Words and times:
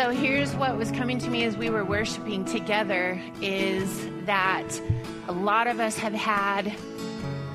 So 0.00 0.08
here's 0.08 0.54
what 0.56 0.78
was 0.78 0.90
coming 0.92 1.18
to 1.18 1.28
me 1.28 1.44
as 1.44 1.58
we 1.58 1.68
were 1.68 1.84
worshiping 1.84 2.46
together 2.46 3.20
is 3.42 4.08
that 4.24 4.66
a 5.28 5.32
lot 5.32 5.66
of 5.66 5.78
us 5.78 5.98
have 5.98 6.14
had 6.14 6.74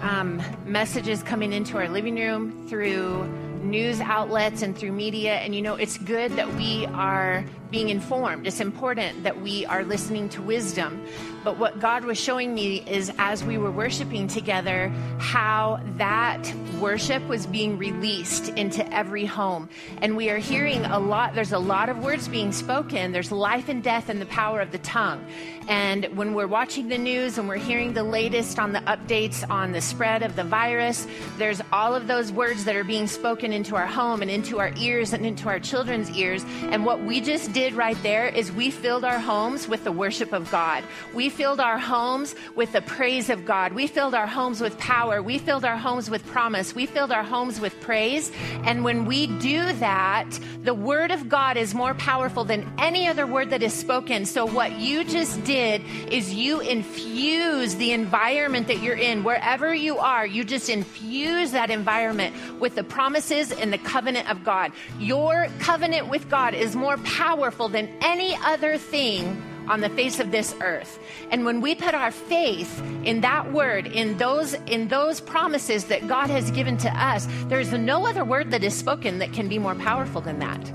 um, 0.03 0.39
messages 0.63 1.23
coming 1.23 1.53
into 1.53 1.75
our 1.75 1.89
living 1.89 2.17
room 2.17 2.67
through 2.67 3.25
news 3.63 3.99
outlets 3.99 4.61
and 4.61 4.77
through 4.77 4.91
media. 4.91 5.37
And 5.37 5.55
you 5.55 5.63
know, 5.63 5.73
it's 5.73 5.97
good 5.97 6.33
that 6.33 6.53
we 6.53 6.85
are 6.93 7.43
being 7.75 7.89
informed. 7.89 8.47
It's 8.47 8.61
important 8.61 9.23
that 9.23 9.41
we 9.41 9.65
are 9.65 9.83
listening 9.83 10.29
to 10.29 10.41
wisdom. 10.41 11.05
But 11.43 11.57
what 11.59 11.81
God 11.81 12.05
was 12.05 12.17
showing 12.17 12.55
me 12.55 12.77
is 12.87 13.11
as 13.17 13.43
we 13.43 13.57
were 13.57 13.69
worshiping 13.69 14.29
together, 14.29 14.87
how 15.19 15.81
that 15.97 16.55
worship 16.79 17.21
was 17.27 17.45
being 17.45 17.77
released 17.77 18.47
into 18.49 18.81
every 18.93 19.25
home. 19.25 19.67
And 20.01 20.15
we 20.15 20.29
are 20.29 20.37
hearing 20.37 20.85
a 20.85 20.97
lot, 20.97 21.35
there's 21.35 21.51
a 21.51 21.59
lot 21.59 21.89
of 21.89 22.01
words 22.01 22.29
being 22.29 22.53
spoken. 22.53 23.11
There's 23.11 23.31
life 23.31 23.67
and 23.67 23.83
death 23.83 24.09
in 24.09 24.19
the 24.19 24.25
power 24.27 24.61
of 24.61 24.71
the 24.71 24.79
tongue. 24.79 25.23
And 25.67 26.05
when 26.15 26.33
we're 26.33 26.47
watching 26.47 26.87
the 26.87 26.97
news 26.97 27.37
and 27.37 27.47
we're 27.47 27.57
hearing 27.57 27.93
the 27.93 28.03
latest 28.03 28.57
on 28.57 28.71
the 28.71 28.79
updates 28.81 29.47
on 29.49 29.71
the 29.71 29.81
spread 29.81 30.23
of 30.23 30.35
the 30.35 30.43
virus, 30.43 31.07
there's 31.37 31.61
all 31.73 31.93
of 31.93 32.07
those 32.07 32.31
words 32.31 32.65
that 32.65 32.75
are 32.75 32.83
being 32.83 33.07
spoken 33.07 33.51
into 33.51 33.75
our 33.75 33.87
home 33.87 34.21
and 34.21 34.31
into 34.31 34.59
our 34.59 34.71
ears 34.77 35.11
and 35.11 35.25
into 35.25 35.49
our 35.49 35.59
children's 35.59 36.09
ears. 36.11 36.45
And 36.69 36.85
what 36.85 37.03
we 37.03 37.19
just 37.19 37.51
did 37.51 37.64
right 37.73 37.97
there 38.03 38.27
is 38.27 38.51
we 38.51 38.71
filled 38.71 39.03
our 39.03 39.19
homes 39.19 39.67
with 39.67 39.83
the 39.83 39.91
worship 39.91 40.31
of 40.31 40.49
God. 40.51 40.83
We 41.13 41.29
filled 41.29 41.59
our 41.59 41.79
homes 41.79 42.35
with 42.55 42.71
the 42.71 42.81
praise 42.81 43.29
of 43.29 43.45
God. 43.45 43.73
We 43.73 43.87
filled 43.87 44.13
our 44.13 44.27
homes 44.27 44.61
with 44.61 44.77
power. 44.77 45.21
We 45.21 45.39
filled 45.39 45.65
our 45.65 45.77
homes 45.77 46.09
with 46.09 46.25
promise. 46.27 46.75
We 46.75 46.85
filled 46.85 47.11
our 47.11 47.23
homes 47.23 47.59
with 47.59 47.79
praise. 47.81 48.31
And 48.63 48.83
when 48.83 49.05
we 49.05 49.27
do 49.39 49.73
that, 49.73 50.39
the 50.63 50.73
word 50.73 51.11
of 51.11 51.27
God 51.27 51.57
is 51.57 51.73
more 51.73 51.95
powerful 51.95 52.43
than 52.43 52.71
any 52.77 53.07
other 53.07 53.25
word 53.25 53.49
that 53.49 53.63
is 53.63 53.73
spoken. 53.73 54.25
So 54.25 54.45
what 54.45 54.73
you 54.73 55.03
just 55.03 55.43
did 55.43 55.55
did 55.55 56.11
is 56.11 56.33
you 56.33 56.59
infuse 56.59 57.75
the 57.75 57.91
environment 57.93 58.67
that 58.67 58.81
you're 58.81 58.97
in, 58.97 59.23
wherever 59.23 59.73
you 59.73 59.97
are, 59.97 60.25
you 60.25 60.43
just 60.43 60.69
infuse 60.69 61.51
that 61.51 61.69
environment 61.69 62.35
with 62.59 62.75
the 62.75 62.83
promises 62.83 63.51
and 63.51 63.71
the 63.71 63.77
covenant 63.77 64.29
of 64.29 64.43
God. 64.43 64.73
Your 64.99 65.47
covenant 65.59 66.09
with 66.09 66.29
God 66.29 66.53
is 66.53 66.75
more 66.75 66.97
powerful 66.97 67.44
than 67.69 67.89
any 68.01 68.35
other 68.43 68.77
thing 68.77 69.41
on 69.67 69.81
the 69.81 69.89
face 69.89 70.19
of 70.19 70.31
this 70.31 70.55
earth. 70.61 70.99
And 71.31 71.45
when 71.45 71.61
we 71.61 71.75
put 71.75 71.93
our 71.93 72.11
faith 72.11 72.81
in 73.03 73.21
that 73.21 73.51
word, 73.51 73.87
in 73.87 74.17
those 74.17 74.53
in 74.67 74.87
those 74.87 75.19
promises 75.19 75.85
that 75.85 76.07
God 76.07 76.29
has 76.29 76.51
given 76.51 76.77
to 76.77 76.89
us, 76.89 77.27
there's 77.47 77.71
no 77.71 78.05
other 78.05 78.23
word 78.23 78.51
that 78.51 78.63
is 78.63 78.73
spoken 78.75 79.19
that 79.19 79.33
can 79.33 79.47
be 79.47 79.59
more 79.59 79.75
powerful 79.75 80.21
than 80.21 80.39
that. 80.39 80.71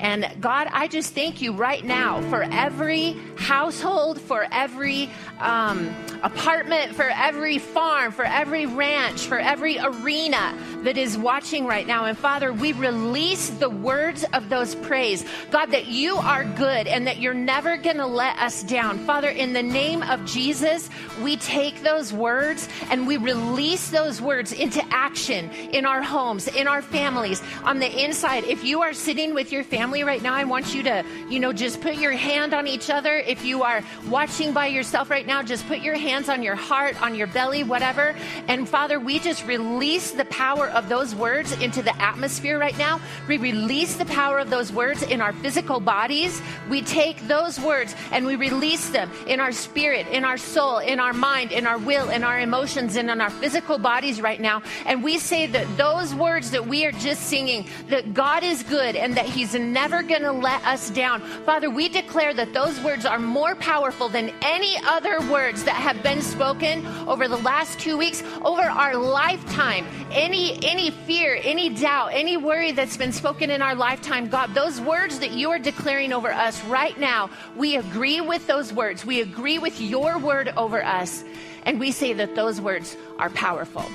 And 0.00 0.30
God, 0.40 0.68
I 0.72 0.88
just 0.88 1.14
thank 1.14 1.42
you 1.42 1.52
right 1.52 1.84
now 1.84 2.22
for 2.30 2.42
every 2.42 3.16
household, 3.36 4.18
for 4.18 4.46
every 4.50 5.10
um, 5.40 5.94
apartment, 6.22 6.94
for 6.94 7.10
every 7.10 7.58
farm, 7.58 8.10
for 8.12 8.24
every 8.24 8.64
ranch, 8.64 9.26
for 9.26 9.38
every 9.38 9.78
arena 9.78 10.56
that 10.84 10.96
is 10.96 11.18
watching 11.18 11.66
right 11.66 11.86
now. 11.86 12.06
And 12.06 12.16
Father, 12.16 12.50
we 12.50 12.72
release 12.72 13.50
the 13.50 13.68
words 13.68 14.24
of 14.32 14.48
those 14.48 14.74
praise. 14.74 15.24
God, 15.50 15.66
that 15.72 15.86
you 15.86 16.16
are 16.16 16.44
good 16.44 16.86
and 16.86 17.06
that 17.06 17.18
you're 17.18 17.34
never 17.34 17.76
going 17.76 17.98
to 17.98 18.06
let 18.06 18.38
us 18.38 18.62
down. 18.62 18.98
Father, 19.00 19.28
in 19.28 19.52
the 19.52 19.62
name 19.62 20.02
of 20.02 20.24
Jesus, 20.24 20.88
we 21.22 21.36
take 21.36 21.82
those 21.82 22.10
words 22.12 22.68
and 22.90 23.06
we 23.06 23.18
release 23.18 23.90
those 23.90 24.22
words 24.22 24.52
into 24.52 24.82
action 24.90 25.50
in 25.72 25.84
our 25.84 26.02
homes, 26.02 26.48
in 26.48 26.66
our 26.66 26.80
families, 26.80 27.42
on 27.64 27.78
the 27.78 28.04
inside. 28.04 28.44
If 28.44 28.64
you 28.64 28.80
are 28.80 28.94
sitting 28.94 29.34
with 29.34 29.52
your 29.52 29.64
family, 29.64 29.89
family 29.90 30.04
right 30.04 30.22
now, 30.22 30.34
I 30.34 30.44
want 30.44 30.72
you 30.72 30.84
to, 30.84 31.04
you 31.28 31.40
know, 31.40 31.52
just 31.52 31.80
put 31.80 31.96
your 31.96 32.12
hand 32.12 32.54
on 32.54 32.68
each 32.68 32.90
other. 32.90 33.16
If 33.16 33.44
you 33.44 33.64
are 33.64 33.82
watching 34.08 34.52
by 34.52 34.68
yourself 34.68 35.10
right 35.10 35.26
now, 35.26 35.42
just 35.42 35.66
put 35.66 35.80
your 35.80 35.96
hands 35.96 36.28
on 36.28 36.44
your 36.44 36.54
heart, 36.54 37.02
on 37.02 37.16
your 37.16 37.26
belly, 37.26 37.64
whatever. 37.64 38.14
And 38.46 38.68
Father, 38.68 39.00
we 39.00 39.18
just 39.18 39.44
release 39.46 40.12
the 40.12 40.26
power 40.26 40.68
of 40.70 40.88
those 40.88 41.12
words 41.12 41.50
into 41.60 41.82
the 41.82 42.00
atmosphere 42.00 42.56
right 42.56 42.78
now. 42.78 43.00
We 43.26 43.36
release 43.38 43.96
the 43.96 44.04
power 44.04 44.38
of 44.38 44.48
those 44.48 44.72
words 44.72 45.02
in 45.02 45.20
our 45.20 45.32
physical 45.32 45.80
bodies. 45.80 46.40
We 46.68 46.82
take 46.82 47.26
those 47.26 47.58
words 47.58 47.96
and 48.12 48.24
we 48.24 48.36
release 48.36 48.90
them 48.90 49.10
in 49.26 49.40
our 49.40 49.50
spirit, 49.50 50.06
in 50.06 50.24
our 50.24 50.38
soul, 50.38 50.78
in 50.78 51.00
our 51.00 51.12
mind, 51.12 51.50
in 51.50 51.66
our 51.66 51.78
will, 51.78 52.10
in 52.10 52.22
our 52.22 52.38
emotions, 52.38 52.94
and 52.94 53.10
in 53.10 53.20
our 53.20 53.30
physical 53.30 53.76
bodies 53.76 54.20
right 54.20 54.40
now. 54.40 54.62
And 54.86 55.02
we 55.02 55.18
say 55.18 55.48
that 55.48 55.66
those 55.76 56.14
words 56.14 56.52
that 56.52 56.68
we 56.68 56.84
are 56.86 56.92
just 56.92 57.22
singing, 57.22 57.66
that 57.88 58.14
God 58.14 58.44
is 58.44 58.62
good 58.62 58.94
and 58.94 59.16
that 59.16 59.26
He's 59.26 59.56
never 59.80 60.02
going 60.02 60.20
to 60.20 60.30
let 60.30 60.62
us 60.66 60.90
down. 60.90 61.22
Father, 61.46 61.70
we 61.70 61.88
declare 61.88 62.34
that 62.34 62.52
those 62.52 62.78
words 62.82 63.06
are 63.06 63.18
more 63.18 63.54
powerful 63.54 64.10
than 64.10 64.30
any 64.42 64.76
other 64.86 65.18
words 65.30 65.64
that 65.64 65.74
have 65.74 66.02
been 66.02 66.20
spoken 66.20 66.86
over 67.08 67.26
the 67.28 67.38
last 67.38 67.80
two 67.80 67.96
weeks, 67.96 68.22
over 68.44 68.60
our 68.60 68.94
lifetime. 68.94 69.86
Any, 70.12 70.62
any 70.62 70.90
fear, 70.90 71.40
any 71.42 71.70
doubt, 71.70 72.10
any 72.12 72.36
worry 72.36 72.72
that's 72.72 72.98
been 72.98 73.10
spoken 73.10 73.48
in 73.48 73.62
our 73.62 73.74
lifetime, 73.74 74.28
God, 74.28 74.52
those 74.52 74.82
words 74.82 75.18
that 75.20 75.30
you 75.30 75.50
are 75.50 75.58
declaring 75.58 76.12
over 76.12 76.30
us 76.30 76.62
right 76.64 76.98
now, 77.00 77.30
we 77.56 77.76
agree 77.76 78.20
with 78.20 78.46
those 78.46 78.74
words. 78.74 79.06
We 79.06 79.22
agree 79.22 79.58
with 79.58 79.80
your 79.80 80.18
word 80.18 80.52
over 80.58 80.84
us. 80.84 81.24
And 81.64 81.80
we 81.80 81.90
say 81.90 82.12
that 82.12 82.34
those 82.34 82.60
words 82.60 82.98
are 83.18 83.30
powerful 83.30 83.86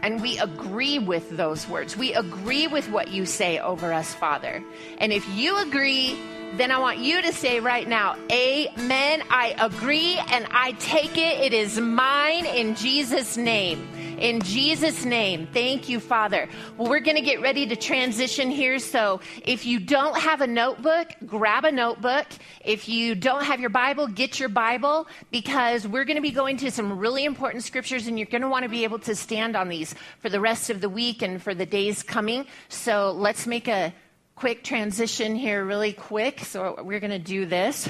and 0.00 0.20
we 0.20 0.38
agree 0.38 0.98
with 0.98 1.36
those 1.36 1.68
words. 1.68 1.96
We 1.96 2.14
agree 2.14 2.66
with 2.66 2.88
what 2.90 3.08
you 3.08 3.26
say 3.26 3.58
over 3.58 3.92
us, 3.92 4.14
Father. 4.14 4.62
And 4.98 5.12
if 5.12 5.28
you 5.28 5.58
agree, 5.58 6.18
then 6.54 6.70
I 6.70 6.78
want 6.78 6.98
you 6.98 7.22
to 7.22 7.32
say 7.32 7.60
right 7.60 7.86
now, 7.86 8.16
Amen. 8.30 9.22
I 9.30 9.54
agree 9.58 10.18
and 10.30 10.46
I 10.50 10.72
take 10.72 11.16
it. 11.18 11.40
It 11.40 11.52
is 11.52 11.78
mine 11.78 12.46
in 12.46 12.74
Jesus' 12.74 13.36
name. 13.36 13.88
In 14.18 14.40
Jesus' 14.40 15.04
name, 15.04 15.46
thank 15.52 15.90
you, 15.90 16.00
Father. 16.00 16.48
Well, 16.78 16.88
we're 16.88 17.00
going 17.00 17.16
to 17.16 17.22
get 17.22 17.42
ready 17.42 17.66
to 17.66 17.76
transition 17.76 18.50
here. 18.50 18.78
So 18.78 19.20
if 19.44 19.66
you 19.66 19.78
don't 19.78 20.18
have 20.18 20.40
a 20.40 20.46
notebook, 20.46 21.08
grab 21.26 21.66
a 21.66 21.72
notebook. 21.72 22.26
If 22.64 22.88
you 22.88 23.14
don't 23.14 23.44
have 23.44 23.60
your 23.60 23.68
Bible, 23.68 24.06
get 24.06 24.40
your 24.40 24.48
Bible 24.48 25.06
because 25.30 25.86
we're 25.86 26.04
going 26.04 26.16
to 26.16 26.22
be 26.22 26.30
going 26.30 26.56
to 26.58 26.70
some 26.70 26.98
really 26.98 27.26
important 27.26 27.62
scriptures 27.62 28.06
and 28.06 28.18
you're 28.18 28.26
going 28.26 28.40
to 28.40 28.48
want 28.48 28.62
to 28.62 28.70
be 28.70 28.84
able 28.84 29.00
to 29.00 29.14
stand 29.14 29.54
on 29.54 29.68
these 29.68 29.94
for 30.20 30.30
the 30.30 30.40
rest 30.40 30.70
of 30.70 30.80
the 30.80 30.88
week 30.88 31.20
and 31.20 31.42
for 31.42 31.54
the 31.54 31.66
days 31.66 32.02
coming. 32.02 32.46
So 32.70 33.12
let's 33.12 33.46
make 33.46 33.68
a 33.68 33.92
quick 34.34 34.64
transition 34.64 35.34
here, 35.34 35.62
really 35.62 35.92
quick. 35.92 36.40
So 36.40 36.82
we're 36.82 37.00
going 37.00 37.10
to 37.10 37.18
do 37.18 37.44
this. 37.44 37.86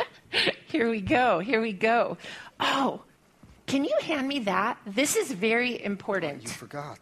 here 0.68 0.88
we 0.88 1.02
go. 1.02 1.38
Here 1.40 1.60
we 1.60 1.74
go. 1.74 2.16
Oh, 2.58 3.02
can 3.70 3.84
you 3.84 3.96
hand 4.02 4.26
me 4.26 4.40
that? 4.40 4.78
This 4.84 5.14
is 5.14 5.30
very 5.30 5.82
important. 5.82 6.42
You 6.42 6.48
forgot. 6.48 6.98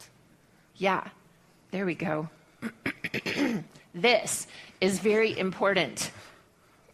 Yeah, 0.76 1.08
there 1.70 1.86
we 1.86 1.94
go. 1.94 2.28
this 3.94 4.46
is 4.78 4.98
very 4.98 5.38
important. 5.38 6.10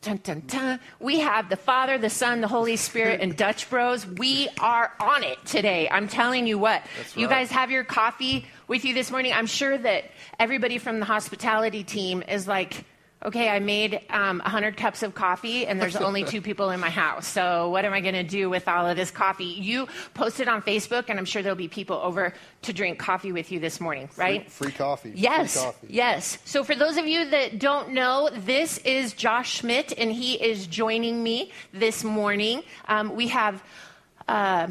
Dun, 0.01 0.21
dun, 0.23 0.43
dun. 0.47 0.81
We 1.01 1.21
have 1.21 1.49
the 1.49 1.57
Father, 1.57 1.99
the 1.99 2.11
Son, 2.11 2.41
the 2.41 2.47
Holy 2.47 2.77
Spirit, 2.77 3.21
and 3.21 3.37
Dutch 3.37 3.69
Bros. 3.69 4.07
We 4.07 4.49
are 4.61 4.93
on 5.01 5.25
it 5.25 5.45
today. 5.45 5.89
I'm 5.91 6.07
telling 6.07 6.47
you 6.47 6.57
what. 6.57 6.83
That's 6.97 7.17
You 7.17 7.27
guys 7.27 7.51
have 7.51 7.73
your 7.73 7.83
coffee 7.83 8.47
with 8.69 8.85
you 8.85 8.95
this 8.95 9.11
morning. 9.11 9.33
I'm 9.33 9.47
sure 9.47 9.77
that 9.77 10.05
everybody 10.39 10.79
from 10.79 11.01
the 11.01 11.07
hospitality 11.07 11.83
team 11.83 12.23
is 12.23 12.47
like, 12.47 12.85
okay, 13.25 13.49
I 13.49 13.59
made 13.59 14.01
um, 14.11 14.39
100 14.41 14.77
cups 14.77 15.03
of 15.03 15.15
coffee 15.15 15.67
and 15.67 15.81
there's 15.81 15.97
only 15.97 16.25
two 16.25 16.43
people 16.43 16.71
in 16.71 16.81
my 16.81 16.91
house. 16.91 17.27
So 17.27 17.71
what 17.71 17.85
am 17.85 17.93
I 17.93 18.01
going 18.01 18.15
to 18.15 18.23
do 18.23 18.51
with 18.51 18.69
all 18.69 18.87
of 18.87 18.97
this 18.97 19.11
coffee? 19.11 19.45
You 19.45 19.89
post 20.13 20.41
it 20.41 20.49
on 20.49 20.63
Facebook, 20.63 21.05
and 21.09 21.19
I'm 21.19 21.25
sure 21.25 21.43
there'll 21.43 21.57
be 21.57 21.69
people 21.69 21.97
over 21.97 22.35
to 22.63 22.73
drink 22.73 22.99
coffee 22.99 23.33
with 23.33 23.51
you 23.51 23.61
this 23.61 23.81
morning, 23.81 24.09
right? 24.17 24.51
Free, 24.51 24.69
free 24.69 24.77
coffee. 24.77 25.13
Yes. 25.15 25.55
Free 25.55 25.63
coffee. 25.63 25.87
Yes. 25.91 26.39
So, 26.45 26.65
for 26.65 26.75
those 26.75 26.97
of 26.97 27.07
you 27.07 27.31
that 27.31 27.59
don't 27.59 27.93
know, 27.93 28.29
this 28.33 28.79
is 28.79 29.13
Josh 29.13 29.59
Schmidt, 29.59 29.93
and 29.97 30.11
he 30.13 30.35
is 30.35 30.67
joining 30.67 31.23
me 31.23 31.51
this 31.73 32.05
morning. 32.05 32.63
Um, 32.89 33.15
we 33.15 33.29
have 33.29 33.63
a 34.29 34.71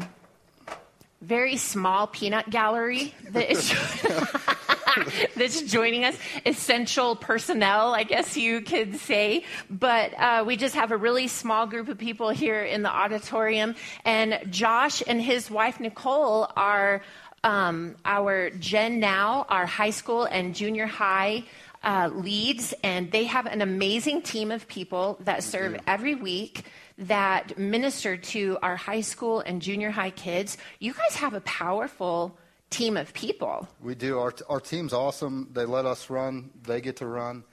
very 1.24 1.56
small 1.56 2.06
peanut 2.06 2.50
gallery 2.50 3.14
that 3.30 3.50
is. 3.50 3.72
that's 5.36 5.62
joining 5.62 6.04
us, 6.04 6.16
essential 6.46 7.16
personnel, 7.16 7.94
I 7.94 8.04
guess 8.04 8.36
you 8.36 8.60
could 8.60 8.96
say. 8.96 9.44
But 9.70 10.14
uh, 10.18 10.44
we 10.46 10.56
just 10.56 10.74
have 10.74 10.92
a 10.92 10.96
really 10.96 11.28
small 11.28 11.66
group 11.66 11.88
of 11.88 11.98
people 11.98 12.28
here 12.30 12.62
in 12.62 12.82
the 12.82 12.90
auditorium. 12.90 13.74
And 14.04 14.40
Josh 14.50 15.02
and 15.06 15.20
his 15.20 15.50
wife, 15.50 15.80
Nicole, 15.80 16.48
are 16.56 17.02
um, 17.42 17.96
our 18.04 18.50
Gen 18.50 19.00
Now, 19.00 19.46
our 19.48 19.66
high 19.66 19.90
school 19.90 20.24
and 20.24 20.54
junior 20.54 20.86
high. 20.86 21.44
Uh, 21.82 22.08
leads, 22.14 22.72
and 22.82 23.12
they 23.12 23.24
have 23.24 23.44
an 23.44 23.60
amazing 23.60 24.22
team 24.22 24.50
of 24.50 24.66
people 24.68 25.18
that 25.20 25.42
serve 25.42 25.78
every 25.86 26.14
week 26.14 26.64
that 26.98 27.58
minister 27.58 28.16
to 28.16 28.58
our 28.62 28.76
high 28.76 29.00
school 29.00 29.40
and 29.40 29.60
junior 29.60 29.90
high 29.90 30.10
kids. 30.10 30.56
You 30.78 30.92
guys 30.92 31.16
have 31.16 31.34
a 31.34 31.40
powerful 31.40 32.38
team 32.70 32.96
of 32.96 33.12
people. 33.14 33.68
We 33.80 33.94
do. 33.94 34.18
Our, 34.18 34.32
our 34.48 34.60
team's 34.60 34.92
awesome. 34.92 35.48
They 35.52 35.64
let 35.64 35.86
us 35.86 36.08
run. 36.10 36.50
They 36.62 36.80
get 36.80 36.96
to 36.96 37.06
run. 37.06 37.44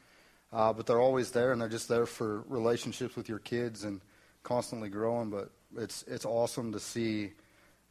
uh, 0.54 0.74
but 0.74 0.86
they're 0.86 1.00
always 1.02 1.32
there, 1.32 1.52
and 1.52 1.62
they're 1.62 1.70
just 1.70 1.88
there 1.88 2.06
for 2.06 2.44
relationships 2.48 3.16
with 3.16 3.30
your 3.30 3.40
kids 3.40 3.84
and 3.84 4.02
constantly 4.44 4.90
growing. 4.90 5.30
But 5.30 5.50
it's 5.78 6.04
it's 6.08 6.26
awesome 6.26 6.72
to 6.74 6.80
see 6.80 7.32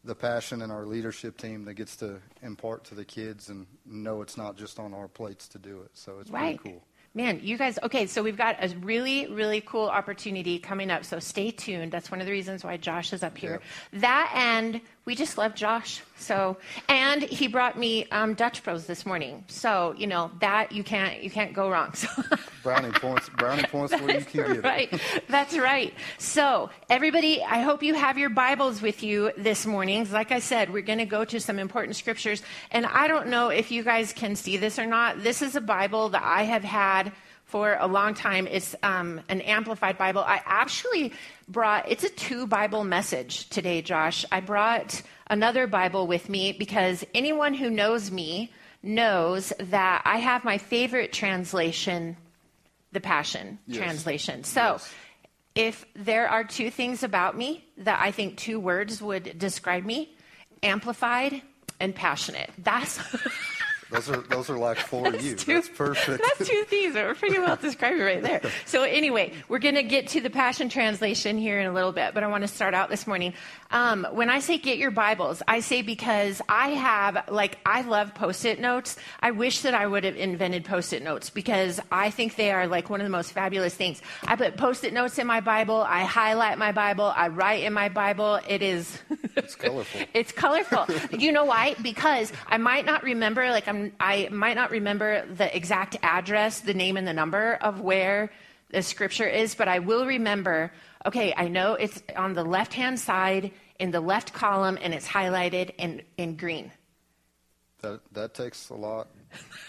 the 0.04 0.14
passion 0.14 0.62
in 0.62 0.70
our 0.70 0.84
leadership 0.86 1.36
team 1.36 1.64
that 1.64 1.74
gets 1.74 1.96
to 1.96 2.20
impart 2.42 2.84
to 2.84 2.94
the 2.94 3.04
kids 3.04 3.50
and 3.50 3.66
know 3.84 4.22
it's 4.22 4.36
not 4.36 4.56
just 4.56 4.78
on 4.78 4.94
our 4.94 5.08
plates 5.08 5.46
to 5.48 5.58
do 5.58 5.80
it. 5.82 5.90
So 5.94 6.18
it's 6.20 6.30
right. 6.30 6.58
pretty 6.58 6.76
cool. 6.76 6.82
Man, 7.12 7.40
you 7.42 7.58
guys, 7.58 7.76
okay, 7.82 8.06
so 8.06 8.22
we've 8.22 8.36
got 8.36 8.56
a 8.60 8.68
really, 8.78 9.26
really 9.26 9.60
cool 9.60 9.88
opportunity 9.88 10.60
coming 10.60 10.92
up. 10.92 11.04
So 11.04 11.18
stay 11.18 11.50
tuned. 11.50 11.90
That's 11.90 12.08
one 12.08 12.20
of 12.20 12.26
the 12.26 12.32
reasons 12.32 12.62
why 12.62 12.76
Josh 12.76 13.12
is 13.12 13.24
up 13.24 13.36
here. 13.36 13.60
Yep. 13.92 14.00
That 14.02 14.32
and 14.32 14.80
we 15.10 15.16
just 15.16 15.36
love 15.36 15.56
Josh. 15.56 16.02
So, 16.18 16.56
and 16.88 17.20
he 17.24 17.48
brought 17.48 17.76
me 17.76 18.04
um, 18.12 18.34
Dutch 18.34 18.62
Bros 18.62 18.86
this 18.86 19.04
morning. 19.04 19.42
So, 19.48 19.92
you 19.98 20.06
know, 20.06 20.30
that 20.38 20.70
you 20.70 20.84
can't, 20.84 21.20
you 21.20 21.30
can't 21.30 21.52
go 21.52 21.68
wrong. 21.68 21.94
So. 21.94 22.06
brownie 22.62 22.92
points, 22.92 23.28
brownie 23.30 23.64
points 23.64 23.92
where 24.00 24.20
you 24.20 24.20
get 24.20 24.62
right. 24.62 25.00
That's 25.28 25.58
right. 25.58 25.92
So, 26.18 26.70
everybody, 26.88 27.42
I 27.42 27.62
hope 27.62 27.82
you 27.82 27.94
have 27.94 28.18
your 28.18 28.30
Bibles 28.30 28.80
with 28.80 29.02
you 29.02 29.32
this 29.36 29.66
morning. 29.66 30.08
Like 30.12 30.30
I 30.30 30.38
said, 30.38 30.72
we're 30.72 30.82
going 30.82 31.00
to 31.00 31.06
go 31.06 31.24
to 31.24 31.40
some 31.40 31.58
important 31.58 31.96
scriptures. 31.96 32.40
And 32.70 32.86
I 32.86 33.08
don't 33.08 33.26
know 33.26 33.48
if 33.48 33.72
you 33.72 33.82
guys 33.82 34.12
can 34.12 34.36
see 34.36 34.58
this 34.58 34.78
or 34.78 34.86
not. 34.86 35.24
This 35.24 35.42
is 35.42 35.56
a 35.56 35.60
Bible 35.60 36.10
that 36.10 36.22
I 36.22 36.44
have 36.44 36.62
had 36.62 37.10
for 37.50 37.76
a 37.78 37.86
long 37.86 38.14
time. 38.14 38.46
It's 38.46 38.74
um, 38.82 39.20
an 39.28 39.40
amplified 39.40 39.98
Bible. 39.98 40.22
I 40.22 40.40
actually 40.44 41.12
brought, 41.48 41.90
it's 41.90 42.04
a 42.04 42.08
two 42.08 42.46
Bible 42.46 42.84
message 42.84 43.48
today, 43.50 43.82
Josh. 43.82 44.24
I 44.30 44.40
brought 44.40 45.02
another 45.28 45.66
Bible 45.66 46.06
with 46.06 46.28
me 46.28 46.52
because 46.52 47.04
anyone 47.14 47.54
who 47.54 47.68
knows 47.68 48.10
me 48.10 48.52
knows 48.82 49.52
that 49.58 50.02
I 50.04 50.18
have 50.18 50.44
my 50.44 50.58
favorite 50.58 51.12
translation, 51.12 52.16
the 52.92 53.00
Passion 53.00 53.58
yes. 53.66 53.78
Translation. 53.78 54.44
So, 54.44 54.60
yes. 54.60 54.94
if 55.54 55.86
there 55.94 56.28
are 56.28 56.44
two 56.44 56.70
things 56.70 57.02
about 57.02 57.36
me 57.36 57.64
that 57.78 58.00
I 58.00 58.10
think 58.12 58.36
two 58.36 58.60
words 58.60 59.02
would 59.02 59.38
describe 59.38 59.84
me 59.84 60.16
amplified 60.62 61.42
and 61.80 61.94
passionate. 61.94 62.50
That's. 62.58 63.00
Those 63.90 64.08
are 64.08 64.18
those 64.18 64.48
are 64.48 64.56
like 64.56 64.78
for 64.78 65.10
that's 65.10 65.24
you. 65.24 65.34
Two, 65.34 65.54
that's 65.54 65.68
perfect. 65.68 66.22
That's 66.22 66.48
two 66.48 66.64
things 66.64 66.94
that 66.94 67.04
are 67.04 67.14
pretty 67.14 67.38
well 67.38 67.56
described 67.56 67.98
right 68.00 68.22
there. 68.22 68.40
So 68.64 68.84
anyway, 68.84 69.32
we're 69.48 69.58
going 69.58 69.74
to 69.74 69.82
get 69.82 70.08
to 70.08 70.20
the 70.20 70.30
Passion 70.30 70.68
Translation 70.68 71.38
here 71.38 71.58
in 71.58 71.66
a 71.66 71.72
little 71.72 71.90
bit, 71.90 72.14
but 72.14 72.22
I 72.22 72.28
want 72.28 72.42
to 72.42 72.48
start 72.48 72.72
out 72.72 72.88
this 72.88 73.06
morning. 73.06 73.34
Um, 73.72 74.06
when 74.12 74.30
I 74.30 74.38
say 74.38 74.58
get 74.58 74.78
your 74.78 74.92
Bibles, 74.92 75.42
I 75.46 75.60
say 75.60 75.82
because 75.82 76.40
I 76.48 76.68
have 76.70 77.28
like 77.30 77.58
I 77.66 77.82
love 77.82 78.14
Post-it 78.14 78.60
notes. 78.60 78.96
I 79.20 79.32
wish 79.32 79.62
that 79.62 79.74
I 79.74 79.86
would 79.86 80.04
have 80.04 80.16
invented 80.16 80.64
Post-it 80.64 81.02
notes 81.02 81.30
because 81.30 81.80
I 81.90 82.10
think 82.10 82.36
they 82.36 82.52
are 82.52 82.68
like 82.68 82.90
one 82.90 83.00
of 83.00 83.04
the 83.04 83.10
most 83.10 83.32
fabulous 83.32 83.74
things. 83.74 84.02
I 84.24 84.36
put 84.36 84.56
Post-it 84.56 84.92
notes 84.92 85.18
in 85.18 85.26
my 85.26 85.40
Bible. 85.40 85.80
I 85.80 86.02
highlight 86.02 86.58
my 86.58 86.70
Bible. 86.70 87.12
I 87.16 87.28
write 87.28 87.64
in 87.64 87.72
my 87.72 87.88
Bible. 87.88 88.38
It 88.46 88.62
is. 88.62 88.98
it's 89.36 89.56
colorful. 89.56 90.00
it's 90.14 90.32
colorful. 90.32 90.86
you 91.16 91.32
know 91.32 91.44
why? 91.44 91.74
Because 91.82 92.32
I 92.46 92.58
might 92.58 92.86
not 92.86 93.02
remember 93.02 93.50
like 93.50 93.66
I'm 93.66 93.79
I 93.98 94.28
might 94.30 94.54
not 94.54 94.70
remember 94.70 95.24
the 95.26 95.54
exact 95.54 95.96
address, 96.02 96.60
the 96.60 96.74
name 96.74 96.96
and 96.96 97.06
the 97.06 97.12
number 97.12 97.54
of 97.60 97.80
where 97.80 98.30
the 98.70 98.82
scripture 98.82 99.26
is, 99.26 99.54
but 99.54 99.68
I 99.68 99.80
will 99.80 100.06
remember, 100.06 100.72
okay, 101.04 101.34
I 101.36 101.48
know 101.48 101.74
it's 101.74 102.02
on 102.16 102.34
the 102.34 102.44
left 102.44 102.74
hand 102.74 102.98
side 102.98 103.52
in 103.78 103.90
the 103.90 104.00
left 104.00 104.32
column 104.32 104.78
and 104.80 104.94
it's 104.94 105.08
highlighted 105.08 105.72
in, 105.78 106.02
in 106.16 106.36
green. 106.36 106.70
That, 107.82 108.00
that 108.12 108.34
takes 108.34 108.68
a 108.68 108.74
lot 108.74 109.08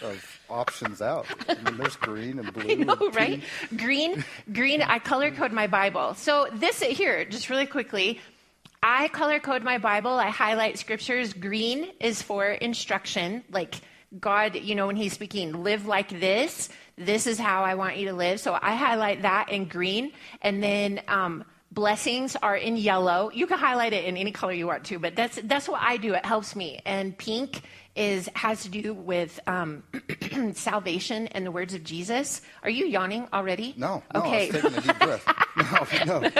of 0.02 0.40
options 0.50 1.00
out. 1.00 1.26
I 1.48 1.54
mean, 1.62 1.78
there's 1.78 1.96
green 1.96 2.38
and 2.38 2.52
blue. 2.52 2.70
I 2.70 2.74
know, 2.74 3.10
right? 3.10 3.42
Green, 3.76 4.24
green. 4.52 4.82
I 4.82 4.98
color 4.98 5.30
code 5.30 5.52
my 5.52 5.66
Bible. 5.66 6.14
So 6.14 6.48
this 6.52 6.82
here, 6.82 7.24
just 7.24 7.48
really 7.48 7.66
quickly, 7.66 8.20
I 8.82 9.08
color 9.08 9.38
code 9.38 9.62
my 9.62 9.78
Bible. 9.78 10.10
I 10.10 10.28
highlight 10.28 10.78
scriptures. 10.78 11.32
Green 11.32 11.90
is 12.00 12.20
for 12.20 12.46
instruction, 12.46 13.44
like 13.50 13.76
God, 14.20 14.56
you 14.56 14.74
know, 14.74 14.86
when 14.86 14.96
He's 14.96 15.12
speaking, 15.12 15.62
live 15.62 15.86
like 15.86 16.08
this. 16.20 16.68
This 16.96 17.26
is 17.26 17.38
how 17.38 17.64
I 17.64 17.74
want 17.74 17.96
you 17.96 18.08
to 18.08 18.12
live. 18.12 18.40
So 18.40 18.58
I 18.60 18.74
highlight 18.74 19.22
that 19.22 19.48
in 19.50 19.64
green. 19.66 20.12
And 20.42 20.62
then 20.62 21.00
um, 21.08 21.44
blessings 21.72 22.36
are 22.36 22.56
in 22.56 22.76
yellow. 22.76 23.30
You 23.32 23.46
can 23.46 23.58
highlight 23.58 23.92
it 23.92 24.04
in 24.04 24.16
any 24.16 24.30
color 24.30 24.52
you 24.52 24.66
want 24.66 24.84
to, 24.84 24.98
but 24.98 25.16
that's, 25.16 25.40
that's 25.44 25.68
what 25.68 25.80
I 25.82 25.96
do. 25.96 26.14
It 26.14 26.24
helps 26.24 26.54
me. 26.54 26.80
And 26.84 27.16
pink 27.16 27.62
is 27.94 28.28
has 28.34 28.62
to 28.62 28.68
do 28.68 28.94
with 28.94 29.38
um, 29.46 29.82
salvation 30.54 31.26
and 31.28 31.44
the 31.44 31.50
words 31.50 31.74
of 31.74 31.84
Jesus. 31.84 32.40
Are 32.62 32.70
you 32.70 32.86
yawning 32.86 33.28
already? 33.32 33.74
No. 33.76 34.02
no 34.14 34.20
okay. 34.20 34.50
taking 34.50 34.74
a 34.74 34.80
deep 34.80 34.98
breath. 34.98 35.46
no, 36.06 36.20
no. 36.20 36.30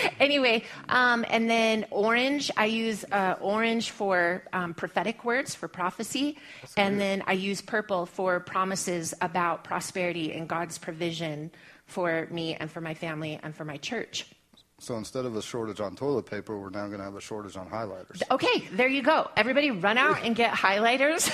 anyway, 0.20 0.64
um, 0.88 1.24
and 1.28 1.50
then 1.50 1.86
orange. 1.90 2.50
I 2.56 2.66
use 2.66 3.04
uh, 3.10 3.36
orange 3.40 3.90
for 3.90 4.44
um, 4.52 4.74
prophetic 4.74 5.24
words 5.24 5.54
for 5.54 5.66
prophecy, 5.66 6.38
That's 6.60 6.74
and 6.76 7.00
then 7.00 7.24
I 7.26 7.32
use 7.32 7.60
purple 7.60 8.06
for 8.06 8.40
promises 8.40 9.14
about 9.20 9.64
prosperity 9.64 10.32
and 10.32 10.48
God's 10.48 10.78
provision 10.78 11.50
for 11.86 12.28
me 12.30 12.54
and 12.54 12.70
for 12.70 12.80
my 12.80 12.94
family 12.94 13.40
and 13.42 13.54
for 13.54 13.64
my 13.64 13.76
church. 13.76 14.26
So 14.78 14.96
instead 14.96 15.24
of 15.24 15.36
a 15.36 15.42
shortage 15.42 15.80
on 15.80 15.94
toilet 15.96 16.26
paper, 16.26 16.58
we're 16.58 16.70
now 16.70 16.86
going 16.86 16.98
to 16.98 17.04
have 17.04 17.14
a 17.14 17.20
shortage 17.20 17.56
on 17.56 17.68
highlighters. 17.68 18.22
Okay, 18.30 18.68
there 18.72 18.88
you 18.88 19.02
go. 19.02 19.30
Everybody 19.36 19.70
run 19.70 19.98
out 19.98 20.22
and 20.22 20.34
get 20.34 20.52
highlighters. 20.52 21.30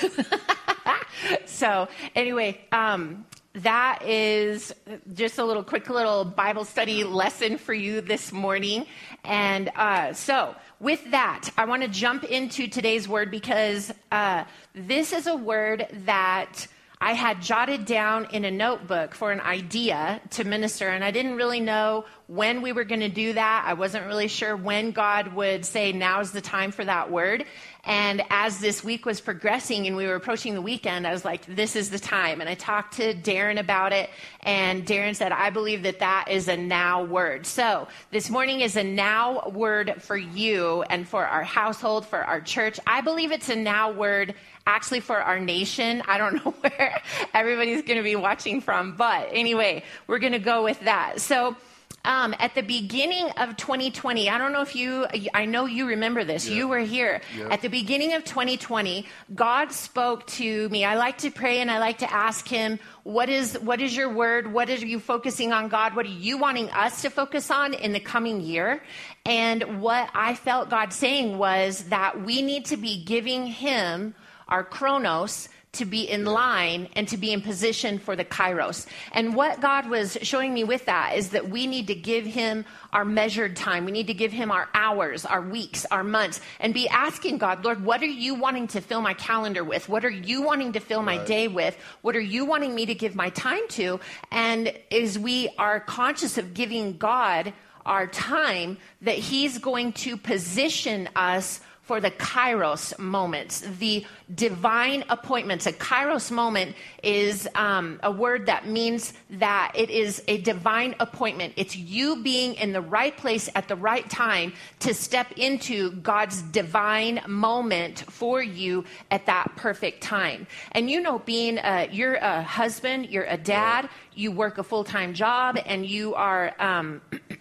so, 1.46 1.88
anyway, 2.14 2.60
um, 2.70 3.25
that 3.54 4.02
is 4.06 4.72
just 5.14 5.38
a 5.38 5.44
little 5.44 5.64
quick 5.64 5.88
little 5.90 6.25
Bible 6.25 6.64
study 6.64 7.02
lesson 7.02 7.58
for 7.58 7.75
you 7.75 8.00
this 8.00 8.31
morning. 8.31 8.87
And 9.25 9.70
uh, 9.75 10.12
so, 10.12 10.54
with 10.78 11.10
that, 11.10 11.50
I 11.56 11.64
want 11.64 11.82
to 11.82 11.88
jump 11.88 12.25
into 12.25 12.69
today's 12.69 13.08
word 13.08 13.31
because 13.31 13.93
uh, 14.12 14.44
this 14.75 15.12
is 15.12 15.26
a 15.26 15.34
word 15.34 15.86
that 16.04 16.66
I 17.02 17.14
had 17.14 17.41
jotted 17.41 17.87
down 17.87 18.26
in 18.32 18.44
a 18.44 18.50
notebook 18.50 19.14
for 19.14 19.32
an 19.32 19.41
idea 19.41 20.20
to 20.32 20.44
minister, 20.44 20.87
and 20.87 21.02
I 21.02 21.11
didn't 21.11 21.37
really 21.37 21.61
know 21.61 22.05
when 22.26 22.61
we 22.61 22.73
were 22.73 22.85
going 22.85 23.00
to 23.00 23.08
do 23.08 23.32
that. 23.32 23.64
I 23.67 23.73
wasn't 23.73 24.05
really 24.05 24.29
sure 24.29 24.55
when 24.55 24.91
God 24.91 25.35
would 25.35 25.64
say, 25.64 25.93
now's 25.93 26.31
the 26.32 26.43
time 26.43 26.73
for 26.73 26.85
that 26.85 27.11
word. 27.11 27.47
And 27.85 28.23
as 28.31 28.59
this 28.59 28.85
week 28.85 29.06
was 29.06 29.21
progressing 29.21 29.87
and 29.87 29.97
we 29.97 30.06
were 30.06 30.15
approaching 30.15 30.55
the 30.55 30.62
weekend, 30.62 31.06
I 31.06 31.12
was 31.12 31.25
like, 31.25 31.47
this 31.47 31.77
is 31.77 31.91
the 31.91 31.99
time. 31.99 32.41
And 32.41 32.50
I 32.50 32.55
talked 32.55 32.94
to 32.94 33.15
Darren 33.15 33.59
about 33.59 33.93
it, 33.93 34.11
and 34.41 34.87
Darren 34.87 35.17
said, 35.17 35.32
I 35.32 35.51
believe 35.51 35.82
that 35.84 36.01
that 36.01 36.27
is 36.31 36.49
a 36.49 36.56
now 36.56 37.05
word. 37.05 37.46
So 37.46 37.89
this 38.10 38.29
morning 38.29 38.60
is 38.60 38.77
a 38.77 38.84
now 38.84 39.49
word 39.49 40.03
for 40.03 40.17
you 40.17 40.82
and 40.82 41.08
for 41.08 41.27
our 41.27 41.43
household, 41.43 42.06
for 42.06 42.22
our 42.22 42.41
church. 42.41 42.79
I 42.87 43.01
believe 43.01 43.32
it's 43.32 43.49
a 43.49 43.56
now 43.56 43.93
word 43.93 44.34
actually 44.67 45.01
for 45.01 45.19
our 45.19 45.41
nation. 45.41 46.03
I 46.06 46.19
don't 46.19 46.34
know 46.44 46.53
where 46.60 47.01
everybody's 47.34 47.82
going 47.82 47.99
to 47.99 48.05
be 48.05 48.17
watching 48.17 48.60
from, 48.60 48.96
but 48.96 49.29
anyway, 49.32 49.84
we're 50.06 50.19
going 50.19 50.32
to 50.32 50.39
go 50.39 50.63
with 50.63 50.81
that. 50.81 51.20
So, 51.20 51.56
um, 52.04 52.34
at 52.38 52.54
the 52.54 52.62
beginning 52.62 53.30
of 53.32 53.56
2020, 53.56 54.30
I 54.30 54.38
don't 54.38 54.52
know 54.52 54.62
if 54.62 54.74
you, 54.74 55.06
I 55.34 55.44
know 55.44 55.66
you 55.66 55.86
remember 55.86 56.24
this. 56.24 56.48
Yeah. 56.48 56.56
You 56.56 56.69
were 56.69 56.78
here. 56.78 57.20
Yeah. 57.36 57.48
At 57.50 57.60
the 57.60 57.69
beginning 57.69 58.14
of 58.14 58.24
2020, 58.24 59.06
God 59.34 59.70
spoke 59.70 60.26
to 60.28 60.69
me. 60.70 60.84
I 60.84 60.96
like 60.96 61.19
to 61.19 61.30
pray 61.30 61.60
and 61.60 61.70
I 61.70 61.78
like 61.78 61.98
to 61.98 62.10
ask 62.10 62.48
Him, 62.48 62.78
what 63.02 63.28
is, 63.28 63.58
what 63.58 63.82
is 63.82 63.94
your 63.94 64.08
word? 64.08 64.50
What 64.50 64.70
are 64.70 64.74
you 64.74 64.98
focusing 64.98 65.52
on, 65.52 65.69
God? 65.69 65.94
What 65.94 66.06
are 66.06 66.08
you 66.08 66.38
wanting 66.38 66.70
us 66.70 67.02
to 67.02 67.10
focus 67.10 67.50
on 67.50 67.74
in 67.74 67.92
the 67.92 68.00
coming 68.00 68.40
year? 68.40 68.82
And 69.26 69.82
what 69.82 70.08
I 70.14 70.34
felt 70.34 70.70
God 70.70 70.94
saying 70.94 71.36
was 71.36 71.84
that 71.84 72.24
we 72.24 72.40
need 72.40 72.64
to 72.66 72.78
be 72.78 73.04
giving 73.04 73.46
Him 73.46 74.14
our 74.48 74.64
chronos 74.64 75.48
to 75.72 75.84
be 75.84 76.03
in 76.03 76.24
line 76.24 76.89
and 76.96 77.06
to 77.08 77.17
be 77.17 77.32
in 77.32 77.41
position 77.41 77.98
for 77.98 78.17
the 78.17 78.24
kairos. 78.24 78.86
And 79.12 79.36
what 79.36 79.60
God 79.60 79.89
was 79.89 80.19
showing 80.22 80.53
me 80.53 80.65
with 80.65 80.86
that 80.86 81.17
is 81.17 81.31
that 81.31 81.48
we 81.48 81.69
need 81.69 81.86
to 81.86 81.94
give 81.94 82.27
him 82.27 82.65
our 82.93 83.05
measured 83.05 83.55
time. 83.55 83.84
We 83.84 83.93
need 83.93 84.08
to 84.08 84.15
give 84.15 84.32
him 84.32 84.50
our 84.50 84.69
hours, 84.74 85.24
our 85.24 85.41
weeks, 85.41 85.86
our 85.93 86.03
months, 86.03 86.41
and 86.58 86.74
be 86.74 86.89
asking 86.89 87.39
God, 87.39 87.65
Lord, 87.65 87.84
what 87.84 88.03
are 88.03 88.06
you 88.06 88.34
wanting 88.34 88.67
to 88.69 88.81
fill 88.81 89.00
my 89.00 89.15
calendar 89.15 89.62
with? 89.62 89.89
What 89.89 90.05
are 90.05 90.10
you 90.10 90.43
wanting 90.43 90.72
to 90.72 90.81
fill 90.81 91.03
my 91.03 91.19
right. 91.19 91.27
day 91.27 91.48
with? 91.48 91.77
What 92.03 92.17
are 92.17 92.20
you 92.20 92.44
wanting 92.44 92.74
me 92.74 92.86
to 92.86 92.94
give 92.94 93.15
my 93.15 93.31
time 93.31 93.67
to? 93.70 94.00
And 94.32 94.77
as 94.91 95.19
we 95.19 95.50
are 95.56 95.79
conscious 95.79 96.36
of 96.36 96.53
giving 96.53 96.96
God 96.96 97.53
our 97.86 98.08
time, 98.08 98.77
that 99.03 99.17
he's 99.17 99.58
going 99.58 99.93
to 99.93 100.17
position 100.17 101.08
us 101.15 101.60
for 101.91 102.01
the 102.01 102.13
kairos 102.13 102.97
moments, 103.01 103.63
the 103.81 104.06
divine 104.32 105.03
appointments. 105.09 105.67
A 105.67 105.73
kairos 105.73 106.31
moment 106.31 106.77
is 107.03 107.49
um, 107.56 107.99
a 108.05 108.13
word 108.13 108.47
that 108.47 108.69
means 108.69 109.13
that 109.29 109.73
it 109.75 109.91
is 109.91 110.23
a 110.29 110.41
divine 110.43 110.94
appointment. 111.01 111.53
It's 111.56 111.75
you 111.75 112.23
being 112.23 112.55
in 112.55 112.73
the 112.73 112.81
right 112.81 113.17
place 113.17 113.49
at 113.56 113.67
the 113.67 113.75
right 113.75 114.09
time 114.09 114.53
to 114.79 114.94
step 114.94 115.32
into 115.37 115.91
God's 115.91 116.43
divine 116.43 117.23
moment 117.27 118.05
for 118.09 118.41
you 118.41 118.85
at 119.11 119.27
that 119.27 119.56
perfect 119.56 120.01
time. 120.01 120.47
And 120.70 120.89
you 120.89 121.01
know, 121.01 121.19
being 121.19 121.59
a, 121.59 121.89
you're 121.91 122.15
a 122.15 122.44
husband, 122.44 123.06
you're 123.06 123.25
a 123.25 123.37
dad, 123.37 123.89
you 124.15 124.31
work 124.31 124.59
a 124.59 124.63
full 124.63 124.85
time 124.85 125.13
job, 125.13 125.59
and 125.67 125.85
you 125.85 126.15
are. 126.15 126.55
Um, 126.61 127.01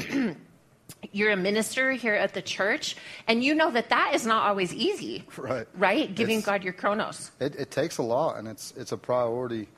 you're 1.12 1.32
a 1.32 1.38
minister 1.38 1.91
here 1.91 2.13
at 2.13 2.34
the 2.34 2.41
church, 2.41 2.96
and 3.27 3.44
you 3.44 3.56
know 3.56 3.72
that 3.72 3.89
that 3.89 4.13
is 4.15 4.25
not 4.25 4.48
always 4.48 4.74
easy. 4.74 5.24
Right. 5.38 5.68
Right? 5.75 6.13
Giving 6.13 6.39
It's- 6.39 6.46
God 6.46 6.63
your 6.63 6.74
chronos. 6.74 7.32
It, 7.39 7.56
it 7.56 7.72
takes 7.72 7.98
a 7.98 8.03
lot, 8.03 8.38
and 8.38 8.48
it's 8.48 8.74
it's 8.77 8.91
a 8.91 8.98
priority, 8.98 9.70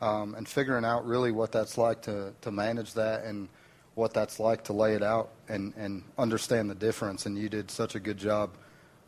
um, 0.00 0.34
and 0.34 0.48
figuring 0.48 0.84
out 0.84 1.06
really 1.06 1.32
what 1.32 1.52
that's 1.52 1.78
like 1.78 2.02
to, 2.02 2.32
to 2.42 2.50
manage 2.50 2.94
that 2.94 3.24
and 3.24 3.48
what 3.94 4.12
that's 4.12 4.40
like 4.40 4.64
to 4.64 4.72
lay 4.72 4.94
it 4.94 5.02
out 5.02 5.30
and, 5.48 5.72
and 5.76 6.02
understand 6.18 6.68
the 6.68 6.74
difference. 6.74 7.26
And 7.26 7.38
you 7.38 7.48
did 7.48 7.70
such 7.70 7.94
a 7.94 8.00
good 8.00 8.18
job 8.18 8.50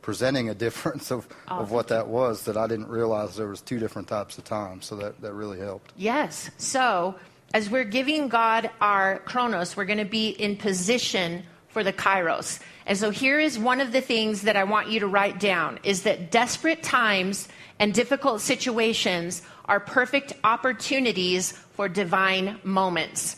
presenting 0.00 0.48
a 0.48 0.54
difference 0.54 1.10
of, 1.10 1.26
Oh, 1.48 1.56
of 1.58 1.72
what 1.72 1.88
that 1.88 2.06
was 2.06 2.44
that 2.44 2.56
I 2.56 2.68
didn't 2.68 2.86
realize 2.88 3.34
there 3.36 3.48
was 3.48 3.60
two 3.60 3.80
different 3.80 4.06
types 4.06 4.38
of 4.38 4.44
time. 4.44 4.80
So 4.82 4.94
that, 4.96 5.20
that 5.22 5.32
really 5.32 5.58
helped. 5.58 5.92
Yes. 5.96 6.50
So, 6.58 7.16
as 7.52 7.68
we're 7.68 7.84
giving 7.84 8.28
God 8.28 8.70
our 8.80 9.18
chronos, 9.20 9.76
we're 9.76 9.84
going 9.86 9.98
to 9.98 10.04
be 10.04 10.28
in 10.28 10.56
position 10.56 11.42
for 11.76 11.84
the 11.84 11.92
kairos. 11.92 12.58
And 12.86 12.96
so 12.96 13.10
here 13.10 13.38
is 13.38 13.58
one 13.58 13.82
of 13.82 13.92
the 13.92 14.00
things 14.00 14.40
that 14.48 14.56
I 14.56 14.64
want 14.64 14.88
you 14.88 15.00
to 15.00 15.06
write 15.06 15.38
down 15.38 15.78
is 15.82 16.04
that 16.04 16.30
desperate 16.30 16.82
times 16.82 17.48
and 17.78 17.92
difficult 17.92 18.40
situations 18.40 19.42
are 19.66 19.78
perfect 19.78 20.32
opportunities 20.42 21.52
for 21.52 21.86
divine 21.86 22.58
moments. 22.64 23.36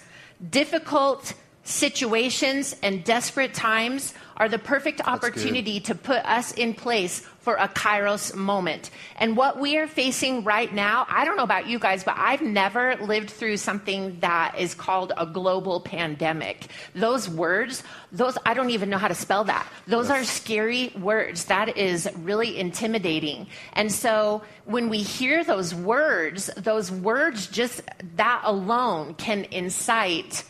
Difficult 0.51 1.35
situations 1.65 2.77
and 2.81 3.03
desperate 3.03 3.55
times 3.55 4.15
are 4.37 4.49
the 4.49 4.61
perfect 4.61 4.99
good. 4.99 5.09
opportunity 5.09 5.81
to 5.81 5.97
put 5.97 6.25
us 6.25 6.53
in 6.53 6.75
place 6.75 7.27
for 7.49 7.55
a 7.55 7.67
kairos 7.67 8.35
moment. 8.35 8.91
And 9.17 9.35
what 9.35 9.59
we 9.59 9.79
are 9.79 9.87
facing 9.87 10.45
right 10.45 10.71
now, 10.71 11.07
I 11.09 11.25
don't 11.25 11.39
know 11.39 11.45
about 11.45 11.67
you 11.67 11.79
guys, 11.79 12.05
but 12.05 12.15
I've 12.19 12.43
never 12.43 12.95
lived 12.97 13.31
through 13.31 13.57
something 13.57 14.21
that 14.21 14.57
is 14.59 14.75
called 14.75 15.15
a 15.17 15.25
global 15.25 15.81
pandemic. 15.81 16.67
Those 16.95 17.27
words, 17.27 17.83
those 18.13 18.37
I 18.45 18.53
don't 18.53 18.69
even 18.69 18.91
know 18.91 18.99
how 18.99 19.09
to 19.09 19.15
spell 19.15 19.45
that. 19.45 19.67
Those 19.87 20.11
are 20.11 20.25
scary 20.25 20.93
words. 21.01 21.47
That 21.47 21.79
is 21.79 22.07
really 22.17 22.59
intimidating. 22.59 23.47
And 23.73 23.91
so 23.91 24.43
when 24.67 24.91
we 24.91 24.99
hear 24.99 25.43
those 25.43 25.75
words, 25.75 26.51
those 26.55 26.93
words 26.93 27.47
just 27.47 27.81
that 28.17 28.43
alone 28.45 29.15
can 29.15 29.45
incite 29.45 30.45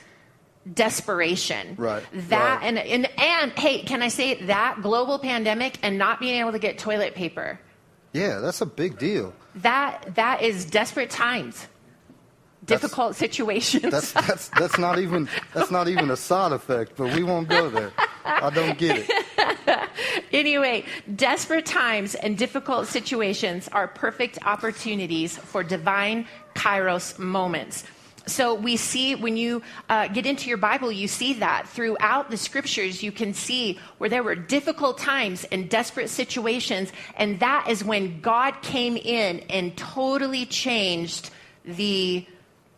desperation. 0.75 1.75
Right, 1.77 2.03
That 2.29 2.61
right. 2.61 2.67
and 2.67 2.79
and 2.79 3.09
and 3.19 3.53
hey, 3.53 3.83
can 3.83 4.03
I 4.03 4.09
say 4.09 4.35
that 4.47 4.81
global 4.83 5.19
pandemic 5.19 5.79
and 5.83 5.99
not 5.99 6.21
being 6.21 6.41
able 6.41 6.53
to 6.53 6.59
get 6.59 6.79
toilet 6.79 7.15
paper? 7.15 7.59
Yeah, 8.13 8.39
that's 8.41 8.61
a 8.61 8.67
big 8.67 8.99
deal. 8.99 9.35
That 9.57 10.15
that 10.15 10.43
is 10.43 10.65
desperate 10.65 11.11
times. 11.11 11.67
Difficult 12.65 13.17
situations. 13.17 13.91
That's 13.91 14.13
that's 14.13 14.49
that's 14.51 14.79
not 14.79 14.99
even 14.99 15.29
that's 15.55 15.71
not 15.71 15.89
even 15.89 16.11
a 16.11 16.17
side 16.17 16.53
effect, 16.53 16.93
but 16.97 17.15
we 17.15 17.23
won't 17.23 17.49
go 17.49 17.71
there. 17.71 17.93
I 18.25 18.51
don't 18.51 18.77
get 18.77 19.07
it. 19.09 19.89
anyway, 20.33 20.85
desperate 21.17 21.65
times 21.65 22.15
and 22.15 22.37
difficult 22.37 22.87
situations 22.87 23.69
are 23.73 23.89
perfect 23.89 24.39
opportunities 24.45 25.39
for 25.39 25.63
divine 25.63 26.27
kairos 26.55 27.19
moments. 27.19 27.85
So 28.29 28.55
we 28.55 28.77
see 28.77 29.15
when 29.15 29.37
you 29.37 29.63
uh, 29.89 30.09
get 30.09 30.27
into 30.27 30.49
your 30.49 30.59
Bible, 30.59 30.93
you 30.93 31.09
see 31.09 31.35
that 31.35 31.69
throughout 31.69 32.31
the 32.31 32.37
scriptures, 32.37 33.03
you 33.03 33.13
can 33.13 33.35
see 33.35 33.79
where 33.99 34.11
there 34.11 34.23
were 34.23 34.35
difficult 34.35 34.99
times 34.99 35.45
and 35.51 35.69
desperate 35.69 36.11
situations, 36.11 36.93
and 37.17 37.41
that 37.41 37.67
is 37.69 37.85
when 37.85 38.21
God 38.21 38.63
came 38.63 38.97
in 38.97 39.41
and 39.51 39.77
totally 39.77 40.47
changed 40.47 41.31
the 41.65 42.27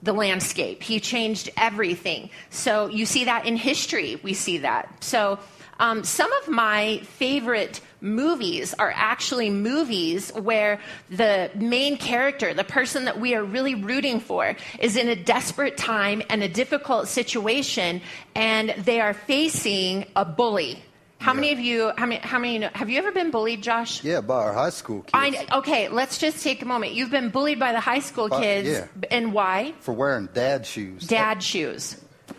the 0.03 0.13
landscape. 0.15 0.83
He 0.83 0.99
changed 0.99 1.51
everything. 1.59 2.31
So 2.49 2.87
you 2.87 3.05
see 3.05 3.25
that 3.27 3.45
in 3.45 3.57
history. 3.57 4.19
We 4.23 4.33
see 4.33 4.59
that. 4.59 5.05
So 5.05 5.39
um, 5.79 6.05
some 6.05 6.33
of 6.33 6.49
my 6.49 7.01
favorite 7.05 7.83
movies 8.01 8.75
are 8.79 8.93
actually 8.95 9.51
movies 9.51 10.31
where 10.33 10.81
the 11.11 11.51
main 11.55 11.97
character, 11.97 12.55
the 12.55 12.65
person 12.65 13.05
that 13.05 13.21
we 13.21 13.35
are 13.35 13.45
really 13.45 13.75
rooting 13.75 14.21
for, 14.21 14.57
is 14.79 14.97
in 14.97 15.09
a 15.09 15.17
desperate 15.17 15.77
time 15.77 16.23
and 16.31 16.43
a 16.43 16.49
difficult 16.49 17.09
situation, 17.09 18.01
and 18.35 18.71
they 18.79 19.01
are 19.01 19.15
facing 19.15 20.07
a 20.17 20.25
bully. 20.25 20.83
How 21.19 21.35
many 21.35 21.53
of 21.53 21.61
you? 21.61 21.93
How 21.99 22.07
many? 22.07 22.21
How 22.23 22.39
many? 22.39 22.63
Have 22.73 22.89
you 22.89 22.99
ever 22.99 23.13
been 23.13 23.31
bullied, 23.31 23.63
Josh? 23.63 24.03
Yeah, 24.03 24.23
by 24.23 24.37
our 24.37 24.55
high 24.55 24.71
school 24.71 25.03
kids 25.03 25.11
I, 25.13 25.59
okay, 25.59 25.89
let's 25.89 26.17
just 26.17 26.43
take 26.43 26.63
a 26.63 26.65
moment. 26.65 26.95
You've 26.95 27.11
been 27.11 27.29
bullied 27.29 27.59
by 27.61 27.73
the 27.73 27.81
high 27.81 27.99
school 27.99 28.33
Uh, 28.33 28.41
kids, 28.41 28.69
yeah. 28.71 28.87
and 29.11 29.35
why? 29.35 29.75
for 29.81 29.93
wearing 29.93 30.31
dad 30.33 30.65
shoes. 30.65 31.07
dad 31.07 31.43
shoes. 31.43 31.97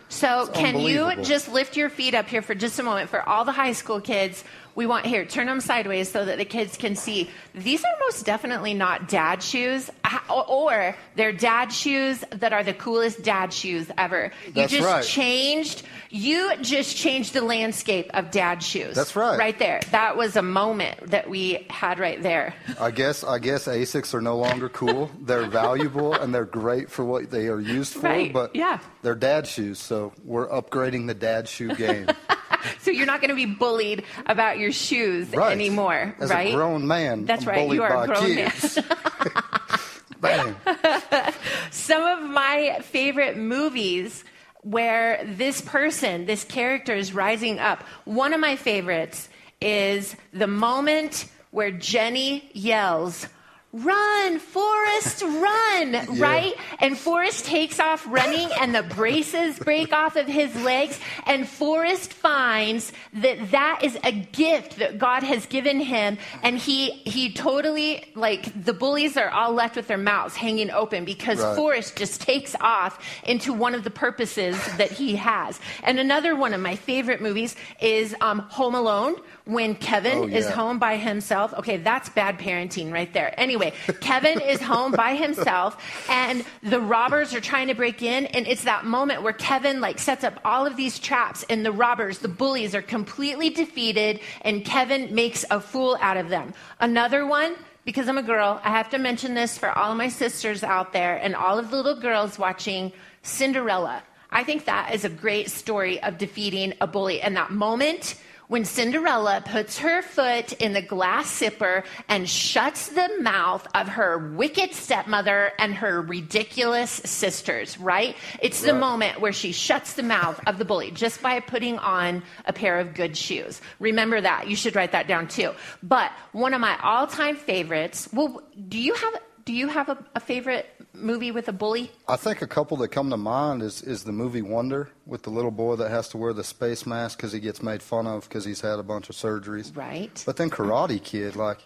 So, 0.09 0.47
can 0.47 0.79
you 0.79 1.23
just 1.23 1.47
lift 1.53 1.77
your 1.77 1.89
feet 1.89 2.15
up 2.15 2.27
here 2.27 2.41
for 2.41 2.53
just 2.53 2.79
a 2.79 2.83
moment 2.83 3.09
for 3.11 3.21
all 3.21 3.45
the 3.45 3.53
high 3.53 3.71
school 3.73 4.01
kids? 4.01 4.43
We 4.75 4.85
want 4.85 5.05
here, 5.05 5.25
turn 5.25 5.47
them 5.47 5.59
sideways 5.61 6.09
so 6.09 6.25
that 6.25 6.37
the 6.37 6.45
kids 6.45 6.77
can 6.77 6.95
see. 6.95 7.29
These 7.53 7.83
are 7.83 7.91
most 8.01 8.25
definitely 8.25 8.73
not 8.73 9.09
dad 9.09 9.43
shoes, 9.43 9.89
or 10.29 10.95
they're 11.15 11.33
dad 11.33 11.71
shoes 11.73 12.23
that 12.31 12.53
are 12.53 12.63
the 12.63 12.73
coolest 12.73 13.21
dad 13.23 13.51
shoes 13.53 13.89
ever. 13.97 14.31
That's 14.53 14.71
you 14.71 14.79
just 14.79 14.89
right. 14.89 15.03
changed. 15.03 15.83
You 16.09 16.53
just 16.61 16.95
changed 16.95 17.33
the 17.33 17.41
landscape 17.41 18.09
of 18.13 18.31
dad 18.31 18.63
shoes. 18.63 18.95
That's 18.95 19.15
right. 19.15 19.37
Right 19.37 19.57
there. 19.59 19.81
That 19.91 20.17
was 20.17 20.35
a 20.35 20.41
moment 20.41 21.11
that 21.11 21.29
we 21.29 21.65
had 21.69 21.99
right 21.99 22.21
there. 22.21 22.53
I 22.79 22.91
guess 22.91 23.23
I 23.23 23.39
guess 23.39 23.67
Asics 23.67 24.13
are 24.13 24.21
no 24.21 24.37
longer 24.37 24.69
cool. 24.69 25.09
They're 25.21 25.45
valuable 25.47 26.13
and 26.13 26.33
they're 26.33 26.45
great 26.45 26.89
for 26.89 27.05
what 27.05 27.29
they 27.29 27.47
are 27.47 27.59
used 27.59 27.93
for, 27.93 28.01
Right, 28.07 28.33
but 28.33 28.55
yeah. 28.55 28.79
they're 29.01 29.15
dad 29.15 29.47
shoes, 29.47 29.79
so 29.79 30.13
we're 30.23 30.47
upgrading 30.49 31.07
the 31.07 31.13
dad 31.13 31.47
shoe 31.47 31.75
game. 31.75 32.07
So 32.79 32.91
you're 32.91 33.05
not 33.05 33.21
going 33.21 33.29
to 33.29 33.35
be 33.35 33.45
bullied 33.45 34.03
about 34.25 34.57
your 34.57 34.71
shoes 34.71 35.29
right. 35.29 35.51
anymore, 35.51 36.15
As 36.19 36.29
right? 36.29 36.53
a 36.53 36.55
grown 36.55 36.87
man, 36.87 37.25
That's 37.25 37.43
I'm 37.43 37.49
right, 37.49 37.69
you 37.71 37.83
are 37.83 38.03
a 38.03 38.07
grown 38.07 38.35
man. 38.35 38.49
kids. 38.51 38.79
Bang. 40.21 40.55
Some 41.71 42.03
of 42.03 42.29
my 42.29 42.79
favorite 42.83 43.37
movies 43.37 44.23
where 44.61 45.23
this 45.25 45.61
person, 45.61 46.25
this 46.25 46.43
character 46.43 46.93
is 46.95 47.13
rising 47.13 47.57
up. 47.59 47.83
One 48.05 48.33
of 48.33 48.39
my 48.39 48.55
favorites 48.55 49.29
is 49.59 50.15
the 50.33 50.47
moment 50.47 51.25
where 51.49 51.71
Jenny 51.71 52.49
yells, 52.53 53.27
Run, 53.73 54.39
Forrest, 54.39 55.21
run, 55.21 56.17
right? 56.19 56.53
And 56.79 56.97
Forrest 56.97 57.45
takes 57.45 57.79
off 57.79 58.05
running, 58.09 58.49
and 58.59 58.75
the 58.75 58.83
braces 58.83 59.57
break 59.59 59.93
off 59.93 60.15
of 60.17 60.27
his 60.27 60.53
legs. 60.61 60.99
And 61.25 61.47
Forrest 61.47 62.11
finds 62.11 62.91
that 63.13 63.51
that 63.51 63.79
is 63.83 63.97
a 64.03 64.11
gift 64.11 64.77
that 64.79 64.97
God 64.97 65.23
has 65.23 65.45
given 65.45 65.79
him. 65.79 66.17
And 66.43 66.57
he, 66.57 66.91
he 66.91 67.31
totally, 67.31 68.03
like, 68.15 68.51
the 68.65 68.73
bullies 68.73 69.15
are 69.15 69.29
all 69.29 69.53
left 69.53 69.77
with 69.77 69.87
their 69.87 69.97
mouths 69.97 70.35
hanging 70.35 70.69
open 70.71 71.05
because 71.05 71.39
Right. 71.39 71.55
Forrest 71.55 71.95
just 71.95 72.19
takes 72.21 72.55
off 72.59 72.99
into 73.23 73.53
one 73.53 73.73
of 73.73 73.83
the 73.85 73.89
purposes 73.89 74.57
that 74.77 74.91
he 74.91 75.15
has. 75.15 75.59
And 75.83 75.97
another 75.99 76.35
one 76.35 76.53
of 76.53 76.59
my 76.61 76.75
favorite 76.75 77.21
movies 77.21 77.55
is 77.81 78.15
um, 78.19 78.39
Home 78.39 78.75
Alone 78.75 79.15
when 79.45 79.75
Kevin 79.75 80.17
Oh, 80.17 80.27
is 80.27 80.49
home 80.49 80.77
by 80.77 80.97
himself. 80.97 81.53
Okay, 81.53 81.77
that's 81.77 82.09
bad 82.09 82.37
parenting 82.37 82.91
right 82.91 83.11
there. 83.13 83.33
Anyway, 83.39 83.60
Kevin 83.99 84.41
is 84.41 84.61
home 84.61 84.91
by 84.91 85.15
himself 85.15 85.77
and 86.09 86.43
the 86.63 86.79
robbers 86.79 87.33
are 87.33 87.39
trying 87.39 87.67
to 87.67 87.75
break 87.75 88.01
in 88.01 88.25
and 88.27 88.47
it's 88.47 88.63
that 88.63 88.85
moment 88.85 89.21
where 89.21 89.33
Kevin 89.33 89.79
like 89.79 89.99
sets 89.99 90.23
up 90.23 90.39
all 90.43 90.65
of 90.65 90.75
these 90.75 90.97
traps 90.97 91.45
and 91.49 91.65
the 91.65 91.71
robbers, 91.71 92.19
the 92.19 92.27
bullies 92.27 92.73
are 92.73 92.81
completely 92.81 93.49
defeated 93.49 94.19
and 94.41 94.65
Kevin 94.65 95.13
makes 95.13 95.45
a 95.51 95.59
fool 95.59 95.97
out 96.01 96.17
of 96.17 96.29
them. 96.29 96.53
Another 96.79 97.25
one 97.25 97.55
because 97.83 98.07
I'm 98.07 98.17
a 98.17 98.23
girl, 98.23 98.61
I 98.63 98.69
have 98.69 98.89
to 98.91 98.99
mention 98.99 99.33
this 99.33 99.57
for 99.57 99.69
all 99.75 99.91
of 99.91 99.97
my 99.97 100.07
sisters 100.07 100.63
out 100.63 100.93
there 100.93 101.17
and 101.17 101.35
all 101.35 101.57
of 101.57 101.71
the 101.71 101.77
little 101.77 101.99
girls 101.99 102.37
watching 102.37 102.91
Cinderella. 103.23 104.03
I 104.29 104.43
think 104.43 104.65
that 104.65 104.93
is 104.93 105.03
a 105.03 105.09
great 105.09 105.49
story 105.49 106.01
of 106.03 106.17
defeating 106.17 106.73
a 106.79 106.87
bully 106.87 107.21
and 107.21 107.35
that 107.35 107.51
moment 107.51 108.15
when 108.51 108.65
Cinderella 108.65 109.41
puts 109.45 109.77
her 109.77 110.01
foot 110.01 110.51
in 110.51 110.73
the 110.73 110.81
glass 110.81 111.37
zipper 111.37 111.85
and 112.09 112.29
shuts 112.29 112.89
the 112.89 113.09
mouth 113.21 113.65
of 113.73 113.87
her 113.87 114.33
wicked 114.35 114.73
stepmother 114.73 115.53
and 115.57 115.73
her 115.73 116.01
ridiculous 116.01 116.91
sisters, 116.91 117.77
right? 117.79 118.13
It's 118.41 118.61
the 118.61 118.73
moment 118.73 119.21
where 119.21 119.31
she 119.31 119.53
shuts 119.53 119.93
the 119.93 120.03
mouth 120.03 120.37
of 120.47 120.57
the 120.57 120.65
bully 120.65 120.91
just 120.91 121.21
by 121.21 121.39
putting 121.39 121.79
on 121.79 122.23
a 122.43 122.51
pair 122.51 122.77
of 122.77 122.93
good 122.93 123.15
shoes. 123.15 123.61
Remember 123.79 124.19
that. 124.19 124.49
You 124.49 124.57
should 124.57 124.75
write 124.75 124.91
that 124.91 125.07
down 125.07 125.29
too. 125.29 125.53
But 125.81 126.11
one 126.33 126.53
of 126.53 126.59
my 126.59 126.77
all-time 126.83 127.37
favorites, 127.37 128.09
well, 128.11 128.41
do 128.67 128.77
you 128.77 128.93
have 128.95 129.17
do 129.45 129.53
you 129.53 129.69
have 129.69 129.89
a, 129.89 129.97
a 130.13 130.19
favorite 130.19 130.67
movie 130.93 131.31
with 131.31 131.47
a 131.47 131.53
bully? 131.53 131.91
I 132.07 132.15
think 132.15 132.41
a 132.41 132.47
couple 132.47 132.77
that 132.77 132.89
come 132.89 133.09
to 133.09 133.17
mind 133.17 133.61
is, 133.61 133.81
is 133.81 134.03
the 134.03 134.11
movie 134.11 134.41
Wonder 134.41 134.89
with 135.05 135.23
the 135.23 135.29
little 135.29 135.51
boy 135.51 135.75
that 135.77 135.89
has 135.89 136.09
to 136.09 136.17
wear 136.17 136.33
the 136.33 136.43
space 136.43 136.85
mask 136.85 137.17
because 137.17 137.31
he 137.31 137.39
gets 137.39 137.61
made 137.61 137.81
fun 137.81 138.07
of 138.07 138.27
because 138.27 138.45
he's 138.45 138.61
had 138.61 138.79
a 138.79 138.83
bunch 138.83 139.09
of 139.09 139.15
surgeries. 139.15 139.75
Right. 139.75 140.23
But 140.25 140.37
then 140.37 140.49
Karate 140.49 141.01
Kid, 141.03 141.35
like 141.35 141.59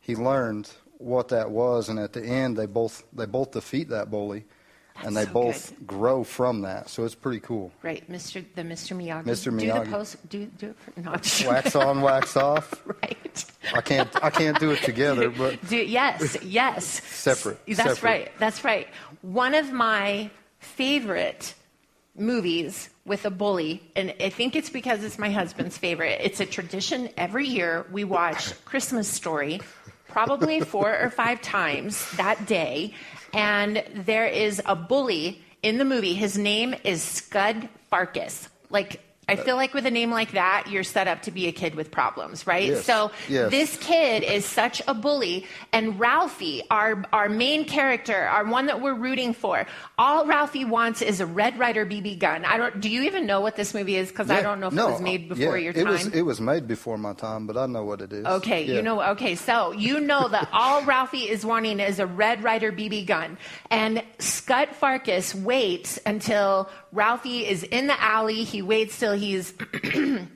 he 0.00 0.16
learned 0.16 0.70
what 0.98 1.28
that 1.28 1.50
was, 1.50 1.88
and 1.88 1.98
at 1.98 2.12
the 2.12 2.22
end 2.22 2.56
they 2.56 2.66
both 2.66 3.04
they 3.12 3.26
both 3.26 3.52
defeat 3.52 3.88
that 3.88 4.10
bully, 4.10 4.44
and 5.04 5.16
they 5.16 5.24
so 5.24 5.32
both 5.32 5.72
grow 5.86 6.22
from 6.24 6.62
that. 6.62 6.88
So 6.90 7.04
it's 7.04 7.14
pretty 7.14 7.40
cool. 7.40 7.72
Right, 7.82 8.08
Mr. 8.10 8.44
the 8.54 8.62
Mr. 8.62 8.96
Miyagi. 8.96 9.24
Mr. 9.24 9.52
Miyagi. 9.52 9.78
Do 9.78 9.90
the 9.90 9.96
post. 9.96 10.28
Do 10.28 10.46
do 10.46 10.66
it. 10.70 10.76
For, 10.78 11.00
no, 11.00 11.10
I'm 11.12 11.20
just 11.20 11.46
Wax 11.46 11.74
on, 11.76 12.00
wax 12.02 12.36
off. 12.36 12.82
right. 13.02 13.44
I 13.74 13.80
can't 13.80 14.08
I 14.24 14.30
can't 14.30 14.58
do 14.60 14.70
it 14.72 14.82
together, 14.82 15.30
but 15.38 15.66
Do, 15.68 15.76
yes, 15.76 16.36
yes. 16.42 16.84
Separate, 16.84 17.58
That's 17.66 17.78
separate. 17.78 18.02
right. 18.02 18.32
That's 18.38 18.64
right. 18.64 18.88
One 19.22 19.54
of 19.54 19.72
my 19.72 20.30
favorite 20.58 21.54
movies 22.16 22.90
with 23.06 23.24
a 23.24 23.30
bully, 23.30 23.82
and 23.96 24.14
I 24.20 24.28
think 24.28 24.54
it's 24.56 24.70
because 24.70 25.02
it's 25.04 25.18
my 25.18 25.30
husband's 25.30 25.78
favorite. 25.78 26.20
It's 26.22 26.40
a 26.40 26.46
tradition 26.46 27.08
every 27.16 27.46
year 27.46 27.86
we 27.90 28.04
watch 28.04 28.52
Christmas 28.64 29.08
Story, 29.08 29.60
probably 30.08 30.60
four 30.60 30.96
or 30.98 31.10
five 31.10 31.40
times 31.40 32.10
that 32.16 32.46
day, 32.46 32.92
and 33.32 33.84
there 33.94 34.26
is 34.26 34.62
a 34.64 34.74
bully 34.76 35.42
in 35.62 35.78
the 35.78 35.84
movie. 35.84 36.14
His 36.14 36.38
name 36.38 36.74
is 36.84 37.02
Scud 37.02 37.68
Farkus. 37.92 38.48
Like. 38.70 39.02
I 39.30 39.36
feel 39.36 39.56
like 39.56 39.72
with 39.74 39.86
a 39.86 39.90
name 39.90 40.10
like 40.10 40.32
that, 40.32 40.66
you're 40.70 40.84
set 40.84 41.08
up 41.08 41.22
to 41.22 41.30
be 41.30 41.46
a 41.46 41.52
kid 41.52 41.74
with 41.74 41.90
problems, 41.90 42.46
right? 42.46 42.68
Yes, 42.68 42.84
So 42.84 43.10
yes. 43.28 43.50
this 43.50 43.76
kid 43.78 44.22
is 44.22 44.44
such 44.44 44.82
a 44.88 44.94
bully, 44.94 45.46
and 45.72 45.98
Ralphie, 45.98 46.62
our 46.70 47.04
our 47.12 47.28
main 47.28 47.64
character, 47.64 48.16
our 48.16 48.44
one 48.44 48.66
that 48.66 48.80
we're 48.80 48.94
rooting 48.94 49.32
for, 49.34 49.66
all 49.98 50.26
Ralphie 50.26 50.64
wants 50.64 51.02
is 51.02 51.20
a 51.20 51.26
Red 51.26 51.58
Ryder 51.58 51.86
BB 51.86 52.18
gun. 52.18 52.44
I 52.44 52.56
don't. 52.56 52.80
Do 52.80 52.88
you 52.88 53.02
even 53.02 53.26
know 53.26 53.40
what 53.40 53.56
this 53.56 53.72
movie 53.74 53.96
is? 53.96 54.08
Because 54.08 54.30
I 54.30 54.42
don't 54.42 54.60
know 54.60 54.68
if 54.68 54.74
no, 54.74 54.88
it 54.88 54.92
was 54.92 55.00
made 55.00 55.30
uh, 55.30 55.34
before 55.34 55.56
yeah, 55.58 55.64
your 55.64 55.72
It 55.72 55.84
time. 55.84 55.92
was 55.92 56.06
it 56.08 56.22
was 56.22 56.40
made 56.40 56.66
before 56.68 56.98
my 56.98 57.12
time, 57.14 57.46
but 57.46 57.56
I 57.56 57.66
know 57.66 57.84
what 57.84 58.00
it 58.00 58.12
is. 58.12 58.24
Okay, 58.26 58.64
Yeah. 58.64 58.74
you 58.76 58.82
know, 58.82 59.00
okay, 59.12 59.34
so 59.34 59.72
you 59.72 60.00
know 60.00 60.28
that 60.28 60.48
all 60.52 60.82
Ralphie 60.94 61.28
is 61.28 61.44
wanting 61.44 61.80
is 61.80 61.98
a 61.98 62.06
Red 62.06 62.42
Ryder 62.42 62.72
BB 62.72 63.06
gun. 63.06 63.38
And 63.70 64.02
Scud 64.18 64.68
Farkus 64.80 65.34
waits 65.34 65.98
until 66.06 66.68
Ralphie 66.92 67.46
is 67.46 67.62
in 67.62 67.86
the 67.86 68.00
alley. 68.02 68.44
He 68.44 68.62
waits 68.62 68.98
till 68.98 69.14
he's 69.20 69.54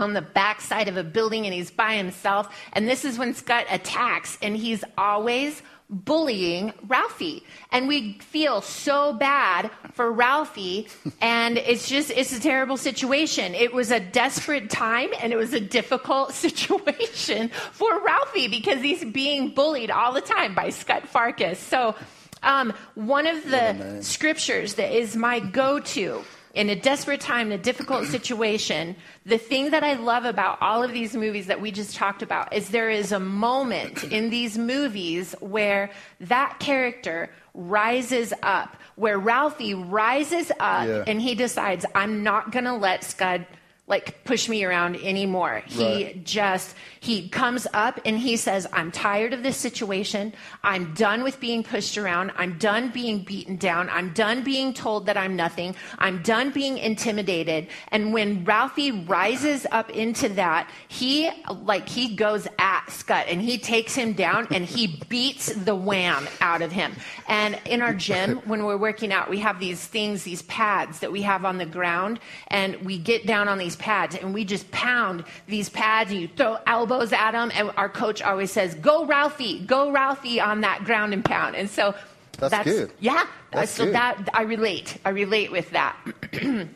on 0.00 0.14
the 0.14 0.22
backside 0.22 0.88
of 0.88 0.96
a 0.96 1.04
building 1.04 1.44
and 1.44 1.54
he's 1.54 1.70
by 1.70 1.94
himself. 1.94 2.48
And 2.72 2.88
this 2.88 3.04
is 3.04 3.18
when 3.18 3.34
Scott 3.34 3.66
attacks, 3.70 4.38
and 4.42 4.56
he's 4.56 4.82
always 4.96 5.62
bullying 5.90 6.72
Ralphie. 6.86 7.44
And 7.72 7.88
we 7.88 8.14
feel 8.20 8.62
so 8.62 9.12
bad 9.12 9.70
for 9.92 10.10
Ralphie, 10.10 10.88
and 11.20 11.58
it's 11.58 11.88
just, 11.88 12.10
it's 12.10 12.32
a 12.32 12.40
terrible 12.40 12.76
situation. 12.76 13.54
It 13.54 13.72
was 13.72 13.90
a 13.90 14.00
desperate 14.00 14.70
time, 14.70 15.10
and 15.20 15.32
it 15.32 15.36
was 15.36 15.52
a 15.52 15.60
difficult 15.60 16.32
situation 16.32 17.48
for 17.72 18.00
Ralphie 18.00 18.48
because 18.48 18.80
he's 18.80 19.04
being 19.04 19.50
bullied 19.50 19.90
all 19.90 20.12
the 20.12 20.20
time 20.20 20.54
by 20.54 20.70
Scott 20.70 21.04
Farkus. 21.12 21.56
So, 21.56 21.94
um, 22.42 22.72
one 22.94 23.26
of 23.26 23.42
the 23.50 23.98
scriptures 24.00 24.74
that 24.74 24.96
is 24.96 25.14
my 25.14 25.40
go 25.40 25.78
to 25.78 26.24
in 26.54 26.68
a 26.68 26.74
desperate 26.74 27.20
time, 27.20 27.52
in 27.52 27.58
a 27.58 27.62
difficult 27.62 28.06
situation, 28.06 28.96
the 29.24 29.38
thing 29.38 29.70
that 29.70 29.84
I 29.84 29.94
love 29.94 30.24
about 30.24 30.60
all 30.60 30.82
of 30.82 30.92
these 30.92 31.14
movies 31.14 31.46
that 31.46 31.60
we 31.60 31.70
just 31.70 31.94
talked 31.94 32.22
about 32.22 32.52
is 32.52 32.70
there 32.70 32.90
is 32.90 33.12
a 33.12 33.20
moment 33.20 34.02
in 34.04 34.30
these 34.30 34.58
movies 34.58 35.34
where 35.40 35.90
that 36.20 36.58
character 36.58 37.30
rises 37.54 38.32
up, 38.42 38.76
where 38.96 39.18
Ralphie 39.18 39.74
rises 39.74 40.50
up 40.58 40.86
Yeah. 40.88 41.04
and 41.06 41.20
he 41.22 41.34
decides, 41.34 41.86
I'm 41.94 42.22
not 42.22 42.50
going 42.52 42.64
to 42.64 42.74
let 42.74 43.04
Scud 43.04 43.46
like 43.90 44.24
push 44.24 44.48
me 44.48 44.64
around 44.64 44.96
anymore. 45.02 45.62
He 45.66 45.84
Right. 46.04 46.24
just 46.24 46.74
he 47.00 47.28
comes 47.28 47.66
up 47.74 48.00
and 48.04 48.18
he 48.18 48.36
says, 48.36 48.66
"I'm 48.72 48.90
tired 48.92 49.32
of 49.34 49.42
this 49.42 49.56
situation. 49.56 50.32
I'm 50.62 50.94
done 50.94 51.22
with 51.22 51.40
being 51.40 51.62
pushed 51.62 51.98
around. 51.98 52.30
I'm 52.38 52.56
done 52.58 52.90
being 52.90 53.18
beaten 53.24 53.56
down. 53.56 53.90
I'm 53.90 54.12
done 54.14 54.42
being 54.42 54.72
told 54.72 55.06
that 55.06 55.16
I'm 55.16 55.34
nothing. 55.34 55.74
I'm 55.98 56.22
done 56.22 56.50
being 56.50 56.78
intimidated." 56.78 57.66
And 57.88 58.12
when 58.12 58.44
Ralphie 58.44 58.92
rises 58.92 59.66
up 59.72 59.90
into 59.90 60.28
that, 60.30 60.70
he 60.88 61.30
like 61.62 61.88
he 61.88 62.14
goes 62.14 62.46
at 62.58 62.84
Scott 62.90 63.26
and 63.28 63.42
he 63.42 63.58
takes 63.58 63.94
him 63.94 64.12
down 64.12 64.46
and 64.52 64.64
he 64.64 64.86
beats 65.08 65.46
the 65.52 65.74
wham 65.74 66.28
out 66.40 66.62
of 66.62 66.70
him. 66.70 66.94
And 67.26 67.58
in 67.64 67.82
our 67.82 67.92
gym 67.94 68.36
when 68.44 68.64
we're 68.64 68.76
working 68.76 69.12
out, 69.12 69.28
we 69.28 69.38
have 69.40 69.58
these 69.58 69.84
things, 69.84 70.22
these 70.22 70.42
pads 70.42 71.00
that 71.00 71.10
we 71.10 71.22
have 71.22 71.44
on 71.44 71.58
the 71.58 71.66
ground 71.66 72.20
and 72.48 72.76
we 72.84 72.96
get 72.98 73.26
down 73.26 73.48
on 73.48 73.58
these 73.58 73.76
pads 73.80 74.14
and 74.14 74.32
we 74.32 74.44
just 74.44 74.70
pound 74.70 75.24
these 75.48 75.68
pads 75.68 76.10
and 76.12 76.20
you 76.20 76.28
throw 76.28 76.56
elbows 76.66 77.12
at 77.12 77.32
them 77.32 77.50
and 77.54 77.70
our 77.76 77.88
coach 77.88 78.22
always 78.22 78.52
says 78.52 78.74
go 78.76 79.04
ralphie 79.06 79.58
go 79.66 79.90
ralphie 79.90 80.40
on 80.40 80.60
that 80.60 80.84
ground 80.84 81.12
and 81.12 81.24
pound 81.24 81.56
and 81.56 81.68
so 81.68 81.94
That's 82.38 82.64
good. 82.64 82.92
yeah 83.00 83.24
That's 83.52 83.72
so 83.72 83.86
good. 83.86 83.94
that 83.94 84.28
i 84.34 84.42
relate 84.42 84.96
i 85.04 85.10
relate 85.10 85.50
with 85.50 85.70
that 85.70 85.96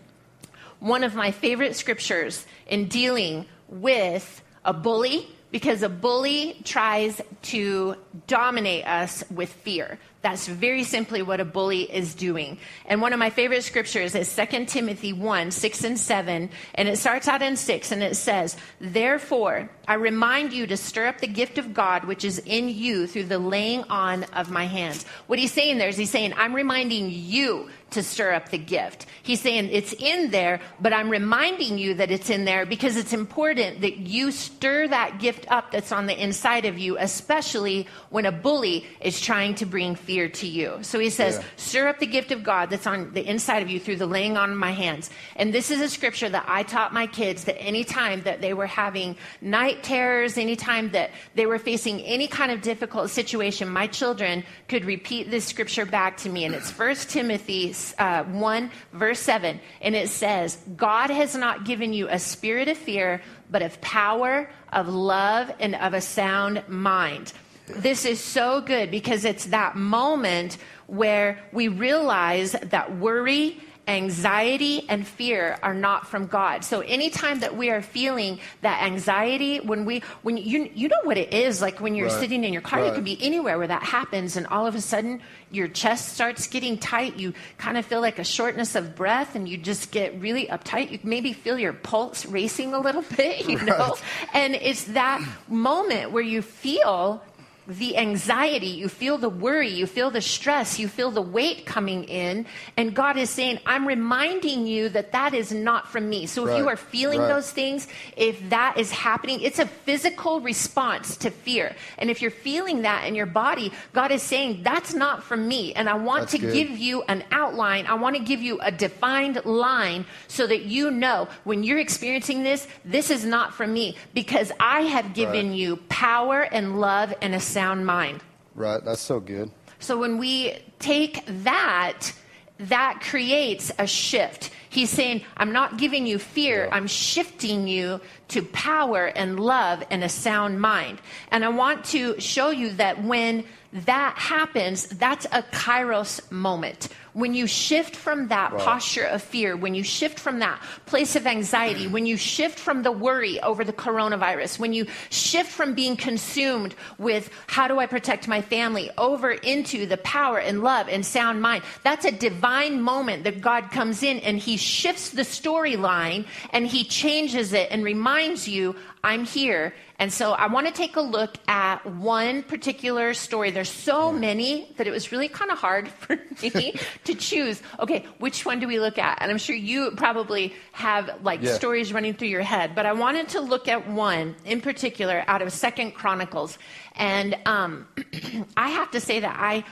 one 0.80 1.04
of 1.04 1.14
my 1.14 1.30
favorite 1.30 1.76
scriptures 1.76 2.46
in 2.66 2.88
dealing 2.88 3.46
with 3.68 4.42
a 4.64 4.72
bully 4.72 5.28
because 5.50 5.82
a 5.82 5.88
bully 5.88 6.60
tries 6.64 7.20
to 7.42 7.94
dominate 8.26 8.84
us 8.88 9.22
with 9.30 9.52
fear. 9.52 10.00
That's 10.24 10.48
very 10.48 10.84
simply 10.84 11.20
what 11.20 11.40
a 11.40 11.44
bully 11.44 11.82
is 11.82 12.14
doing. 12.14 12.56
And 12.86 13.02
one 13.02 13.12
of 13.12 13.18
my 13.18 13.28
favorite 13.28 13.62
scriptures 13.62 14.14
is 14.14 14.34
2 14.34 14.64
Timothy 14.64 15.12
1 15.12 15.50
6 15.50 15.84
and 15.84 15.98
7. 15.98 16.48
And 16.76 16.88
it 16.88 16.96
starts 16.96 17.28
out 17.28 17.42
in 17.42 17.58
6 17.58 17.92
and 17.92 18.02
it 18.02 18.16
says, 18.16 18.56
Therefore, 18.80 19.68
I 19.86 19.94
remind 19.94 20.54
you 20.54 20.66
to 20.66 20.78
stir 20.78 21.08
up 21.08 21.18
the 21.18 21.26
gift 21.26 21.58
of 21.58 21.74
God 21.74 22.06
which 22.06 22.24
is 22.24 22.38
in 22.38 22.70
you 22.70 23.06
through 23.06 23.24
the 23.24 23.38
laying 23.38 23.84
on 23.84 24.24
of 24.32 24.50
my 24.50 24.64
hands. 24.64 25.04
What 25.26 25.38
he's 25.38 25.52
saying 25.52 25.76
there 25.76 25.90
is 25.90 25.98
he's 25.98 26.08
saying, 26.08 26.32
I'm 26.38 26.54
reminding 26.54 27.10
you 27.10 27.68
to 27.90 28.02
stir 28.02 28.32
up 28.32 28.48
the 28.48 28.58
gift. 28.58 29.06
He's 29.22 29.40
saying 29.40 29.68
it's 29.70 29.92
in 29.92 30.30
there, 30.30 30.60
but 30.80 30.92
I'm 30.92 31.10
reminding 31.10 31.78
you 31.78 31.94
that 31.94 32.10
it's 32.10 32.28
in 32.28 32.44
there 32.44 32.66
because 32.66 32.96
it's 32.96 33.12
important 33.12 33.82
that 33.82 33.98
you 33.98 34.32
stir 34.32 34.88
that 34.88 35.20
gift 35.20 35.46
up 35.50 35.70
that's 35.70 35.92
on 35.92 36.06
the 36.06 36.22
inside 36.22 36.64
of 36.64 36.78
you, 36.78 36.96
especially 36.98 37.86
when 38.10 38.26
a 38.26 38.32
bully 38.32 38.86
is 39.00 39.20
trying 39.20 39.54
to 39.56 39.66
bring 39.66 39.94
fear 39.94 40.13
to 40.28 40.46
you. 40.46 40.78
So 40.82 40.98
he 40.98 41.10
says, 41.10 41.36
Yeah. 41.36 41.44
stir 41.56 41.88
up 41.88 41.98
the 41.98 42.06
gift 42.06 42.30
of 42.32 42.42
God 42.42 42.70
that's 42.70 42.86
on 42.86 43.12
the 43.12 43.26
inside 43.26 43.62
of 43.62 43.70
you 43.70 43.80
through 43.80 43.96
the 43.96 44.06
laying 44.06 44.36
on 44.36 44.52
of 44.52 44.56
my 44.56 44.70
hands. 44.70 45.10
And 45.36 45.52
this 45.52 45.70
is 45.70 45.80
a 45.80 45.88
scripture 45.88 46.28
that 46.28 46.44
I 46.46 46.62
taught 46.62 46.92
my 46.92 47.06
kids 47.06 47.44
that 47.44 47.60
anytime 47.60 48.22
that 48.22 48.40
they 48.40 48.54
were 48.54 48.66
having 48.66 49.16
night 49.40 49.82
terrors, 49.82 50.38
anytime 50.38 50.90
that 50.90 51.10
they 51.34 51.46
were 51.46 51.58
facing 51.58 52.00
any 52.02 52.28
kind 52.28 52.50
of 52.52 52.62
difficult 52.62 53.10
situation, 53.10 53.68
my 53.68 53.86
children 53.86 54.44
could 54.68 54.84
repeat 54.84 55.30
this 55.30 55.44
scripture 55.44 55.86
back 55.86 56.16
to 56.18 56.28
me. 56.28 56.44
And 56.44 56.54
it's 56.54 56.70
1 56.70 56.94
Timothy 56.96 57.74
uh, 57.98 58.24
1, 58.24 58.70
verse 58.92 59.20
7. 59.20 59.60
And 59.80 59.94
it 59.94 60.08
says, 60.08 60.58
God 60.76 61.10
has 61.10 61.34
not 61.34 61.64
given 61.64 61.92
you 61.92 62.08
a 62.08 62.18
spirit 62.18 62.68
of 62.68 62.78
fear, 62.78 63.20
but 63.50 63.62
of 63.62 63.80
power, 63.80 64.48
of 64.72 64.88
love, 64.88 65.52
and 65.60 65.74
of 65.76 65.94
a 65.94 66.00
sound 66.00 66.62
mind. 66.68 67.32
This 67.66 68.04
is 68.04 68.20
so 68.20 68.60
good 68.60 68.90
because 68.90 69.24
it's 69.24 69.46
that 69.46 69.76
moment 69.76 70.58
where 70.86 71.38
we 71.52 71.68
realize 71.68 72.52
that 72.52 72.96
worry, 72.98 73.58
anxiety, 73.88 74.86
and 74.88 75.06
fear 75.06 75.58
are 75.62 75.72
not 75.74 76.06
from 76.06 76.26
God. 76.26 76.62
So 76.64 76.80
anytime 76.80 77.40
that 77.40 77.56
we 77.56 77.70
are 77.70 77.80
feeling 77.80 78.38
that 78.60 78.82
anxiety, 78.82 79.60
when 79.60 79.86
we, 79.86 80.02
when 80.22 80.36
you, 80.36 80.70
you 80.74 80.88
know 80.88 81.00
what 81.04 81.16
it 81.16 81.32
is, 81.32 81.62
like 81.62 81.80
when 81.80 81.94
you're 81.94 82.08
Right. 82.08 82.20
sitting 82.20 82.44
in 82.44 82.52
your 82.52 82.60
car, 82.62 82.84
you 82.84 82.92
could 82.92 83.04
be 83.04 83.18
anywhere 83.22 83.56
where 83.56 83.66
that 83.66 83.82
happens, 83.82 84.36
and 84.36 84.46
all 84.48 84.66
of 84.66 84.74
a 84.74 84.80
sudden 84.80 85.22
your 85.50 85.68
chest 85.68 86.14
starts 86.14 86.46
getting 86.46 86.76
tight. 86.76 87.16
You 87.18 87.32
kind 87.56 87.78
of 87.78 87.86
feel 87.86 88.00
like 88.02 88.18
a 88.18 88.24
shortness 88.24 88.74
of 88.74 88.94
breath, 88.94 89.34
and 89.34 89.48
you 89.48 89.56
just 89.56 89.90
get 89.90 90.20
really 90.20 90.46
uptight. 90.48 90.90
You 90.90 90.98
maybe 91.02 91.32
feel 91.32 91.58
your 91.58 91.72
pulse 91.72 92.26
racing 92.26 92.74
a 92.74 92.78
little 92.78 93.04
bit, 93.16 93.46
you 93.48 93.62
know? 93.64 93.96
And 94.34 94.54
it's 94.54 94.84
that 94.84 95.26
moment 95.48 96.10
where 96.10 96.22
you 96.22 96.42
feel 96.42 97.22
the 97.66 97.96
anxiety, 97.96 98.66
you 98.66 98.88
feel 98.88 99.16
the 99.18 99.28
worry, 99.28 99.68
you 99.68 99.86
feel 99.86 100.10
the 100.10 100.20
stress, 100.20 100.78
you 100.78 100.88
feel 100.88 101.10
the 101.10 101.22
weight 101.22 101.64
coming 101.64 102.04
in. 102.04 102.46
And 102.76 102.94
God 102.94 103.16
is 103.16 103.30
saying, 103.30 103.58
I'm 103.64 103.86
reminding 103.88 104.66
you 104.66 104.88
that 104.90 105.12
that 105.12 105.32
is 105.34 105.52
not 105.52 105.88
from 105.88 106.08
me. 106.08 106.26
So 106.26 106.44
if 106.44 106.50
Right. 106.50 106.58
you 106.58 106.68
are 106.68 106.76
feeling 106.76 107.20
Right. 107.20 107.28
those 107.28 107.50
things, 107.50 107.88
if 108.16 108.50
that 108.50 108.76
is 108.78 108.90
happening, 108.90 109.40
it's 109.40 109.58
a 109.58 109.66
physical 109.66 110.40
response 110.40 111.16
to 111.18 111.30
fear. 111.30 111.74
And 111.98 112.10
if 112.10 112.20
you're 112.20 112.30
feeling 112.30 112.82
that 112.82 113.04
in 113.06 113.14
your 113.14 113.26
body, 113.26 113.72
God 113.92 114.10
is 114.12 114.22
saying, 114.22 114.60
that's 114.62 114.92
not 114.92 115.22
from 115.24 115.48
me. 115.48 115.72
And 115.74 115.88
I 115.88 115.94
want 115.94 116.22
That's 116.22 116.32
to 116.32 116.38
good. 116.38 116.52
give 116.52 116.70
you 116.70 117.02
an 117.04 117.24
outline. 117.30 117.86
I 117.86 117.94
want 117.94 118.16
to 118.16 118.22
give 118.22 118.42
you 118.42 118.58
a 118.60 118.70
defined 118.70 119.44
line 119.44 120.04
so 120.28 120.46
that 120.46 120.62
you 120.64 120.90
know 120.90 121.28
when 121.44 121.62
you're 121.62 121.78
experiencing 121.78 122.42
this, 122.42 122.66
this 122.84 123.10
is 123.10 123.24
not 123.24 123.54
from 123.54 123.72
me 123.72 123.96
because 124.12 124.52
I 124.60 124.82
have 124.82 125.14
given 125.14 125.48
Right. 125.50 125.58
you 125.58 125.76
power 125.88 126.42
and 126.42 126.80
love 126.80 127.14
and 127.22 127.34
a 127.34 127.40
sound 127.54 127.86
mind. 127.86 128.20
Right. 128.54 128.84
That's 128.84 129.00
so 129.00 129.20
good. 129.20 129.50
So 129.78 129.98
when 129.98 130.18
we 130.18 130.58
take 130.78 131.24
that, 131.44 132.12
that 132.58 133.00
creates 133.00 133.72
a 133.78 133.86
shift. 133.86 134.50
He's 134.70 134.90
saying, 134.90 135.22
I'm 135.36 135.52
not 135.52 135.76
giving 135.76 136.06
you 136.06 136.18
fear, 136.18 136.64
Yeah. 136.64 136.74
I'm 136.74 136.88
shifting 136.88 137.68
you 137.68 138.00
to 138.28 138.42
power 138.42 139.06
and 139.06 139.38
love 139.38 139.84
and 139.90 140.02
a 140.02 140.08
sound 140.08 140.60
mind. 140.60 141.00
And 141.30 141.44
I 141.44 141.48
want 141.48 141.84
to 141.96 142.18
show 142.20 142.50
you 142.50 142.70
that 142.82 143.02
when 143.04 143.44
that 143.86 144.14
happens, 144.18 144.86
that's 144.86 145.26
a 145.26 145.42
kairos 145.42 146.30
moment. 146.30 146.88
When 147.14 147.32
you 147.32 147.46
shift 147.46 147.96
from 147.96 148.28
that 148.28 148.52
Wow. 148.52 148.58
posture 148.58 149.04
of 149.04 149.22
fear, 149.22 149.56
when 149.56 149.74
you 149.74 149.82
shift 149.82 150.18
from 150.20 150.40
that 150.40 150.60
place 150.86 151.16
of 151.16 151.26
anxiety, 151.26 151.86
when 151.86 152.06
you 152.06 152.16
shift 152.16 152.58
from 152.58 152.82
the 152.82 152.92
worry 152.92 153.40
over 153.40 153.64
the 153.64 153.72
coronavirus, 153.72 154.58
when 154.58 154.72
you 154.72 154.86
shift 155.10 155.50
from 155.50 155.74
being 155.74 155.96
consumed 155.96 156.74
with 156.98 157.30
how 157.46 157.68
do 157.68 157.78
I 157.78 157.86
protect 157.86 158.28
my 158.28 158.40
family 158.42 158.90
over 158.98 159.30
into 159.30 159.86
the 159.86 159.96
power 159.98 160.38
and 160.38 160.62
love 160.62 160.88
and 160.88 161.06
sound 161.06 161.40
mind, 161.40 161.62
that's 161.82 162.04
a 162.04 162.12
divine 162.12 162.82
moment 162.82 163.24
that 163.24 163.40
God 163.40 163.70
comes 163.70 164.02
in 164.02 164.18
and 164.18 164.38
He 164.38 164.56
shifts 164.56 165.10
the 165.10 165.22
storyline 165.22 166.26
and 166.52 166.66
He 166.66 166.84
changes 166.84 167.52
it 167.52 167.68
and 167.70 167.84
reminds 167.84 168.48
you, 168.48 168.74
I'm 169.02 169.24
here. 169.24 169.72
And 169.98 170.12
so 170.12 170.32
I 170.32 170.48
want 170.48 170.66
to 170.66 170.72
take 170.72 170.96
a 170.96 171.00
look 171.00 171.36
at 171.46 171.86
one 171.86 172.42
particular 172.42 173.14
story. 173.14 173.52
There's 173.52 173.70
so 173.70 174.10
many 174.12 174.72
that 174.76 174.88
it 174.88 174.90
was 174.90 175.12
really 175.12 175.28
kind 175.28 175.52
of 175.52 175.58
hard 175.58 175.88
for 176.00 176.18
me 176.42 176.74
to 177.04 177.14
choose. 177.14 177.62
Okay, 177.80 178.06
which 178.18 178.44
one 178.44 178.60
do 178.60 178.66
we 178.66 178.78
look 178.80 178.98
at? 178.98 179.18
And 179.20 179.30
I'm 179.30 179.38
sure 179.38 179.56
you 179.56 179.90
probably 179.92 180.54
have 180.72 181.10
like 181.22 181.42
Yeah. 181.42 181.54
stories 181.54 181.92
running 181.92 182.14
through 182.14 182.28
your 182.28 182.42
head, 182.42 182.74
but 182.74 182.86
I 182.86 182.92
wanted 182.92 183.28
to 183.30 183.40
look 183.40 183.68
at 183.68 183.88
one 183.88 184.34
in 184.44 184.60
particular 184.60 185.24
out 185.26 185.42
of 185.42 185.52
Second 185.52 185.92
Chronicles. 185.92 186.58
And 186.96 187.36
um, 187.46 187.86
I 188.56 188.70
have 188.70 188.90
to 188.92 189.00
say 189.00 189.20
that 189.20 189.36
I 189.38 189.64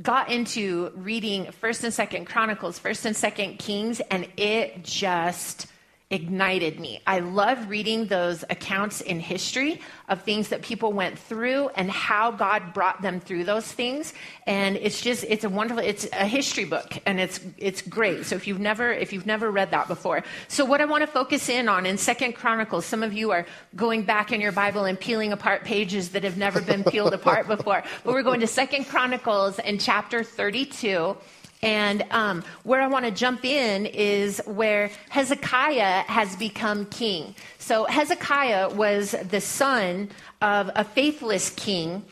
got 0.00 0.30
into 0.30 0.90
reading 0.96 1.50
First 1.52 1.84
and 1.84 1.92
Second 1.92 2.24
Chronicles, 2.26 2.78
First 2.78 3.04
and 3.04 3.14
Second 3.16 3.58
Kings, 3.58 4.00
and 4.10 4.26
it 4.36 4.84
just 4.84 5.66
ignited 6.12 6.78
me. 6.78 7.00
I 7.06 7.20
love 7.20 7.70
reading 7.70 8.06
those 8.06 8.44
accounts 8.50 9.00
in 9.00 9.18
history 9.18 9.80
of 10.08 10.22
things 10.22 10.50
that 10.50 10.60
people 10.60 10.92
went 10.92 11.18
through 11.18 11.70
and 11.70 11.90
how 11.90 12.30
God 12.30 12.74
brought 12.74 13.00
them 13.00 13.18
through 13.18 13.44
those 13.44 13.64
things. 13.64 14.12
And 14.46 14.76
it's 14.76 15.00
just 15.00 15.24
it's 15.24 15.44
a 15.44 15.48
wonderful 15.48 15.82
it's 15.82 16.06
a 16.12 16.26
history 16.26 16.66
book 16.66 16.98
and 17.06 17.18
it's 17.18 17.40
it's 17.56 17.80
great. 17.80 18.26
So 18.26 18.36
if 18.36 18.46
you've 18.46 18.60
never 18.60 18.92
if 18.92 19.12
you've 19.12 19.26
never 19.26 19.50
read 19.50 19.70
that 19.70 19.88
before. 19.88 20.22
So 20.48 20.66
what 20.66 20.82
I 20.82 20.84
want 20.84 21.00
to 21.00 21.06
focus 21.06 21.48
in 21.48 21.66
on 21.66 21.86
in 21.86 21.96
Second 21.96 22.34
Chronicles, 22.34 22.84
some 22.84 23.02
of 23.02 23.14
you 23.14 23.30
are 23.30 23.46
going 23.74 24.02
back 24.02 24.32
in 24.32 24.40
your 24.42 24.52
Bible 24.52 24.84
and 24.84 25.00
peeling 25.00 25.32
apart 25.32 25.64
pages 25.64 26.10
that 26.10 26.24
have 26.24 26.36
never 26.36 26.60
been 26.60 26.84
peeled 26.84 27.14
apart 27.14 27.46
before. 27.48 27.82
But 28.04 28.12
we're 28.12 28.22
going 28.22 28.40
to 28.40 28.46
Second 28.46 28.84
Chronicles 28.84 29.58
in 29.58 29.78
chapter 29.78 30.22
32. 30.22 31.16
And 31.62 32.04
um, 32.10 32.42
where 32.64 32.80
I 32.80 32.88
want 32.88 33.04
to 33.04 33.12
jump 33.12 33.44
in 33.44 33.86
is 33.86 34.40
where 34.46 34.90
Hezekiah 35.10 36.04
has 36.08 36.34
become 36.36 36.86
king. 36.86 37.34
So 37.58 37.84
Hezekiah 37.84 38.70
was 38.70 39.12
the 39.30 39.40
son 39.40 40.10
of 40.40 40.70
a 40.74 40.84
faithless 40.84 41.50
king 41.50 42.04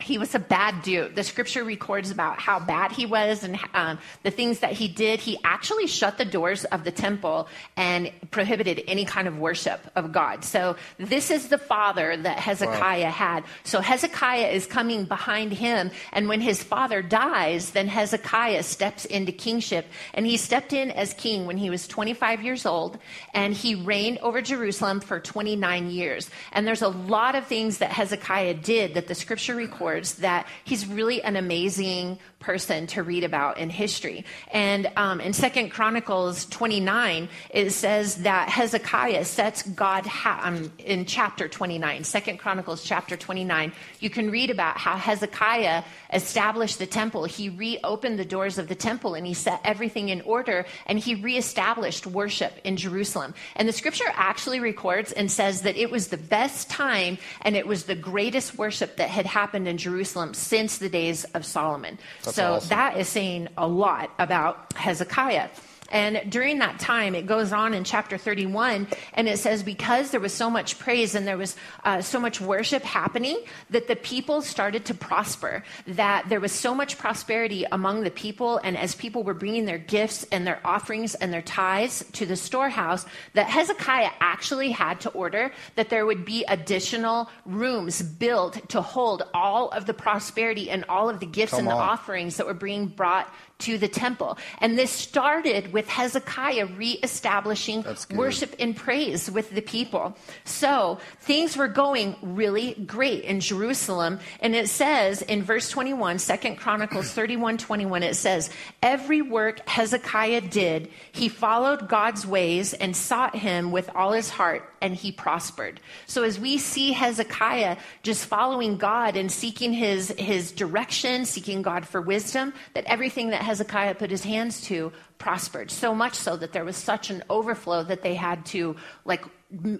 he 0.00 0.16
was 0.16 0.32
a 0.36 0.38
bad 0.38 0.82
dude. 0.82 1.16
The 1.16 1.24
scripture 1.24 1.64
records 1.64 2.12
about 2.12 2.38
how 2.38 2.60
bad 2.60 2.92
he 2.92 3.04
was 3.04 3.42
and 3.42 3.58
um, 3.74 3.98
the 4.22 4.30
things 4.30 4.60
that 4.60 4.70
he 4.70 4.86
did. 4.86 5.18
He 5.18 5.40
actually 5.42 5.88
shut 5.88 6.18
the 6.18 6.24
doors 6.24 6.64
of 6.66 6.84
the 6.84 6.92
temple 6.92 7.48
and 7.76 8.12
prohibited 8.30 8.84
any 8.86 9.04
kind 9.04 9.26
of 9.26 9.38
worship 9.38 9.80
of 9.96 10.12
God. 10.12 10.44
So 10.44 10.76
this 10.98 11.32
is 11.32 11.48
the 11.48 11.58
father 11.58 12.16
that 12.16 12.38
Hezekiah 12.38 13.10
had. 13.10 13.42
So 13.64 13.80
Hezekiah 13.80 14.46
is 14.46 14.66
coming 14.66 15.04
behind 15.04 15.52
him. 15.52 15.90
And 16.12 16.28
when 16.28 16.40
his 16.40 16.62
father 16.62 17.02
dies, 17.02 17.72
then 17.72 17.88
Hezekiah 17.88 18.62
steps 18.62 19.04
into 19.04 19.32
kingship. 19.32 19.84
And 20.14 20.24
he 20.24 20.36
stepped 20.36 20.72
in 20.72 20.92
as 20.92 21.12
king 21.12 21.44
when 21.44 21.56
he 21.56 21.70
was 21.70 21.88
25 21.88 22.44
years 22.44 22.66
old. 22.66 23.00
And 23.34 23.52
he 23.52 23.74
reigned 23.74 24.18
over 24.18 24.42
Jerusalem 24.42 25.00
for 25.00 25.18
29 25.18 25.90
years. 25.90 26.30
And 26.52 26.68
there's 26.68 26.82
a 26.82 26.88
lot 26.88 27.34
of 27.34 27.48
things 27.48 27.78
that 27.78 27.90
Hezekiah 27.90 28.54
did 28.54 28.94
that 28.94 29.08
the 29.08 29.16
scripture 29.16 29.56
records 29.56 29.87
that 29.96 30.46
he's 30.64 30.86
really 30.86 31.22
an 31.22 31.36
amazing 31.36 32.18
person 32.40 32.86
to 32.86 33.02
read 33.02 33.24
about 33.24 33.58
in 33.58 33.68
history. 33.68 34.24
And 34.52 34.90
um, 34.96 35.20
in 35.20 35.32
Second 35.32 35.70
Chronicles 35.70 36.46
29, 36.46 37.28
it 37.50 37.70
says 37.70 38.16
that 38.22 38.48
Hezekiah 38.48 39.24
sets 39.24 39.62
God 39.62 40.06
ha- 40.06 40.40
um, 40.44 40.72
in 40.78 41.04
chapter 41.04 41.48
29, 41.48 42.04
Second 42.04 42.38
Chronicles 42.38 42.84
chapter 42.84 43.16
29. 43.16 43.72
You 44.00 44.10
can 44.10 44.30
read 44.30 44.50
about 44.50 44.78
how 44.78 44.96
Hezekiah 44.96 45.82
established 46.12 46.78
the 46.78 46.86
temple. 46.86 47.24
He 47.24 47.48
reopened 47.48 48.18
the 48.18 48.24
doors 48.24 48.58
of 48.58 48.68
the 48.68 48.74
temple 48.74 49.14
and 49.14 49.26
he 49.26 49.34
set 49.34 49.60
everything 49.64 50.08
in 50.08 50.20
order 50.22 50.64
and 50.86 50.98
he 50.98 51.16
reestablished 51.16 52.06
worship 52.06 52.52
in 52.64 52.76
Jerusalem. 52.76 53.34
And 53.56 53.68
the 53.68 53.72
scripture 53.72 54.04
actually 54.12 54.60
records 54.60 55.12
and 55.12 55.30
says 55.30 55.62
that 55.62 55.76
it 55.76 55.90
was 55.90 56.08
the 56.08 56.16
best 56.16 56.70
time 56.70 57.18
and 57.42 57.56
it 57.56 57.66
was 57.66 57.84
the 57.84 57.94
greatest 57.94 58.56
worship 58.56 58.96
that 58.96 59.10
had 59.10 59.26
happened 59.26 59.66
in 59.66 59.77
Jerusalem 59.78 60.34
since 60.34 60.78
the 60.78 60.88
days 60.88 61.24
of 61.34 61.44
Solomon. 61.44 61.98
That's 62.24 62.36
so 62.36 62.54
awesome. 62.54 62.68
that 62.70 62.96
is 62.96 63.08
saying 63.08 63.48
a 63.56 63.66
lot 63.66 64.10
about 64.18 64.72
Hezekiah. 64.74 65.48
And 65.90 66.30
during 66.30 66.58
that 66.58 66.78
time, 66.78 67.14
it 67.14 67.26
goes 67.26 67.52
on 67.52 67.72
in 67.72 67.84
chapter 67.84 68.18
31, 68.18 68.88
and 69.14 69.28
it 69.28 69.38
says, 69.38 69.62
because 69.62 70.10
there 70.10 70.20
was 70.20 70.34
so 70.34 70.50
much 70.50 70.78
praise 70.78 71.14
and 71.14 71.26
there 71.26 71.38
was 71.38 71.56
uh, 71.84 72.02
so 72.02 72.20
much 72.20 72.40
worship 72.40 72.82
happening, 72.82 73.38
that 73.70 73.88
the 73.88 73.96
people 73.96 74.42
started 74.42 74.84
to 74.86 74.94
prosper. 74.94 75.62
That 75.86 76.28
there 76.28 76.40
was 76.40 76.52
so 76.52 76.74
much 76.74 76.98
prosperity 76.98 77.64
among 77.72 78.02
the 78.02 78.10
people, 78.10 78.58
and 78.58 78.76
as 78.76 78.94
people 78.94 79.22
were 79.22 79.34
bringing 79.34 79.64
their 79.64 79.78
gifts 79.78 80.24
and 80.30 80.46
their 80.46 80.60
offerings 80.64 81.14
and 81.14 81.32
their 81.32 81.42
tithes 81.42 82.04
to 82.12 82.26
the 82.26 82.36
storehouse, 82.36 83.06
that 83.34 83.46
Hezekiah 83.46 84.10
actually 84.20 84.70
had 84.70 85.00
to 85.00 85.10
order 85.10 85.52
that 85.76 85.88
there 85.88 86.04
would 86.04 86.24
be 86.24 86.44
additional 86.48 87.30
rooms 87.46 88.02
built 88.02 88.68
to 88.70 88.82
hold 88.82 89.22
all 89.32 89.70
of 89.70 89.86
the 89.86 89.94
prosperity 89.94 90.70
and 90.70 90.84
all 90.88 91.08
of 91.08 91.20
the 91.20 91.26
gifts 91.26 91.52
Come 91.52 91.60
and 91.60 91.68
the 91.68 91.72
offerings 91.72 92.36
that 92.36 92.46
were 92.46 92.54
being 92.54 92.86
brought 92.86 93.32
to 93.58 93.76
the 93.76 93.88
temple. 93.88 94.38
And 94.60 94.78
this 94.78 94.90
started 94.90 95.72
with 95.72 95.88
Hezekiah 95.88 96.66
reestablishing 96.66 97.84
worship 98.14 98.54
and 98.60 98.76
praise 98.76 99.28
with 99.28 99.50
the 99.50 99.62
people. 99.62 100.16
So 100.44 100.98
things 101.20 101.56
were 101.56 101.66
going 101.66 102.14
really 102.22 102.74
great 102.74 103.24
in 103.24 103.40
Jerusalem. 103.40 104.20
And 104.40 104.54
it 104.54 104.68
says 104.68 105.22
in 105.22 105.42
verse 105.42 105.70
21, 105.70 106.18
2 106.18 106.54
Chronicles 106.54 107.10
31 107.10 107.58
21, 107.58 108.02
it 108.04 108.14
says, 108.14 108.50
Every 108.80 109.22
work 109.22 109.68
Hezekiah 109.68 110.42
did, 110.42 110.90
he 111.10 111.28
followed 111.28 111.88
God's 111.88 112.24
ways 112.24 112.74
and 112.74 112.96
sought 112.96 113.34
him 113.34 113.72
with 113.72 113.90
all 113.94 114.12
his 114.12 114.30
heart, 114.30 114.72
and 114.80 114.94
he 114.94 115.10
prospered. 115.10 115.80
So 116.06 116.22
as 116.22 116.38
we 116.38 116.58
see 116.58 116.92
Hezekiah 116.92 117.76
just 118.02 118.26
following 118.26 118.78
God 118.78 119.16
and 119.16 119.30
seeking 119.30 119.72
his, 119.72 120.14
his 120.16 120.52
direction, 120.52 121.24
seeking 121.24 121.62
God 121.62 121.86
for 121.86 122.00
wisdom, 122.00 122.52
that 122.74 122.84
everything 122.84 123.30
that 123.30 123.42
Hezekiah 123.48 123.94
put 123.94 124.10
his 124.10 124.22
hands 124.24 124.60
to 124.68 124.92
prospered. 125.18 125.70
So 125.70 125.94
much 125.94 126.14
so 126.14 126.36
that 126.36 126.52
there 126.52 126.64
was 126.64 126.76
such 126.76 127.08
an 127.10 127.22
overflow 127.30 127.82
that 127.84 128.02
they 128.02 128.14
had 128.14 128.44
to, 128.46 128.76
like, 129.04 129.24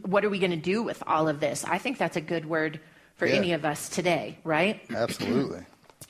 what 0.02 0.24
are 0.24 0.30
we 0.30 0.38
going 0.38 0.50
to 0.52 0.56
do 0.74 0.82
with 0.82 1.02
all 1.06 1.28
of 1.28 1.38
this? 1.40 1.64
I 1.64 1.76
think 1.78 1.98
that's 1.98 2.16
a 2.16 2.20
good 2.22 2.46
word 2.46 2.80
for 3.16 3.26
Yeah. 3.26 3.34
any 3.36 3.52
of 3.52 3.64
us 3.64 3.88
today, 3.90 4.38
right? 4.42 4.80
Absolutely. 4.94 5.60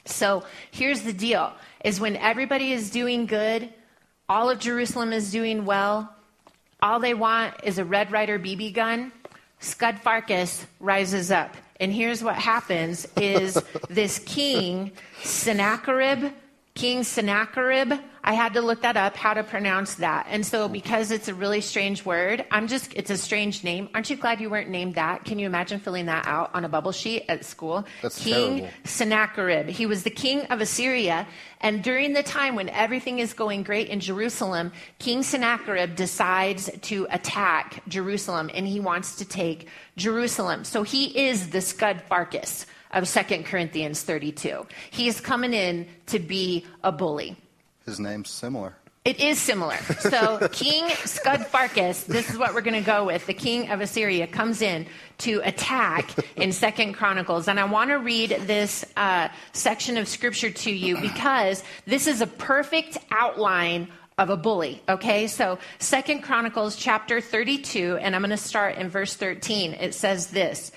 So 0.05 0.45
here's 0.71 1.03
the 1.03 1.13
deal 1.13 1.53
is 1.85 2.01
when 2.01 2.17
everybody 2.17 2.73
is 2.73 2.91
doing 2.91 3.27
good, 3.27 3.69
all 4.29 4.51
of 4.51 4.59
Jerusalem 4.61 5.13
is 5.13 5.33
doing 5.33 5.65
well, 5.65 6.15
all 6.81 7.01
they 7.01 7.15
want 7.15 7.55
is 7.65 7.79
a 7.79 7.85
Red 7.85 8.13
Ryder 8.13 8.39
BB 8.39 8.73
gun, 8.75 9.11
Scud 9.59 9.97
Farkus 9.97 10.65
rises 10.81 11.31
up. 11.33 11.57
And 11.81 11.93
here's 11.93 12.23
what 12.23 12.37
happens 12.37 13.07
is 13.17 13.61
this 13.91 14.21
king, 14.21 14.93
Sennacherib 15.23 16.33
King 16.79 17.03
Sennacherib. 17.03 17.93
I 18.23 18.35
had 18.35 18.55
to 18.55 18.61
look 18.61 18.83
that 18.83 18.97
up, 18.97 19.17
how 19.17 19.35
to 19.35 19.43
pronounce 19.43 19.95
that. 19.97 20.29
And 20.31 20.47
so, 20.47 20.69
because 20.69 21.11
it's 21.11 21.27
a 21.27 21.35
really 21.35 21.61
strange 21.61 22.05
word, 22.05 22.45
I'm 22.53 22.69
just, 22.69 22.95
it's 22.95 23.11
a 23.11 23.17
strange 23.17 23.65
name. 23.65 23.89
Aren't 23.95 24.11
you 24.11 24.17
glad 24.17 24.41
you 24.41 24.49
weren't 24.49 24.71
named 24.71 24.95
that? 24.95 25.25
Can 25.25 25.41
you 25.41 25.47
imagine 25.47 25.81
filling 25.81 26.07
that 26.07 26.25
out 26.29 26.55
on 26.55 26.65
a 26.65 26.69
bubble 26.69 26.93
sheet 26.93 27.25
at 27.29 27.45
school? 27.45 27.85
That's 28.01 28.23
King 28.23 28.59
terrible. 28.59 28.77
Sennacherib. 28.85 29.67
He 29.67 29.87
was 29.87 30.05
the 30.05 30.11
king 30.11 30.43
of 30.51 30.61
Assyria. 30.61 31.27
And 31.61 31.83
during 31.83 32.13
the 32.13 32.23
time 32.23 32.55
when 32.55 32.69
everything 32.69 33.19
is 33.19 33.33
going 33.33 33.65
great 33.65 33.89
in 33.89 33.99
Jerusalem, 33.99 34.71
King 35.01 35.25
Sennacherib 35.25 35.97
decides 35.97 36.71
to 36.83 37.09
attack 37.11 37.83
Jerusalem 37.89 38.53
and 38.55 38.69
he 38.69 38.79
wants 38.79 39.17
to 39.17 39.25
take 39.25 39.67
Jerusalem. 39.97 40.63
So 40.63 40.85
he 40.85 41.27
is 41.27 41.51
the 41.51 41.61
Scud 41.61 42.05
Farkus 42.09 42.67
of 42.93 43.09
2 43.09 43.43
Corinthians 43.45 44.03
32. 44.03 44.67
He 44.91 45.09
is 45.09 45.21
coming 45.21 45.55
in 45.55 45.87
to 46.07 46.19
be 46.19 46.67
a 46.83 46.93
bully. 46.93 47.37
His 47.85 47.99
name's 47.99 48.31
similar. 48.31 48.77
It 49.09 49.21
is 49.21 49.39
similar. 49.39 49.79
So 50.01 50.49
King 50.53 50.87
Scud 50.91 51.41
Farkus, 51.41 52.05
this 52.05 52.29
is 52.29 52.37
what 52.37 52.53
we're 52.53 52.61
going 52.61 52.75
to 52.79 52.87
go 52.87 53.07
with. 53.07 53.25
The 53.27 53.33
king 53.33 53.71
of 53.71 53.81
Assyria 53.81 54.27
comes 54.27 54.61
in 54.61 54.87
to 55.19 55.41
attack 55.45 56.11
in 56.37 56.53
Second 56.67 56.93
Chronicles, 56.93 57.49
and 57.49 57.59
I 57.59 57.65
want 57.65 57.89
to 57.89 57.95
read 57.95 58.31
this 58.43 58.85
uh, 58.99 59.29
section 59.53 59.97
of 59.97 60.09
scripture 60.09 60.51
to 60.51 60.71
you 60.71 60.97
because 61.01 61.65
this 61.87 62.07
is 62.07 62.21
a 62.21 62.27
perfect 62.27 62.99
outline 63.11 63.89
of 64.19 64.31
a 64.31 64.37
bully. 64.37 64.83
Okay, 64.89 65.29
so 65.29 65.59
Second 65.79 66.23
Chronicles 66.23 66.77
chapter 66.77 67.21
32, 67.21 67.97
and 67.97 68.15
I'm 68.15 68.21
going 68.21 68.31
to 68.31 68.37
start 68.37 68.77
in 68.77 68.91
verse 68.91 69.15
13. 69.15 69.75
It 69.75 69.95
says 69.95 70.27
this, 70.27 70.73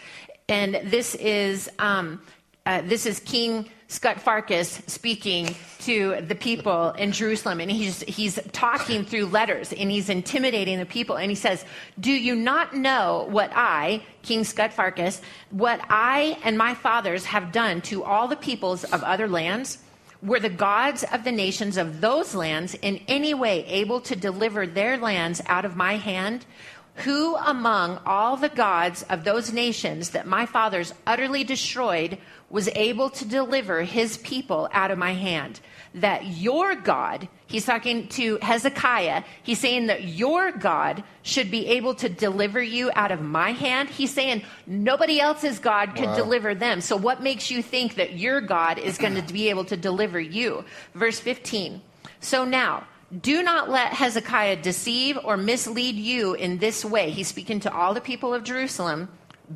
and 0.51 0.91
this 0.91 1.15
is 1.15 1.69
um, 1.79 2.21
uh, 2.65 2.81
this 2.81 3.05
is 3.05 3.21
King 3.21 3.69
Scott 3.87 4.17
Farkus 4.17 4.87
speaking 4.89 5.55
to 5.79 6.21
the 6.27 6.35
people 6.35 6.91
in 6.91 7.13
Jerusalem, 7.13 7.61
and 7.61 7.71
he's 7.71 8.01
he's 8.01 8.37
talking 8.51 9.05
through 9.05 9.27
letters, 9.27 9.71
and 9.71 9.89
he's 9.89 10.09
intimidating 10.09 10.77
the 10.77 10.85
people, 10.85 11.15
and 11.15 11.31
he 11.31 11.35
says, 11.35 11.63
"Do 11.99 12.11
you 12.11 12.35
not 12.35 12.75
know 12.75 13.27
what 13.29 13.51
I, 13.55 14.03
King 14.23 14.43
Scott 14.43 14.71
Farkus, 14.71 15.21
what 15.51 15.79
I 15.89 16.37
and 16.43 16.57
my 16.57 16.75
fathers 16.75 17.25
have 17.25 17.53
done 17.53 17.81
to 17.83 18.03
all 18.03 18.27
the 18.27 18.35
peoples 18.35 18.83
of 18.83 19.03
other 19.03 19.27
lands?" 19.27 19.77
Were 20.21 20.39
the 20.39 20.49
gods 20.49 21.03
of 21.11 21.23
the 21.23 21.31
nations 21.31 21.77
of 21.77 21.99
those 21.99 22.35
lands 22.35 22.75
in 22.75 23.01
any 23.07 23.33
way 23.33 23.65
able 23.65 23.99
to 24.01 24.15
deliver 24.15 24.67
their 24.67 24.95
lands 24.95 25.41
out 25.47 25.65
of 25.65 25.75
my 25.75 25.95
hand? 25.95 26.45
Who 26.95 27.35
among 27.37 27.99
all 28.05 28.37
the 28.37 28.49
gods 28.49 29.03
of 29.09 29.23
those 29.23 29.53
nations 29.53 30.11
that 30.11 30.27
my 30.27 30.45
fathers 30.45 30.93
utterly 31.07 31.43
destroyed 31.43 32.17
was 32.49 32.67
able 32.75 33.09
to 33.11 33.25
deliver 33.25 33.81
his 33.83 34.17
people 34.17 34.67
out 34.73 34.91
of 34.91 34.97
my 34.97 35.13
hand? 35.13 35.61
That 35.95 36.27
your 36.27 36.75
God, 36.75 37.27
he's 37.47 37.65
talking 37.65 38.07
to 38.09 38.37
Hezekiah, 38.41 39.23
he's 39.41 39.59
saying 39.59 39.87
that 39.87 40.03
your 40.03 40.51
God 40.51 41.03
should 41.23 41.49
be 41.49 41.67
able 41.67 41.95
to 41.95 42.09
deliver 42.09 42.61
you 42.61 42.91
out 42.93 43.11
of 43.11 43.21
my 43.21 43.51
hand. 43.51 43.89
He's 43.89 44.13
saying 44.13 44.43
nobody 44.67 45.19
else's 45.19 45.59
God 45.59 45.95
could 45.95 46.09
Wow. 46.09 46.15
deliver 46.15 46.53
them. 46.53 46.81
So 46.81 46.97
what 46.97 47.23
makes 47.23 47.49
you 47.49 47.61
think 47.61 47.95
that 47.95 48.13
your 48.19 48.41
God 48.41 48.77
is 48.77 48.97
going 48.97 49.15
to 49.15 49.33
be 49.33 49.49
able 49.49 49.65
to 49.65 49.77
deliver 49.77 50.19
you? 50.19 50.65
Verse 50.93 51.19
15. 51.19 51.81
So 52.19 52.45
now, 52.45 52.83
do 53.19 53.43
not 53.43 53.69
let 53.69 53.93
Hezekiah 53.93 54.57
deceive 54.57 55.17
or 55.23 55.35
mislead 55.35 55.95
you 55.95 56.33
in 56.33 56.59
this 56.59 56.85
way. 56.85 57.09
He's 57.09 57.27
speaking 57.27 57.59
to 57.61 57.73
all 57.73 57.93
the 57.93 58.01
people 58.01 58.33
of 58.33 58.43
Jerusalem. 58.43 59.09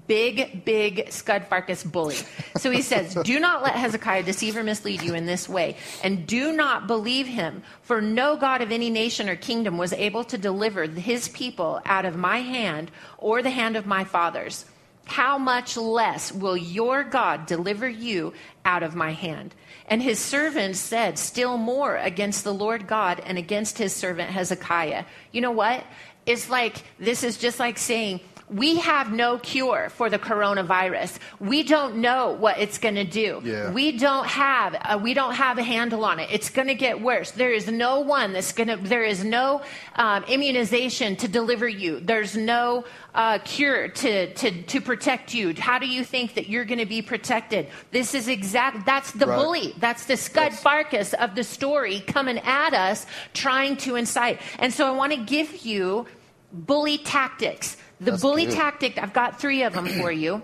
Big, 0.08 0.66
big 0.66 1.10
Scud 1.10 1.50
Farkus 1.50 1.90
bully. 1.90 2.18
So 2.58 2.70
he 2.70 2.82
says, 2.82 3.16
Do 3.24 3.40
not 3.40 3.64
let 3.64 3.76
Hezekiah 3.76 4.24
deceive 4.24 4.58
or 4.58 4.64
mislead 4.64 5.02
you 5.02 5.14
in 5.14 5.26
this 5.26 5.48
way, 5.48 5.78
and 6.04 6.28
do 6.28 6.52
not 6.52 6.86
believe 6.86 7.28
him, 7.28 7.64
for 7.82 8.02
no 8.02 8.36
God 8.36 8.62
of 8.62 8.74
any 8.74 8.90
nation 8.90 9.30
or 9.30 9.38
kingdom 9.38 9.78
was 9.78 9.94
able 9.94 10.26
to 10.26 10.38
deliver 10.38 10.84
his 10.84 11.30
people 11.30 11.80
out 11.86 12.04
of 12.04 12.18
my 12.18 12.40
hand 12.40 12.92
or 13.18 13.42
the 13.42 13.50
hand 13.52 13.78
of 13.78 13.86
my 13.86 14.04
fathers. 14.04 14.66
How 15.06 15.38
much 15.38 15.78
less 15.78 16.32
will 16.32 16.58
your 16.58 17.04
God 17.06 17.46
deliver 17.46 17.88
you 17.88 18.34
out 18.66 18.84
of 18.84 18.96
my 18.96 19.12
hand? 19.12 19.56
And 19.88 20.02
his 20.02 20.20
servants 20.20 20.80
said 20.80 21.20
still 21.20 21.58
more 21.58 21.96
against 21.96 22.44
the 22.44 22.54
Lord 22.54 22.88
God 22.88 23.22
and 23.26 23.38
against 23.38 23.78
his 23.78 23.94
servant 23.94 24.30
Hezekiah. 24.32 25.06
You 25.32 25.42
know 25.42 25.52
what? 25.52 25.84
It's 26.26 26.50
like, 26.50 26.84
this 27.00 27.24
is 27.24 27.38
just 27.38 27.60
like 27.60 27.78
saying, 27.78 28.20
we 28.50 28.76
have 28.78 29.12
no 29.12 29.40
cure 29.40 29.90
for 29.90 30.08
the 30.10 30.20
coronavirus. 30.20 31.18
We 31.40 31.64
don't 31.64 31.98
know 31.98 32.34
what 32.34 32.60
it's 32.60 32.78
going 32.78 32.94
to 32.96 33.04
do. 33.04 33.42
Yeah. 33.44 33.72
We 33.72 33.98
don't 33.98 34.28
have 34.28 34.76
uh, 34.76 35.00
we 35.02 35.16
don't 35.16 35.34
have 35.34 35.58
a 35.58 35.64
handle 35.64 36.06
on 36.06 36.20
it. 36.20 36.30
It's 36.32 36.52
going 36.52 36.68
to 36.68 36.76
get 36.76 37.02
worse. 37.02 37.32
There 37.32 37.52
is 37.52 37.68
no 37.68 38.02
one 38.02 38.34
that's 38.34 38.52
going 38.52 38.68
to. 38.68 38.76
There 38.76 39.04
is 39.04 39.24
no 39.24 39.64
um, 39.96 40.24
immunization 40.26 41.16
to 41.18 41.28
deliver 41.28 41.68
you. 41.68 42.00
There's 42.00 42.38
no 42.38 42.86
uh, 43.16 43.40
cure 43.40 43.88
to, 43.88 44.34
to 44.34 44.62
to 44.64 44.82
protect 44.82 45.34
you. 45.34 45.56
How 45.58 45.80
do 45.80 45.88
you 45.88 46.04
think 46.04 46.36
that 46.36 46.48
you're 46.48 46.66
going 46.66 46.80
to 46.80 46.86
be 46.86 47.02
protected? 47.02 47.68
This 47.92 48.14
is 48.14 48.28
exact. 48.28 48.86
That's 48.86 49.12
the 49.12 49.26
Right. 49.26 49.38
bully. 49.40 49.74
That's 49.80 50.06
the 50.06 50.18
Scud 50.18 50.52
Yes. 50.52 50.64
Farkus 50.64 51.14
of 51.16 51.34
the 51.34 51.44
story 51.44 52.02
coming 52.02 52.38
at 52.40 52.76
us, 52.76 53.08
trying 53.34 53.78
to 53.78 53.96
incite. 53.96 54.40
And 54.60 54.72
so 54.72 54.86
I 54.86 54.92
want 54.92 55.14
to 55.14 55.18
give 55.20 55.66
you 55.66 56.06
bully 56.54 57.00
tactics. 57.00 57.78
The 58.00 58.12
That's 58.12 58.22
bully 58.22 58.46
good. 58.46 58.56
tactic. 58.56 58.98
I've 59.02 59.14
got 59.14 59.40
three 59.40 59.64
of 59.64 59.74
them 59.74 59.88
for 59.88 60.12
you. 60.12 60.42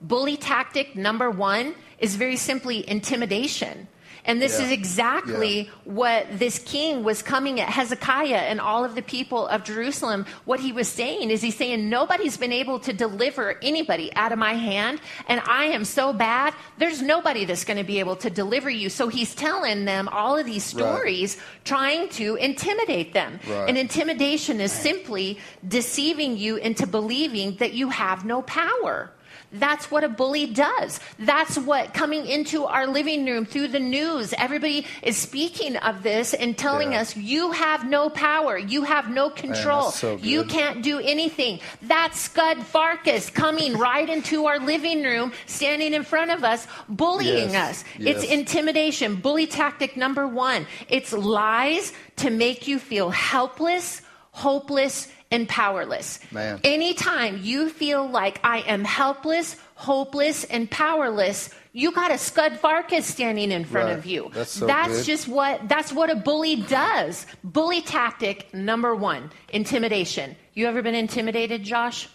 Bully 0.00 0.36
tactic 0.36 0.96
number 0.96 1.30
one 1.30 1.74
is 1.98 2.16
very 2.16 2.36
simply 2.36 2.88
intimidation. 2.88 3.86
And 4.24 4.40
this 4.40 4.58
Yeah. 4.58 4.66
is 4.66 4.72
exactly 4.72 5.70
what 5.84 6.26
this 6.38 6.58
king 6.58 7.02
was 7.04 7.22
coming 7.22 7.60
at 7.60 7.68
Hezekiah 7.68 8.44
and 8.50 8.60
all 8.60 8.84
of 8.84 8.94
the 8.94 9.02
people 9.02 9.46
of 9.46 9.64
Jerusalem. 9.64 10.26
What 10.44 10.60
he 10.60 10.72
was 10.72 10.88
saying 10.88 11.30
is 11.30 11.40
he's 11.40 11.56
saying, 11.56 11.88
Nobody's 11.88 12.36
been 12.36 12.52
able 12.52 12.78
to 12.80 12.92
deliver 12.92 13.56
anybody 13.62 14.12
out 14.14 14.32
of 14.32 14.38
my 14.38 14.54
hand, 14.54 15.00
and 15.28 15.40
I 15.46 15.66
am 15.66 15.84
so 15.84 16.12
bad, 16.12 16.54
there's 16.78 17.00
nobody 17.02 17.44
that's 17.44 17.64
going 17.64 17.78
to 17.78 17.84
be 17.84 17.98
able 18.00 18.16
to 18.16 18.30
deliver 18.30 18.68
you. 18.68 18.88
So 18.90 19.08
he's 19.08 19.34
telling 19.34 19.84
them 19.84 20.08
all 20.08 20.36
of 20.36 20.46
these 20.46 20.74
Right. 20.74 20.80
stories, 20.84 21.36
trying 21.64 22.08
to 22.10 22.36
intimidate 22.36 23.12
them. 23.14 23.40
Right. 23.46 23.68
And 23.68 23.78
intimidation 23.78 24.60
is 24.60 24.72
simply 24.72 25.38
deceiving 25.66 26.36
you 26.36 26.56
into 26.56 26.86
believing 26.86 27.56
that 27.56 27.72
you 27.72 27.88
have 27.88 28.24
no 28.24 28.42
power. 28.42 29.10
That's 29.52 29.90
what 29.90 30.04
a 30.04 30.08
bully 30.08 30.46
does. 30.46 31.00
That's 31.18 31.58
what 31.58 31.92
coming 31.92 32.26
into 32.26 32.64
our 32.66 32.86
living 32.86 33.26
room 33.26 33.44
through 33.44 33.68
the 33.68 33.80
news, 33.80 34.32
everybody 34.38 34.86
is 35.02 35.16
speaking 35.16 35.76
of 35.78 36.02
this 36.04 36.34
and 36.34 36.56
telling 36.56 36.92
Yeah. 36.92 37.00
us, 37.00 37.16
you 37.16 37.50
have 37.50 37.84
no 37.88 38.10
power, 38.10 38.56
you 38.56 38.82
have 38.84 39.10
no 39.10 39.28
control, 39.28 39.84
that's 39.86 39.98
so 39.98 40.16
you 40.22 40.44
can't 40.44 40.82
do 40.82 41.00
anything. 41.00 41.58
That's 41.82 42.20
Scud 42.20 42.58
Farkus 42.58 43.32
coming 43.32 43.76
right 43.76 44.08
into 44.08 44.46
our 44.46 44.60
living 44.60 45.02
room, 45.02 45.32
standing 45.46 45.94
in 45.94 46.04
front 46.04 46.30
of 46.30 46.44
us, 46.44 46.66
bullying 46.88 47.50
Yes. 47.50 47.82
us. 47.82 47.84
It's 47.98 48.24
intimidation. 48.24 49.16
Bully 49.16 49.46
tactic 49.46 49.96
number 49.96 50.26
one 50.28 50.66
it's 50.88 51.12
lies 51.12 51.92
to 52.16 52.30
make 52.30 52.68
you 52.68 52.78
feel 52.78 53.10
helpless, 53.10 54.02
hopeless, 54.32 55.08
and 55.30 55.48
powerless. 55.48 56.18
Man. 56.32 56.60
Anytime 56.64 57.40
you 57.42 57.68
feel 57.68 58.08
like 58.08 58.40
I 58.44 58.58
am 58.60 58.84
helpless, 58.84 59.56
hopeless, 59.76 60.44
and 60.44 60.70
powerless, 60.70 61.50
you 61.72 61.92
got 61.92 62.10
a 62.10 62.18
Scud 62.18 62.60
Farkus 62.60 63.02
standing 63.02 63.52
in 63.52 63.64
front 63.64 63.88
Right. 63.90 63.98
of 63.98 64.06
you. 64.06 64.30
That's 64.34 64.50
so 64.50 64.66
good. 64.66 65.04
just 65.04 65.28
what 65.28 65.68
that's 65.68 65.92
what 65.92 66.10
a 66.10 66.16
bully 66.16 66.56
does. 66.56 67.26
Bully 67.44 67.80
tactic 67.80 68.52
number 68.52 68.94
one: 68.94 69.30
intimidation. 69.50 70.36
You 70.54 70.66
ever 70.66 70.82
been 70.82 70.96
intimidated, 70.96 71.62
Josh? 71.62 72.08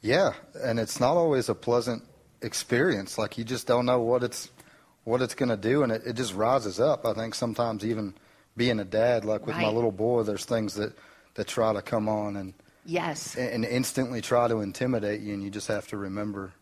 Yeah, 0.00 0.34
and 0.62 0.78
it's 0.78 1.00
not 1.00 1.16
always 1.16 1.48
a 1.48 1.54
pleasant 1.54 2.04
experience. 2.42 3.18
Like 3.18 3.36
you 3.36 3.42
just 3.44 3.66
don't 3.66 3.86
know 3.86 4.00
what 4.00 4.22
it's 4.22 4.50
what 5.02 5.20
it's 5.22 5.34
going 5.34 5.48
to 5.48 5.56
do, 5.56 5.82
and 5.82 5.90
it, 5.92 6.02
it 6.06 6.12
just 6.14 6.34
rises 6.34 6.78
up. 6.78 7.04
I 7.04 7.14
think 7.14 7.34
sometimes 7.34 7.84
even 7.84 8.14
being 8.56 8.78
a 8.78 8.84
dad, 8.84 9.24
like 9.24 9.44
with 9.46 9.56
my 9.56 9.68
little 9.68 9.90
boy, 9.92 10.22
there's 10.22 10.44
things 10.44 10.74
that 10.74 10.96
that 11.34 11.46
try 11.46 11.72
to 11.72 11.82
come 11.82 12.08
on 12.08 12.36
and 12.36 12.54
Yes. 12.86 13.34
and 13.36 13.64
instantly 13.64 14.20
try 14.20 14.46
to 14.48 14.60
intimidate 14.60 15.20
you, 15.22 15.32
and 15.32 15.42
you 15.42 15.50
just 15.50 15.68
have 15.68 15.86
to 15.88 15.96
remember 15.96 16.52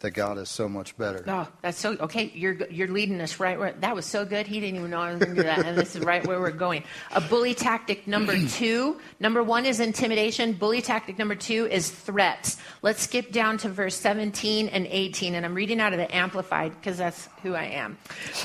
that 0.00 0.10
God 0.10 0.36
is 0.36 0.50
so 0.50 0.68
much 0.68 0.98
better. 0.98 1.24
Oh, 1.28 1.48
that's 1.62 1.78
so 1.78 1.92
okay. 1.92 2.30
You're 2.34 2.66
you're 2.68 2.88
leading 2.88 3.20
us 3.20 3.38
right 3.38 3.56
where 3.58 3.72
that 3.80 3.94
was 3.94 4.04
so 4.04 4.24
good. 4.24 4.48
He 4.48 4.58
didn't 4.58 4.78
even 4.80 4.90
know 4.90 4.98
I 4.98 5.10
was 5.14 5.20
going 5.20 5.36
to 5.36 5.42
do 5.42 5.46
that, 5.46 5.64
and 5.64 5.78
this 5.78 5.94
is 5.94 6.04
right 6.04 6.26
where 6.26 6.40
we're 6.40 6.50
going. 6.50 6.82
A 7.12 7.20
bully 7.20 7.54
tactic 7.54 8.08
number 8.08 8.36
two. 8.48 9.00
Number 9.20 9.44
one 9.44 9.64
is 9.64 9.78
intimidation. 9.78 10.54
Bully 10.54 10.82
tactic 10.82 11.16
number 11.18 11.36
two 11.36 11.68
is 11.70 11.88
threats. 11.88 12.58
Let's 12.82 13.02
skip 13.02 13.30
down 13.30 13.56
to 13.58 13.68
verse 13.68 13.94
17 13.94 14.68
and 14.68 14.86
18, 14.90 15.36
and 15.36 15.46
I'm 15.46 15.54
reading 15.54 15.80
out 15.80 15.92
of 15.92 15.98
the 16.00 16.14
Amplified 16.14 16.72
because 16.74 16.98
that's 16.98 17.28
who 17.44 17.54
I 17.54 17.66
am. 17.66 17.96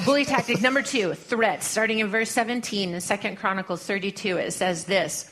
Bully 0.06 0.26
tactic 0.26 0.62
number 0.62 0.84
two: 0.84 1.15
threats. 1.15 1.65
Starting 1.67 2.00
in 2.00 2.08
verse 2.08 2.30
17 2.30 2.93
in 2.93 3.02
Second 3.02 3.38
Chronicles 3.38 3.84
32, 3.84 4.38
it 4.38 4.52
says 4.52 4.86
this: 4.86 5.30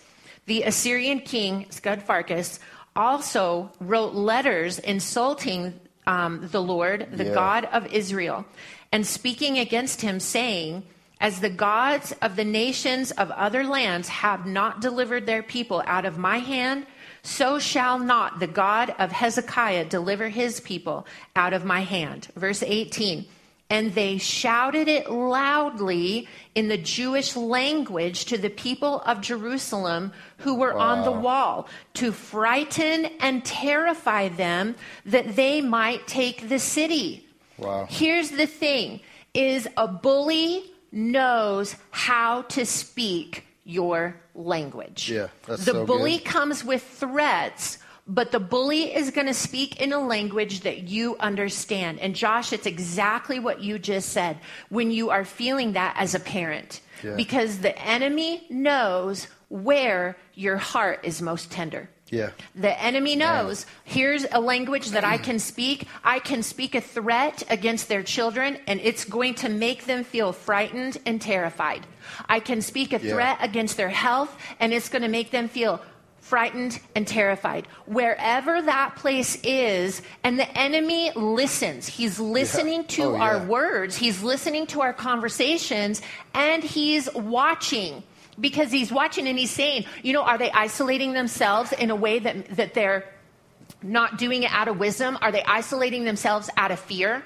The 0.47 0.63
Assyrian 0.63 1.19
king 1.19 1.67
Scud 1.69 2.05
Farkus 2.05 2.59
also 2.95 3.71
wrote 3.79 4.13
letters 4.15 4.79
insulting 4.79 5.79
um, 6.07 6.47
the 6.51 6.61
Lord, 6.61 7.07
the 7.11 7.25
Yeah. 7.25 7.33
God 7.33 7.65
of 7.65 7.85
Israel, 7.93 8.45
and 8.91 9.05
speaking 9.05 9.59
against 9.59 10.01
him, 10.01 10.19
saying, 10.19 10.83
As 11.19 11.41
the 11.41 11.49
gods 11.49 12.13
of 12.21 12.35
the 12.37 12.45
nations 12.45 13.11
of 13.11 13.29
other 13.31 13.63
lands 13.63 14.07
have 14.07 14.45
not 14.45 14.79
delivered 14.79 15.25
their 15.25 15.43
people 15.43 15.83
out 15.85 16.05
of 16.05 16.17
my 16.17 16.37
hand, 16.37 16.85
so 17.23 17.59
shall 17.59 17.99
not 17.99 18.39
the 18.39 18.47
God 18.47 18.95
of 18.97 19.11
Hezekiah 19.11 19.85
deliver 19.85 20.29
his 20.29 20.61
people 20.61 21.05
out 21.35 21.53
of 21.53 21.65
my 21.65 21.81
hand. 21.81 22.29
Verse 22.35 22.63
18. 22.63 23.25
And 23.69 23.93
they 23.93 24.17
shouted 24.17 24.87
it 24.87 25.11
loudly 25.11 26.27
in 26.55 26.69
the 26.69 26.77
Jewish 26.77 27.35
language 27.35 28.25
to 28.25 28.37
the 28.37 28.49
people 28.49 29.01
of 29.01 29.19
Jerusalem 29.21 30.13
who 30.37 30.55
were 30.55 30.73
wow. 30.73 30.79
on 30.79 31.03
the 31.03 31.11
wall 31.11 31.67
to 31.95 32.11
frighten 32.11 33.05
and 33.19 33.43
terrify 33.43 34.29
them 34.29 34.75
that 35.05 35.35
they 35.35 35.59
might 35.59 36.07
take 36.07 36.47
the 36.47 36.59
city. 36.59 37.27
Wow. 37.57 37.87
Here's 37.89 38.31
the 38.31 38.45
thing 38.45 39.01
is 39.33 39.67
a 39.75 39.87
bully 39.87 40.63
knows 40.91 41.75
how 41.91 42.43
to 42.43 42.65
speak 42.65 43.45
your 43.63 44.15
language. 44.33 45.11
Yeah, 45.11 45.27
that's 45.45 45.65
the 45.65 45.71
so 45.73 45.85
bully 45.85 46.17
good. 46.17 46.25
comes 46.25 46.63
with 46.63 46.83
threats, 46.83 47.79
but 48.07 48.31
the 48.31 48.39
bully 48.39 48.95
is 48.95 49.11
going 49.11 49.27
to 49.27 49.33
speak 49.33 49.81
in 49.81 49.91
a 49.91 49.99
language 49.99 50.61
that 50.61 50.87
you 50.87 51.17
understand. 51.19 51.99
And 51.99 52.15
Josh, 52.15 52.53
it's 52.53 52.65
exactly 52.65 53.39
what 53.39 53.61
you 53.61 53.77
just 53.77 54.09
said 54.09 54.37
when 54.69 54.91
you 54.91 55.09
are 55.09 55.25
feeling 55.25 55.73
that 55.73 55.95
as 55.97 56.15
a 56.15 56.19
parent. 56.19 56.81
Yeah. 57.03 57.15
Because 57.15 57.59
the 57.59 57.77
enemy 57.79 58.45
knows 58.49 59.27
where 59.49 60.17
your 60.33 60.57
heart 60.57 61.01
is 61.03 61.21
most 61.21 61.51
tender. 61.51 61.89
Yeah. 62.09 62.29
The 62.55 62.81
enemy 62.81 63.17
knows 63.17 63.65
here's 63.83 64.25
a 64.31 64.39
language 64.39 64.91
that 64.91 65.03
I 65.03 65.17
can 65.17 65.39
speak. 65.39 65.87
I 66.03 66.19
can 66.19 66.41
speak 66.41 66.73
a 66.73 66.81
threat 66.81 67.43
against 67.49 67.89
their 67.89 68.01
children, 68.01 68.57
and 68.65 68.79
it's 68.81 69.03
going 69.03 69.35
to 69.35 69.49
make 69.49 69.85
them 69.85 70.05
feel 70.05 70.31
frightened 70.31 70.97
and 71.05 71.21
terrified. 71.21 71.85
I 72.29 72.39
can 72.39 72.61
speak 72.61 72.93
a 72.93 72.99
Yeah. 72.99 73.11
threat 73.11 73.37
against 73.41 73.75
their 73.75 73.89
health, 73.89 74.35
and 74.59 74.71
it's 74.71 74.87
going 74.87 75.01
to 75.01 75.09
make 75.09 75.31
them 75.31 75.49
feel 75.49 75.81
frightened 76.27 76.77
and 76.93 77.07
terrified. 77.07 77.65
Wherever 77.85 78.61
that 78.61 78.97
place 78.97 79.37
is, 79.43 80.01
and 80.23 80.37
the 80.37 80.49
enemy 80.57 81.11
listens. 81.15 81.87
He's 81.87 82.19
listening 82.19 82.83
to 82.85 83.03
Oh, 83.03 83.15
our 83.15 83.37
yeah. 83.37 83.45
words, 83.45 83.95
he's 83.95 84.21
listening 84.21 84.67
to 84.67 84.81
our 84.81 84.91
conversations, 84.93 86.01
and 86.33 86.61
he's 86.63 87.07
watching 87.13 88.03
because 88.39 88.71
he's 88.71 88.91
watching 88.91 89.25
and 89.27 89.39
he's 89.39 89.51
saying, 89.51 89.85
you 90.03 90.11
know, 90.13 90.21
are 90.23 90.37
they 90.37 90.51
isolating 90.51 91.13
themselves 91.13 91.71
in 91.71 91.89
a 91.91 91.95
way 91.95 92.19
that, 92.19 92.47
that 92.57 92.73
they're 92.73 93.05
not 93.81 94.17
doing 94.17 94.43
it 94.43 94.51
out 94.51 94.67
of 94.67 94.77
wisdom? 94.79 95.17
Are 95.21 95.31
they 95.31 95.43
isolating 95.43 96.03
themselves 96.03 96.49
out 96.57 96.71
of 96.71 96.79
fear? 96.79 97.23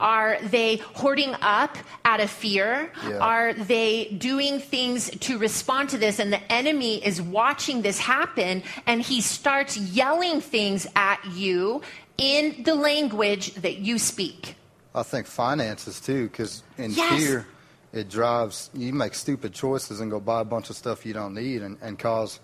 Are 0.00 0.38
they 0.42 0.76
hoarding 0.76 1.34
up 1.40 1.76
out 2.04 2.20
of 2.20 2.30
fear? 2.30 2.90
Yeah. 3.08 3.18
Are 3.18 3.52
they 3.54 4.06
doing 4.18 4.58
things 4.58 5.10
to 5.10 5.38
respond 5.38 5.90
to 5.90 5.98
this? 5.98 6.18
And 6.18 6.32
the 6.32 6.52
enemy 6.52 7.04
is 7.04 7.20
watching 7.22 7.82
this 7.82 7.98
happen 7.98 8.62
and 8.86 9.00
he 9.02 9.20
starts 9.20 9.76
yelling 9.76 10.40
things 10.40 10.86
at 10.96 11.20
you 11.32 11.82
in 12.18 12.62
the 12.64 12.74
language 12.74 13.54
that 13.54 13.78
you 13.78 13.98
speak. 13.98 14.56
I 14.94 15.02
think 15.02 15.26
finances 15.26 16.00
too, 16.00 16.28
because 16.28 16.62
in 16.76 16.90
Yes. 16.92 17.18
fear, 17.18 17.46
it 17.92 18.08
drives 18.10 18.70
you 18.74 18.92
make 18.92 19.14
stupid 19.14 19.52
choices 19.52 20.00
and 20.00 20.10
go 20.10 20.20
buy 20.20 20.40
a 20.40 20.44
bunch 20.44 20.68
of 20.70 20.76
stuff 20.76 21.06
you 21.06 21.12
don't 21.14 21.34
need 21.34 21.62
and, 21.62 21.78
and 21.80 21.98
cause 21.98 22.40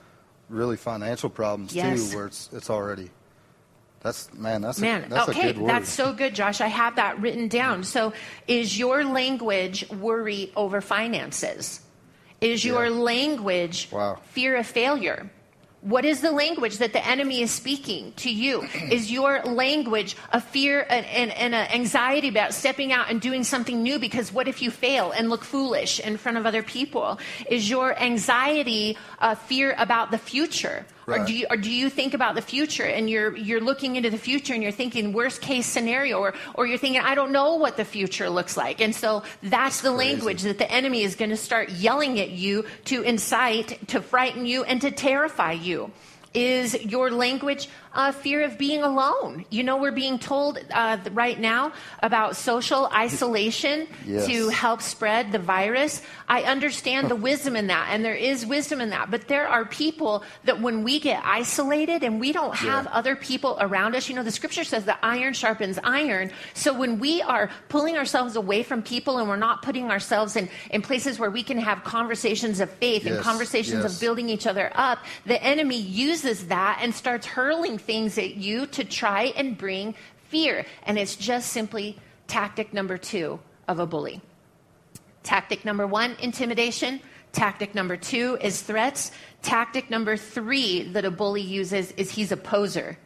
really 0.49 0.77
financial 0.77 1.29
problems 1.29 1.75
Yes. 1.75 2.11
too, 2.11 2.17
where 2.17 2.27
it's 2.27 2.49
it's 2.53 2.71
already. 2.71 3.11
That's 4.01 4.33
man, 4.33 4.63
that's 4.63 4.79
Man, 4.79 5.05
a, 5.05 5.09
that's 5.09 5.29
okay, 5.31 5.51
a 5.51 5.53
good 5.53 5.63
word. 5.63 5.71
that's 5.71 5.91
so 5.91 6.13
good, 6.13 6.35
Josh. 6.35 6.61
I 6.61 6.69
have 6.69 6.97
that 6.97 7.21
written 7.21 7.49
down. 7.49 7.83
So, 7.83 8.13
is 8.47 8.79
your 8.79 9.05
language 9.05 9.89
worry 9.91 10.53
over 10.55 10.81
finances? 10.81 11.81
Is 12.41 12.65
your 12.65 12.85
Yeah. 12.87 12.93
language 12.93 13.89
Wow. 13.91 14.19
fear 14.31 14.57
of 14.57 14.67
failure? 14.67 15.31
What 15.81 16.05
is 16.05 16.21
the 16.23 16.33
language 16.33 16.79
that 16.79 16.93
the 16.93 17.05
enemy 17.07 17.41
is 17.41 17.51
speaking 17.53 18.13
to 18.17 18.31
you? 18.31 18.63
Is 18.91 19.13
your 19.13 19.43
language 19.45 20.17
a 20.33 20.41
fear 20.41 20.85
and, 20.89 21.07
and, 21.07 21.31
and 21.31 21.55
an 21.55 21.69
anxiety 21.73 22.27
about 22.29 22.53
stepping 22.53 22.93
out 22.93 23.11
and 23.11 23.21
doing 23.21 23.45
something 23.45 23.81
new 23.81 24.01
because 24.01 24.33
what 24.33 24.49
if 24.49 24.61
you 24.61 24.73
fail 24.73 25.13
and 25.13 25.31
look 25.31 25.45
foolish 25.45 26.01
in 26.01 26.17
front 26.17 26.37
of 26.37 26.47
other 26.47 26.65
people? 26.65 27.21
Is 27.49 27.71
your 27.71 27.97
anxiety 27.97 28.99
a 29.21 29.37
fear 29.37 29.73
about 29.79 30.11
the 30.11 30.19
future? 30.19 30.85
Or 31.09 31.25
do 31.25 31.33
you, 31.33 31.47
or 31.51 31.57
do 31.57 31.71
you 31.71 31.88
think 31.88 32.14
about 32.14 32.35
the 32.35 32.42
future 32.42 32.85
and 32.85 33.09
you're 33.09 33.37
you're 33.37 33.61
looking 33.61 33.97
into 33.97 34.11
the 34.11 34.18
future 34.18 34.55
and 34.55 34.62
you're 34.62 34.73
thinking 34.73 35.12
worst 35.12 35.40
case 35.40 35.66
scenario 35.66 36.18
or 36.18 36.35
or 36.55 36.66
you're 36.66 36.79
thinking 36.79 37.01
I 37.01 37.14
don't 37.14 37.33
know 37.33 37.57
what 37.57 37.77
the 37.77 37.85
future 37.85 38.29
looks 38.29 38.57
like. 38.57 38.81
And 38.81 38.94
so 38.94 39.23
that's 39.42 39.81
the 39.81 39.94
Crazy. 39.94 40.12
language 40.12 40.42
that 40.42 40.59
the 40.59 40.71
enemy 40.71 41.03
is 41.03 41.16
going 41.16 41.31
to 41.31 41.37
start 41.37 41.71
yelling 41.71 42.21
at 42.21 42.31
you 42.31 42.64
to 42.87 43.03
incite 43.03 43.88
to 43.88 44.03
frighten 44.03 44.47
you 44.47 44.64
and 44.64 44.81
to 44.83 44.90
terrify 44.90 45.53
you. 45.53 45.90
Is 46.35 46.75
your 46.85 47.11
language 47.11 47.68
uh, 47.94 48.12
fear 48.12 48.42
of 48.44 48.59
being 48.59 48.83
alone 48.83 49.44
you 49.51 49.62
know 49.62 49.77
we're 49.79 49.92
being 49.92 50.18
told 50.18 50.59
uh, 50.72 50.96
right 51.12 51.38
now 51.40 51.72
about 52.03 52.37
social 52.37 52.87
isolation 52.94 53.87
Yes. 54.07 54.27
to 54.27 54.48
help 54.48 54.83
spread 54.83 55.33
the 55.33 55.38
virus 55.38 56.03
i 56.29 56.42
understand 56.42 57.09
the 57.09 57.16
wisdom 57.16 57.57
in 57.57 57.66
that 57.68 57.88
and 57.90 58.05
there 58.05 58.14
is 58.14 58.44
wisdom 58.46 58.81
in 58.81 58.90
that 58.90 59.11
but 59.11 59.29
there 59.29 59.48
are 59.48 59.64
people 59.64 60.22
that 60.44 60.61
when 60.61 60.83
we 60.85 61.01
get 61.01 61.22
isolated 61.24 62.03
and 62.03 62.20
we 62.20 62.33
don't 62.33 62.55
have 62.55 62.85
Yeah. 62.85 62.90
other 62.92 63.16
people 63.16 63.57
around 63.61 63.94
us 63.96 64.09
you 64.09 64.14
know 64.14 64.22
the 64.22 64.31
scripture 64.31 64.64
says 64.64 64.85
that 64.87 64.98
iron 65.03 65.33
sharpens 65.35 65.79
iron 65.83 66.31
so 66.55 66.72
when 66.72 66.98
we 66.98 67.22
are 67.22 67.51
pulling 67.68 67.96
ourselves 67.96 68.37
away 68.37 68.62
from 68.62 68.83
people 68.83 69.18
and 69.18 69.29
we're 69.29 69.37
not 69.37 69.62
putting 69.62 69.90
ourselves 69.90 70.37
in, 70.37 70.48
in 70.70 70.83
places 70.83 71.18
where 71.18 71.31
we 71.31 71.42
can 71.42 71.59
have 71.59 71.83
conversations 71.85 72.61
of 72.61 72.70
faith 72.70 73.07
and 73.07 73.18
conversations 73.20 73.83
yes. 73.83 73.94
of 73.94 74.01
building 74.01 74.29
each 74.29 74.46
other 74.46 74.70
up 74.74 74.98
the 75.27 75.42
enemy 75.42 75.79
uses 75.81 76.48
that 76.48 76.79
and 76.83 76.94
starts 76.94 77.27
hurling 77.27 77.78
things 77.79 78.19
at 78.19 78.37
you 78.37 78.67
to 78.67 78.85
try 78.85 79.33
and 79.37 79.57
bring 79.57 79.95
fear 80.29 80.64
and 80.85 80.99
it's 80.99 81.17
just 81.17 81.51
simply 81.53 81.97
tactic 82.27 82.75
number 82.75 82.99
two 82.99 83.38
of 83.67 83.79
a 83.79 83.87
bully 83.87 84.21
Tactic 85.25 85.62
number 85.64 85.87
one, 85.87 86.17
intimidation. 86.21 87.01
Tactic 87.33 87.75
number 87.75 87.99
two 87.99 88.38
is 88.41 88.62
threats. 88.62 89.11
Tactic 89.43 89.91
number 89.91 90.17
three 90.17 90.85
that 90.93 91.05
a 91.05 91.11
bully 91.11 91.43
uses 91.43 91.93
is 91.93 92.11
he's 92.11 92.33
a 92.33 92.37
poser. 92.37 92.97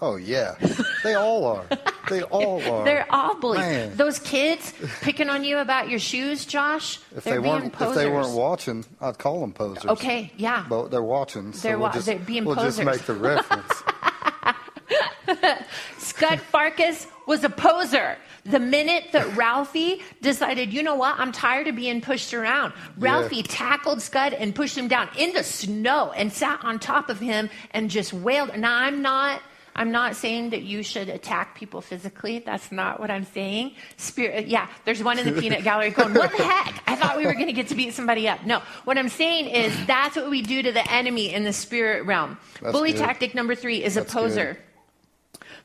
oh 0.00 0.14
yeah, 0.14 0.54
they 1.02 1.14
all 1.14 1.44
are. 1.46 1.64
They 2.08 2.22
all 2.30 2.62
are. 2.62 2.84
They're 2.84 3.06
all 3.10 3.34
bullies. 3.40 3.58
Man. 3.60 3.96
Those 3.96 4.20
kids 4.20 4.72
picking 5.00 5.28
on 5.28 5.42
you 5.42 5.58
about 5.58 5.88
your 5.88 5.98
shoes, 5.98 6.44
Josh, 6.44 7.00
if 7.16 7.24
they 7.24 7.40
weren't 7.40 7.72
posers. 7.72 7.96
if 7.96 8.02
they 8.04 8.10
weren't 8.10 8.36
watching, 8.36 8.84
I'd 9.00 9.18
call 9.18 9.40
them 9.40 9.52
posers. 9.52 9.86
Okay, 9.86 10.30
yeah. 10.36 10.66
But 10.68 10.92
they're 10.92 11.02
watching, 11.02 11.52
so 11.54 11.66
They're 11.68 11.78
we'll 11.78 11.90
just, 11.90 12.06
they're 12.06 12.18
being 12.20 12.44
we'll 12.44 12.54
just 12.54 12.84
make 12.84 13.02
the 13.02 13.14
reference. 13.14 13.72
Scut 15.98 16.38
Farkus 16.52 17.06
was 17.26 17.44
a 17.44 17.48
poser. 17.50 18.16
The 18.44 18.60
minute 18.60 19.04
that 19.12 19.36
Ralphie 19.36 20.02
decided, 20.20 20.72
you 20.72 20.82
know 20.82 20.96
what, 20.96 21.18
I'm 21.18 21.32
tired 21.32 21.66
of 21.66 21.76
being 21.76 22.02
pushed 22.02 22.34
around, 22.34 22.74
Ralphie 22.98 23.42
tackled 23.42 24.02
Scut 24.02 24.34
and 24.34 24.54
pushed 24.54 24.76
him 24.76 24.86
down 24.86 25.08
in 25.18 25.32
the 25.32 25.42
snow 25.42 26.12
and 26.12 26.30
sat 26.30 26.62
on 26.62 26.78
top 26.78 27.08
of 27.08 27.18
him 27.20 27.48
and 27.70 27.88
just 27.90 28.12
wailed. 28.12 28.56
Now, 28.58 28.76
I'm 28.76 29.00
not. 29.02 29.40
I'm 29.76 29.90
not 29.90 30.14
saying 30.14 30.50
that 30.50 30.62
you 30.62 30.84
should 30.84 31.08
attack 31.08 31.56
people 31.56 31.80
physically. 31.80 32.38
That's 32.38 32.70
not 32.70 33.00
what 33.00 33.10
I'm 33.10 33.24
saying. 33.24 33.72
Spirit, 33.96 34.44
uh, 34.44 34.46
yeah, 34.46 34.68
there's 34.84 35.02
one 35.02 35.18
in 35.18 35.26
the 35.34 35.40
peanut 35.40 35.64
gallery 35.64 35.90
going, 35.90 36.14
What 36.14 36.30
the 36.30 36.44
heck? 36.44 36.80
I 36.86 36.94
thought 36.94 37.16
we 37.16 37.26
were 37.26 37.32
going 37.32 37.46
to 37.46 37.52
get 37.52 37.66
to 37.68 37.74
beat 37.74 37.92
somebody 37.92 38.28
up. 38.28 38.46
No, 38.46 38.60
what 38.84 38.98
I'm 38.98 39.08
saying 39.08 39.46
is 39.46 39.74
that's 39.86 40.14
what 40.14 40.30
we 40.30 40.42
do 40.42 40.62
to 40.62 40.70
the 40.70 40.92
enemy 40.92 41.34
in 41.34 41.42
the 41.42 41.52
spirit 41.52 42.06
realm. 42.06 42.38
That's 42.60 42.70
Bully 42.70 42.92
good. 42.92 43.00
tactic 43.00 43.34
number 43.34 43.56
three 43.56 43.82
is 43.82 43.94
That's 43.94 44.08
a 44.12 44.16
poser. 44.16 44.52
good. 44.54 44.62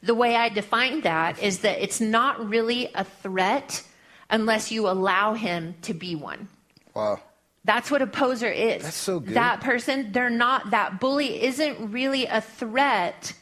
The 0.02 0.16
way 0.16 0.36
I 0.36 0.50
define 0.50 1.02
that 1.02 1.42
is 1.44 1.60
that 1.60 1.82
it's 1.84 2.00
not 2.00 2.48
really 2.50 2.90
a 2.96 3.04
threat 3.04 3.84
unless 4.30 4.72
you 4.72 4.88
allow 4.88 5.34
him 5.34 5.76
to 5.84 5.94
be 5.94 6.16
one. 6.16 6.48
wow. 6.94 7.20
That's 7.66 7.92
what 7.92 8.02
a 8.02 8.08
poser 8.08 8.50
is. 8.50 8.82
That's 8.84 8.96
so 8.96 9.20
good. 9.20 9.36
That 9.36 9.60
person, 9.60 10.14
they're 10.14 10.30
not, 10.30 10.72
that 10.72 11.00
bully 11.02 11.44
isn't 11.44 11.92
really 11.92 12.26
a 12.26 12.40
threat 12.40 13.34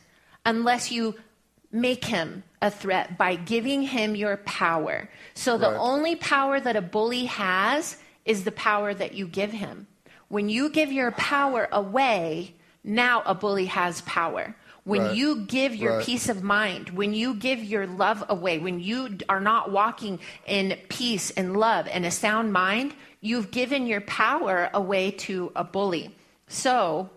unless 0.43 0.91
you 0.91 1.13
make 1.71 2.03
him 2.03 2.43
a 2.61 2.71
threat 2.71 3.17
by 3.17 3.35
giving 3.35 3.83
him 3.83 4.15
your 4.15 4.37
power. 4.37 5.07
So 5.35 5.57
the 5.59 5.69
Right. 5.69 5.77
only 5.79 6.15
power 6.15 6.59
that 6.59 6.75
a 6.75 6.81
bully 6.81 7.25
has 7.25 7.97
is 8.25 8.43
the 8.43 8.51
power 8.51 8.93
that 8.95 9.13
you 9.13 9.27
give 9.27 9.51
him. 9.51 9.85
When 10.29 10.49
you 10.49 10.69
give 10.71 10.91
your 10.91 11.11
power 11.11 11.69
away, 11.71 12.55
now 12.83 13.21
a 13.25 13.35
bully 13.35 13.67
has 13.67 14.01
power. 14.01 14.55
When 14.87 15.01
Right. 15.01 15.17
you 15.17 15.41
give 15.47 15.75
your 15.75 15.97
Right. 15.97 16.05
peace 16.05 16.29
of 16.29 16.43
mind, 16.43 16.91
when 16.91 17.13
you 17.13 17.33
give 17.33 17.61
your 17.61 17.85
love 17.85 18.23
away, 18.29 18.57
when 18.57 18.79
you 18.79 19.17
are 19.27 19.41
not 19.41 19.69
walking 19.69 20.17
in 20.45 20.77
peace 20.87 21.29
and 21.31 21.57
love 21.57 21.89
and 21.91 22.05
a 22.05 22.09
sound 22.11 22.53
mind, 22.53 22.93
you've 23.19 23.51
given 23.51 23.85
your 23.85 23.99
power 23.99 24.69
away 24.73 25.11
to 25.11 25.51
a 25.57 25.65
bully. 25.65 26.15
So, 26.47 27.09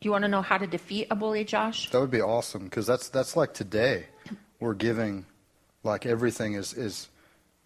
do 0.00 0.06
you 0.06 0.12
want 0.12 0.22
to 0.22 0.28
know 0.28 0.42
how 0.42 0.58
to 0.58 0.66
defeat 0.68 1.08
a 1.10 1.16
bully, 1.16 1.42
Josh? 1.42 1.90
That 1.90 1.98
would 1.98 2.12
be 2.12 2.20
awesome 2.20 2.62
because 2.66 2.86
that's 2.86 3.08
that's 3.08 3.34
like 3.36 3.52
today. 3.52 4.06
We're 4.60 4.74
giving, 4.74 5.26
like 5.82 6.06
everything 6.06 6.54
is 6.54 6.72
is 6.72 7.08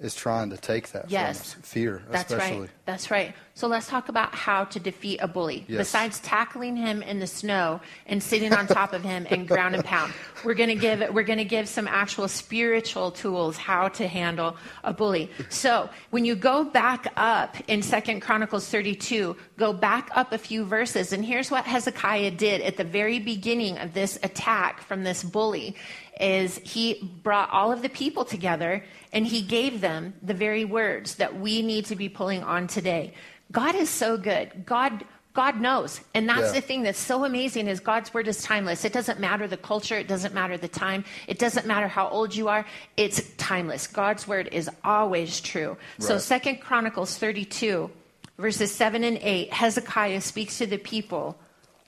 is 0.02 0.14
trying 0.14 0.50
to 0.50 0.56
take 0.56 0.90
that 0.92 1.10
Yes. 1.10 1.52
from 1.54 1.62
us. 1.62 1.68
Fear, 1.68 2.02
That's 2.10 2.32
especially. 2.32 2.60
right. 2.60 2.70
That's 2.84 3.10
right. 3.10 3.34
So 3.54 3.68
let's 3.68 3.86
talk 3.86 4.08
about 4.08 4.34
how 4.34 4.64
to 4.64 4.80
defeat 4.80 5.18
a 5.22 5.28
bully. 5.28 5.64
Yes. 5.68 5.78
Besides 5.78 6.18
tackling 6.20 6.74
him 6.74 7.02
in 7.02 7.20
the 7.20 7.26
snow 7.26 7.80
and 8.06 8.22
sitting 8.22 8.52
on 8.52 8.66
top 8.66 8.92
of 8.94 9.02
him 9.04 9.26
and 9.30 9.46
ground 9.46 9.74
and 9.74 9.84
pound, 9.84 10.12
we're 10.44 10.54
going 10.54 10.70
to 10.70 10.74
give 10.74 11.14
we're 11.14 11.22
going 11.22 11.38
to 11.38 11.44
give 11.44 11.68
some 11.68 11.86
actual 11.86 12.26
spiritual 12.28 13.10
tools 13.12 13.56
how 13.56 13.88
to 13.88 14.08
handle 14.08 14.56
a 14.82 14.92
bully. 14.92 15.30
So 15.50 15.88
when 16.10 16.24
you 16.24 16.34
go 16.34 16.64
back 16.64 17.12
up 17.16 17.56
in 17.68 17.82
Second 17.82 18.20
Chronicles 18.20 18.66
32, 18.68 19.36
go 19.58 19.72
back 19.72 20.10
up 20.14 20.32
a 20.32 20.38
few 20.38 20.64
verses, 20.64 21.12
and 21.12 21.24
here's 21.24 21.50
what 21.50 21.64
Hezekiah 21.64 22.32
did 22.32 22.62
at 22.62 22.76
the 22.76 22.84
very 22.84 23.20
beginning 23.20 23.78
of 23.78 23.94
this 23.94 24.18
attack 24.22 24.80
from 24.82 25.04
this 25.04 25.22
bully 25.22 25.76
is 26.20 26.58
he 26.58 27.18
brought 27.22 27.50
all 27.50 27.72
of 27.72 27.82
the 27.82 27.88
people 27.88 28.24
together 28.24 28.84
and 29.12 29.26
he 29.26 29.42
gave 29.42 29.80
them 29.80 30.14
the 30.22 30.34
very 30.34 30.64
words 30.64 31.16
that 31.16 31.38
we 31.38 31.62
need 31.62 31.86
to 31.86 31.96
be 31.96 32.08
pulling 32.08 32.42
on 32.42 32.66
today. 32.66 33.14
God 33.50 33.74
is 33.74 33.90
so 33.90 34.16
good. 34.16 34.64
God 34.66 35.04
God 35.34 35.60
knows. 35.60 36.00
And 36.12 36.28
that's 36.28 36.48
Yeah. 36.48 36.52
the 36.52 36.60
thing 36.60 36.82
that's 36.82 36.98
so 36.98 37.24
amazing 37.24 37.66
is 37.66 37.80
God's 37.80 38.12
word 38.12 38.28
is 38.28 38.42
timeless. 38.42 38.84
It 38.84 38.92
doesn't 38.92 39.18
matter 39.18 39.48
the 39.48 39.56
culture, 39.56 39.96
it 39.96 40.06
doesn't 40.06 40.34
matter 40.34 40.58
the 40.58 40.68
time, 40.68 41.04
it 41.26 41.38
doesn't 41.38 41.66
matter 41.66 41.88
how 41.88 42.08
old 42.08 42.34
you 42.34 42.48
are. 42.48 42.66
It's 42.98 43.22
timeless. 43.38 43.86
God's 43.86 44.28
word 44.28 44.50
is 44.52 44.68
always 44.84 45.40
true. 45.40 45.78
So 45.98 46.18
Second 46.18 46.60
Chronicles 46.60 47.16
32 47.16 47.90
verses 48.38 48.74
7 48.74 49.04
and 49.04 49.18
8, 49.22 49.52
Hezekiah 49.52 50.20
speaks 50.20 50.58
to 50.58 50.66
the 50.66 50.78
people 50.78 51.38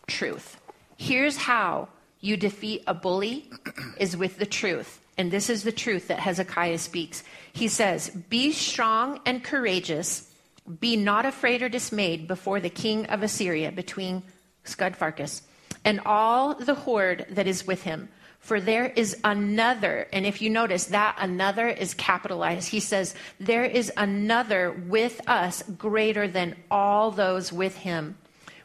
truth. 0.07 0.59
Here's 0.97 1.37
how 1.37 1.89
you 2.25 2.39
defeat 2.39 2.83
a 2.87 2.95
bully 2.95 3.51
is 3.99 4.17
with 4.17 4.39
the 4.39 4.47
truth. 4.47 5.01
And 5.19 5.31
this 5.31 5.51
is 5.51 5.63
the 5.63 5.73
truth 5.73 6.09
that 6.09 6.19
Hezekiah 6.19 6.79
speaks. 6.79 7.23
He 7.53 7.69
says, 7.69 8.09
Be 8.09 8.51
strong 8.51 9.21
and 9.27 9.45
courageous. 9.45 10.31
Be 10.81 10.97
not 10.97 11.27
afraid 11.27 11.63
or 11.63 11.69
dismayed 11.69 12.27
before 12.27 12.61
the 12.61 12.71
king 12.71 13.07
of 13.07 13.23
Assyria, 13.23 13.71
between 13.71 14.23
Scut 14.65 14.99
Farkus, 14.99 15.43
and 15.85 16.01
all 16.07 16.55
the 16.55 16.75
horde 16.75 17.27
that 17.31 17.47
is 17.47 17.67
with 17.67 17.83
him. 17.83 18.09
For 18.41 18.61
there 18.61 18.87
is 18.87 19.19
another, 19.23 20.09
and 20.13 20.25
if 20.27 20.41
you 20.41 20.51
notice, 20.51 20.87
that 20.87 21.17
another 21.19 21.69
is 21.69 21.95
capitalized. 21.95 22.71
He 22.71 22.81
says, 22.81 23.15
There 23.39 23.65
is 23.65 23.93
another 23.97 24.73
with 24.89 25.21
us 25.29 25.63
greater 25.63 26.27
than 26.27 26.57
all 26.71 27.11
those 27.11 27.53
with 27.53 27.77
him. 27.77 28.17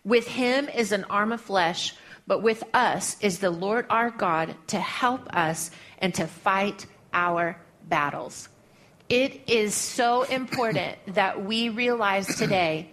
With 0.06 0.28
him 0.28 0.70
is 0.70 0.92
an 0.92 1.04
arm 1.06 1.34
of 1.34 1.42
flesh, 1.42 1.94
but 2.30 2.44
with 2.44 2.64
us 2.76 3.18
is 3.22 3.40
the 3.40 3.50
Lord 3.50 3.88
our 3.90 4.12
God 4.12 4.56
to 4.68 4.80
help 4.80 5.36
us 5.36 5.72
and 5.98 6.14
to 6.14 6.28
fight 6.28 6.86
our 7.12 7.60
battles. 7.90 8.50
It 9.10 9.42
is 9.48 9.74
so 9.74 10.22
important 10.22 10.96
that 11.16 11.44
we 11.44 11.70
realize 11.70 12.28
today 12.36 12.92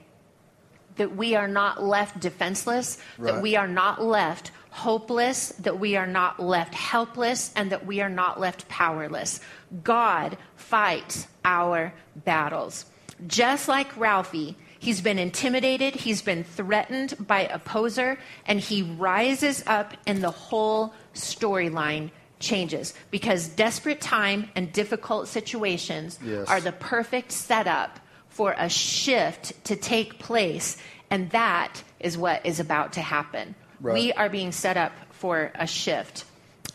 that 0.96 1.14
we 1.14 1.34
are 1.34 1.48
not 1.48 1.82
left 1.82 2.18
defenseless, 2.18 2.96
that 3.18 3.42
we 3.42 3.56
are 3.56 3.68
not 3.68 4.02
left 4.02 4.52
hopeless, 4.70 5.50
that 5.58 5.78
we 5.78 5.96
are 5.96 6.06
not 6.06 6.40
left 6.40 6.72
helpless, 6.72 7.52
and 7.54 7.72
that 7.72 7.84
we 7.84 8.00
are 8.00 8.08
not 8.08 8.40
left 8.40 8.66
powerless. 8.68 9.40
God 9.84 10.38
fights 10.56 11.26
our 11.44 11.92
battles. 12.14 12.86
Just 13.26 13.68
like 13.68 13.94
Ralphie, 13.98 14.56
he's 14.86 15.00
been 15.00 15.18
intimidated, 15.18 15.94
he's 15.96 16.22
been 16.22 16.44
threatened 16.44 17.14
by 17.18 17.40
opposer, 17.58 18.16
and 18.46 18.60
he 18.60 18.82
rises 18.82 19.64
up 19.66 19.92
and 20.06 20.22
the 20.22 20.30
whole 20.30 20.94
storyline 21.12 22.10
changes 22.38 22.94
because 23.10 23.48
desperate 23.48 24.00
time 24.00 24.48
and 24.54 24.72
difficult 24.72 25.26
situations 25.26 26.18
Yes. 26.24 26.46
are 26.48 26.60
the 26.60 26.70
perfect 26.72 27.32
setup 27.32 27.98
for 28.28 28.54
a 28.56 28.68
shift 28.68 29.64
to 29.64 29.74
take 29.74 30.18
place, 30.20 30.76
and 31.10 31.30
that 31.30 31.82
is 31.98 32.16
what 32.16 32.46
is 32.46 32.60
about 32.60 32.92
to 32.92 33.00
happen. 33.00 33.54
Right. 33.80 33.94
We 33.94 34.12
are 34.12 34.28
being 34.28 34.52
set 34.52 34.76
up 34.76 34.92
for 35.10 35.50
a 35.56 35.66
shift. 35.66 36.24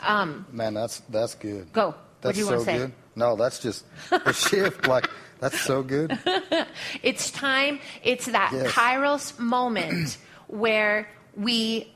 Um, 0.01 0.45
Man, 0.51 0.73
that's 0.73 0.99
that's 1.09 1.35
good. 1.35 1.71
Go. 1.71 1.87
What 1.87 1.97
That's 2.21 2.35
do 2.35 2.39
you 2.41 2.45
so 2.47 2.51
wanna 2.53 2.65
say? 2.65 2.77
good. 2.77 2.91
No, 3.15 3.35
that's 3.35 3.59
just 3.59 3.85
a 4.11 4.33
shift. 4.47 4.87
Like 4.87 5.07
that's 5.41 5.59
so 5.59 5.83
good. 5.83 6.17
it's 7.03 7.29
time, 7.31 7.79
it's 8.03 8.27
that 8.27 8.51
Yes. 8.53 8.71
kairos 8.71 9.37
moment 9.55 10.17
where 10.47 11.09
we 11.35 11.91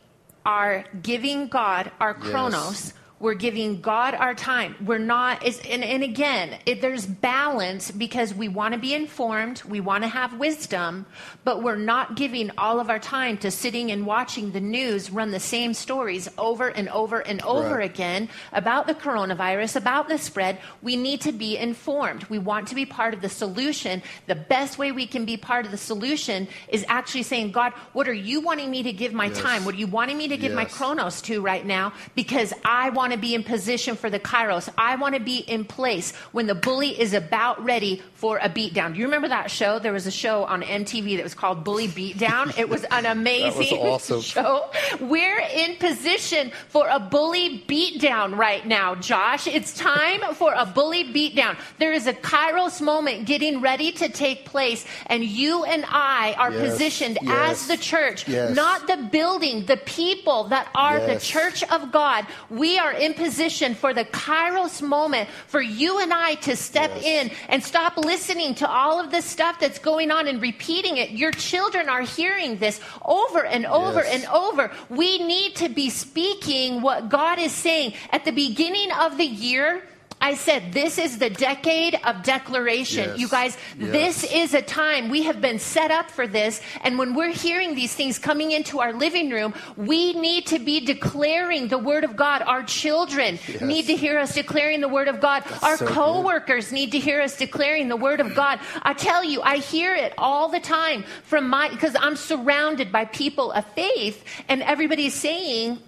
are 0.46 0.84
giving 1.02 1.48
God 1.48 1.92
our 2.00 2.14
Yes. 2.16 2.94
We're 3.18 3.34
giving 3.34 3.80
God 3.80 4.14
our 4.14 4.36
time. 4.36 4.76
We're 4.84 4.98
not, 4.98 5.46
is, 5.46 5.60
and, 5.70 5.86
and 5.86 6.04
again, 6.04 6.60
it, 6.66 6.82
there's 6.82 7.06
balance 7.06 7.90
because 7.90 8.34
we 8.34 8.50
want 8.50 8.74
to 8.74 8.80
be 8.80 8.94
informed, 8.94 9.64
we 9.64 9.80
want 9.80 10.04
to 10.04 10.10
have 10.10 10.38
wisdom, 10.38 11.06
but 11.46 11.64
we're 11.64 11.78
not 11.78 12.18
giving 12.18 12.52
all 12.58 12.82
of 12.82 12.90
our 12.90 13.00
time 13.00 13.38
to 13.38 13.52
sitting 13.52 13.90
and 13.90 14.06
watching 14.06 14.52
the 14.52 14.60
news 14.60 15.10
run 15.10 15.32
the 15.32 15.40
same 15.40 15.74
stories 15.74 16.28
over 16.38 16.68
and 16.68 16.90
over 16.90 17.20
and 17.22 17.42
over 17.44 17.76
Right. 17.78 17.90
again 17.90 18.28
about 18.52 18.86
the 18.86 18.94
coronavirus, 18.94 19.78
about 19.78 20.10
the 20.10 20.18
spread. 20.18 20.60
We 20.82 20.98
need 20.98 21.22
to 21.22 21.32
be 21.32 21.58
informed. 21.58 22.26
We 22.26 22.38
want 22.38 22.68
to 22.68 22.76
be 22.76 22.86
part 22.86 23.14
of 23.14 23.22
the 23.22 23.30
solution. 23.30 24.04
The 24.28 24.36
best 24.36 24.78
way 24.78 24.92
we 24.92 25.08
can 25.08 25.24
be 25.24 25.38
part 25.38 25.66
of 25.66 25.72
the 25.72 25.78
solution 25.78 26.50
is 26.68 26.84
actually 26.90 27.24
saying, 27.24 27.54
God, 27.54 27.72
what 27.94 28.10
are 28.10 28.14
you 28.14 28.42
wanting 28.42 28.70
me 28.70 28.84
to 28.84 28.92
give 28.92 29.14
my 29.14 29.28
Yes. 29.28 29.38
time? 29.38 29.64
What 29.64 29.74
are 29.76 29.78
you 29.78 29.88
wanting 29.88 30.18
me 30.18 30.28
to 30.28 30.38
give 30.38 30.52
my 30.52 30.66
chronos 30.66 31.22
to 31.24 31.42
right 31.42 31.66
now? 31.66 31.94
Because 32.14 32.52
I 32.66 32.90
want 32.90 33.05
to 33.14 33.18
be 33.20 33.36
in 33.36 33.44
position 33.44 33.96
for 33.96 34.10
the 34.10 34.20
kairos. 34.20 34.70
I 34.78 34.96
want 34.96 35.16
to 35.16 35.22
be 35.22 35.38
in 35.38 35.66
place 35.66 36.14
when 36.32 36.48
the 36.48 36.56
bully 36.56 37.00
is 37.00 37.14
about 37.14 37.64
ready 37.64 38.02
for 38.14 38.38
a 38.38 38.50
beatdown. 38.50 38.94
Do 38.94 39.00
you 39.00 39.06
remember 39.06 39.28
that 39.28 39.52
show? 39.52 39.80
There 39.80 39.94
was 39.94 40.08
a 40.08 40.12
show 40.12 40.44
on 40.46 40.62
MTV 40.62 41.18
that 41.18 41.24
was 41.24 41.34
called 41.34 41.64
Bully 41.64 41.88
Beatdown. 41.88 42.58
It 42.58 42.70
was 42.70 42.84
an 42.86 43.06
amazing 43.18 43.80
was 43.80 44.10
awesome. 44.10 44.22
show. 44.36 44.70
We're 45.00 45.40
in 45.54 45.76
position 45.78 46.52
for 46.70 46.88
a 46.88 47.00
bully 47.00 47.60
beatdown 47.68 48.38
right 48.38 48.66
now, 48.66 48.96
Josh. 48.96 49.48
It's 49.48 49.74
time 49.78 50.22
for 50.34 50.54
a 50.56 50.66
bully 50.66 51.04
beatdown. 51.14 51.58
There 51.78 51.94
is 51.94 52.08
a 52.08 52.14
kairos 52.14 52.82
moment 52.82 53.26
getting 53.26 53.62
ready 53.62 53.92
to 53.94 54.10
take 54.10 54.46
place, 54.46 54.86
and 55.08 55.24
you 55.24 55.64
and 55.66 55.86
I 55.88 56.34
are 56.38 56.52
Yes, 56.52 56.72
positioned 56.72 57.18
yes, 57.22 57.62
as 57.62 57.68
the 57.68 57.78
church, 57.78 58.28
yes. 58.28 58.56
not 58.56 58.88
the 58.88 58.98
building, 59.12 59.66
the 59.66 59.78
people 59.78 60.46
that 60.46 60.68
are 60.74 61.00
the 61.00 61.20
church 61.20 61.64
of 61.64 61.92
God. 61.92 62.26
We 62.50 62.78
are 62.80 62.94
in 62.96 63.14
position 63.14 63.76
for 63.76 63.94
the 63.94 64.06
kairos 64.06 64.82
moment 64.82 65.30
for 65.48 65.62
you 65.62 66.00
and 66.00 66.14
I 66.14 66.36
to 66.36 66.56
step 66.56 66.92
Yes. 66.96 67.04
in 67.06 67.32
and 67.50 67.64
stop 67.64 67.98
listening 67.98 68.56
to 68.56 68.70
all 68.70 69.00
of 69.00 69.12
this 69.12 69.26
stuff 69.26 69.60
that's 69.60 69.80
going 69.80 70.12
on 70.12 70.28
and 70.28 70.42
repeating 70.42 70.98
it. 70.98 71.12
Your 71.12 71.32
children 71.32 71.90
are 71.90 72.02
hearing 72.02 72.58
this 72.58 72.80
over 73.04 73.46
and 73.46 73.66
over 73.66 74.02
Yes. 74.04 74.14
and 74.14 74.26
over. 74.34 74.72
We 74.90 75.20
need 75.20 75.56
to 75.58 75.70
be 75.70 75.90
speaking 75.90 76.82
what 76.82 77.10
God 77.10 77.40
is 77.40 77.52
saying. 77.52 77.94
At 78.12 78.26
the 78.26 78.32
beginning 78.32 78.92
of 78.92 79.18
the 79.18 79.26
year, 79.26 79.84
I 80.22 80.34
said, 80.34 80.72
This 80.74 80.98
is 80.98 81.20
the 81.20 81.30
decade 81.30 82.00
of 82.04 82.24
declaration. 82.24 83.10
Yes. 83.10 83.20
You 83.20 83.28
guys, 83.28 83.58
Yes. 83.78 83.92
this 83.92 84.32
is 84.34 84.54
a 84.56 84.62
time 84.62 85.10
we 85.10 85.24
have 85.24 85.40
been 85.42 85.60
set 85.60 85.92
up 85.92 86.10
for 86.10 86.26
this. 86.26 86.62
And 86.84 86.98
when 86.98 87.14
we're 87.14 87.34
hearing 87.34 87.76
these 87.76 87.94
things 87.94 88.18
coming 88.18 88.52
into 88.52 88.80
our 88.80 88.92
living 88.94 89.30
room, 89.30 89.54
we 89.78 90.14
need 90.14 90.48
to 90.48 90.58
be 90.60 90.80
declaring 90.84 91.68
the 91.68 91.78
word 91.78 92.04
of 92.04 92.16
God. 92.16 92.42
Our 92.42 92.64
children 92.64 93.38
Yes. 93.48 93.62
need 93.62 93.86
to 93.88 93.96
hear 93.96 94.18
us 94.18 94.34
declaring 94.34 94.82
the 94.82 94.88
word 94.90 95.08
of 95.08 95.20
God. 95.22 95.44
our 95.62 95.78
so 95.78 95.86
good. 95.86 95.94
coworkers 95.94 96.72
need 96.72 96.92
to 96.94 97.00
hear 97.00 97.22
us 97.22 97.38
declaring 97.38 97.88
the 97.90 97.96
word 97.98 98.20
of 98.20 98.34
God. 98.34 98.60
I 98.82 98.94
tell 98.94 99.24
you, 99.24 99.42
I 99.42 99.58
hear 99.58 99.94
it 99.96 100.14
all 100.18 100.50
the 100.50 100.60
time 100.60 101.04
from 101.24 101.50
my, 101.50 101.70
because 101.70 101.96
I'm 102.00 102.16
surrounded 102.16 102.92
by 102.92 103.06
people 103.06 103.52
of 103.52 103.66
faith, 103.76 104.24
and 104.50 104.64
everybody's 104.64 105.14
saying, 105.14 105.80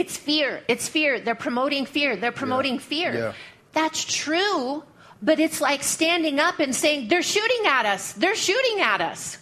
it's 0.00 0.16
fear. 0.16 0.62
It's 0.68 0.88
fear. 0.88 1.20
They're 1.20 1.34
promoting 1.48 1.84
fear. 1.86 2.16
They're 2.16 2.32
promoting 2.44 2.78
fear. 2.78 3.12
Yeah. 3.14 3.32
That's 3.72 4.04
true, 4.04 4.82
but 5.22 5.38
it's 5.40 5.60
like 5.60 5.82
standing 5.82 6.38
up 6.40 6.58
and 6.58 6.74
saying, 6.74 7.08
they're 7.08 7.22
shooting 7.36 7.66
at 7.66 7.84
us. 7.86 8.12
They're 8.12 8.34
shooting 8.48 8.80
at 8.80 9.00
us. 9.00 9.38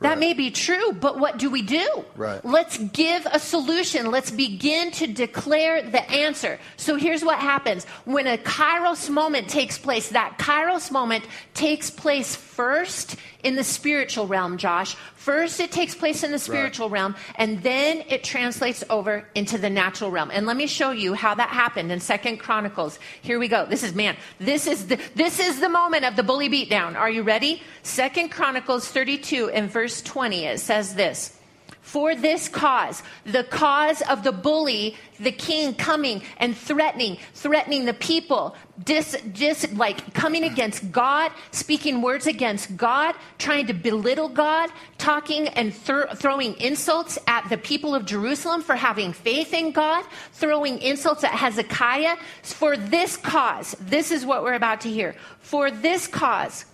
That 0.00 0.10
Right. 0.10 0.18
may 0.18 0.32
be 0.32 0.50
true, 0.52 0.92
but 0.92 1.18
what 1.18 1.38
do 1.38 1.50
we 1.50 1.62
do? 1.62 2.04
Right. 2.14 2.38
Let's 2.44 2.78
give 2.78 3.26
a 3.26 3.40
solution. 3.40 4.12
Let's 4.12 4.30
begin 4.30 4.92
to 4.92 5.08
declare 5.08 5.82
the 5.82 6.08
answer. 6.08 6.60
So 6.76 6.94
here's 6.94 7.24
what 7.24 7.38
happens. 7.40 7.84
When 8.04 8.28
a 8.28 8.38
kairos 8.38 9.10
moment 9.10 9.48
takes 9.48 9.76
place, 9.76 10.10
that 10.10 10.38
kairos 10.38 10.92
moment 10.92 11.24
takes 11.52 11.90
place 11.90 12.36
first 12.36 13.16
in 13.44 13.54
the 13.54 13.64
spiritual 13.64 14.26
realm, 14.26 14.58
Josh. 14.58 14.96
First, 15.14 15.60
it 15.60 15.70
takes 15.70 15.94
place 15.94 16.22
in 16.22 16.32
the 16.32 16.38
spiritual 16.38 16.90
realm, 16.90 17.14
and 17.36 17.62
then 17.62 18.02
it 18.08 18.24
translates 18.24 18.82
over 18.90 19.26
into 19.34 19.58
the 19.58 19.70
natural 19.70 20.10
realm. 20.10 20.30
And 20.32 20.46
let 20.46 20.56
me 20.56 20.66
show 20.66 20.90
you 20.90 21.14
how 21.14 21.34
that 21.34 21.50
happened 21.50 21.92
in 21.92 22.00
Second 22.00 22.38
Chronicles. 22.38 22.98
Here 23.22 23.38
we 23.38 23.48
go. 23.48 23.66
This 23.66 23.82
is 23.82 23.94
man. 23.94 24.16
This 24.38 24.66
is 24.66 24.86
the 24.86 24.98
this 25.14 25.38
is 25.38 25.60
the 25.60 25.68
moment 25.68 26.04
of 26.04 26.16
the 26.16 26.22
bully 26.22 26.48
beatdown. 26.48 26.96
Are 26.96 27.10
you 27.10 27.22
ready? 27.22 27.62
Second 27.82 28.30
Chronicles 28.30 28.88
32 28.88 29.50
and 29.50 29.70
verse 29.70 30.02
20. 30.02 30.44
It 30.44 30.60
says 30.60 30.94
this. 30.94 31.37
For 31.88 32.14
this 32.14 32.50
cause, 32.50 33.02
the 33.24 33.44
cause 33.44 34.02
of 34.10 34.22
the 34.22 34.30
bully, 34.30 34.94
the 35.18 35.32
king 35.32 35.72
coming 35.72 36.20
and 36.36 36.54
threatening, 36.54 37.16
threatening 37.32 37.86
the 37.86 37.94
people, 37.94 38.54
dis, 38.84 39.16
dis, 39.32 39.66
like 39.72 40.12
coming 40.12 40.44
against 40.44 40.92
God, 40.92 41.32
speaking 41.50 42.02
words 42.02 42.26
against 42.26 42.76
God, 42.76 43.14
trying 43.38 43.68
to 43.68 43.72
belittle 43.72 44.28
God, 44.28 44.68
talking 44.98 45.48
and 45.48 45.72
th- 45.72 46.10
throwing 46.16 46.60
insults 46.60 47.18
at 47.26 47.48
the 47.48 47.56
people 47.56 47.94
of 47.94 48.04
Jerusalem 48.04 48.60
for 48.60 48.74
having 48.74 49.14
faith 49.14 49.54
in 49.54 49.72
God, 49.72 50.04
throwing 50.32 50.80
insults 50.80 51.24
at 51.24 51.32
Hezekiah. 51.32 52.16
For 52.42 52.76
this 52.76 53.16
cause, 53.16 53.74
this 53.80 54.10
is 54.10 54.26
what 54.26 54.42
we're 54.42 54.52
about 54.52 54.82
to 54.82 54.90
hear. 54.90 55.14
For 55.40 55.70
this 55.70 56.06
cause, 56.06 56.66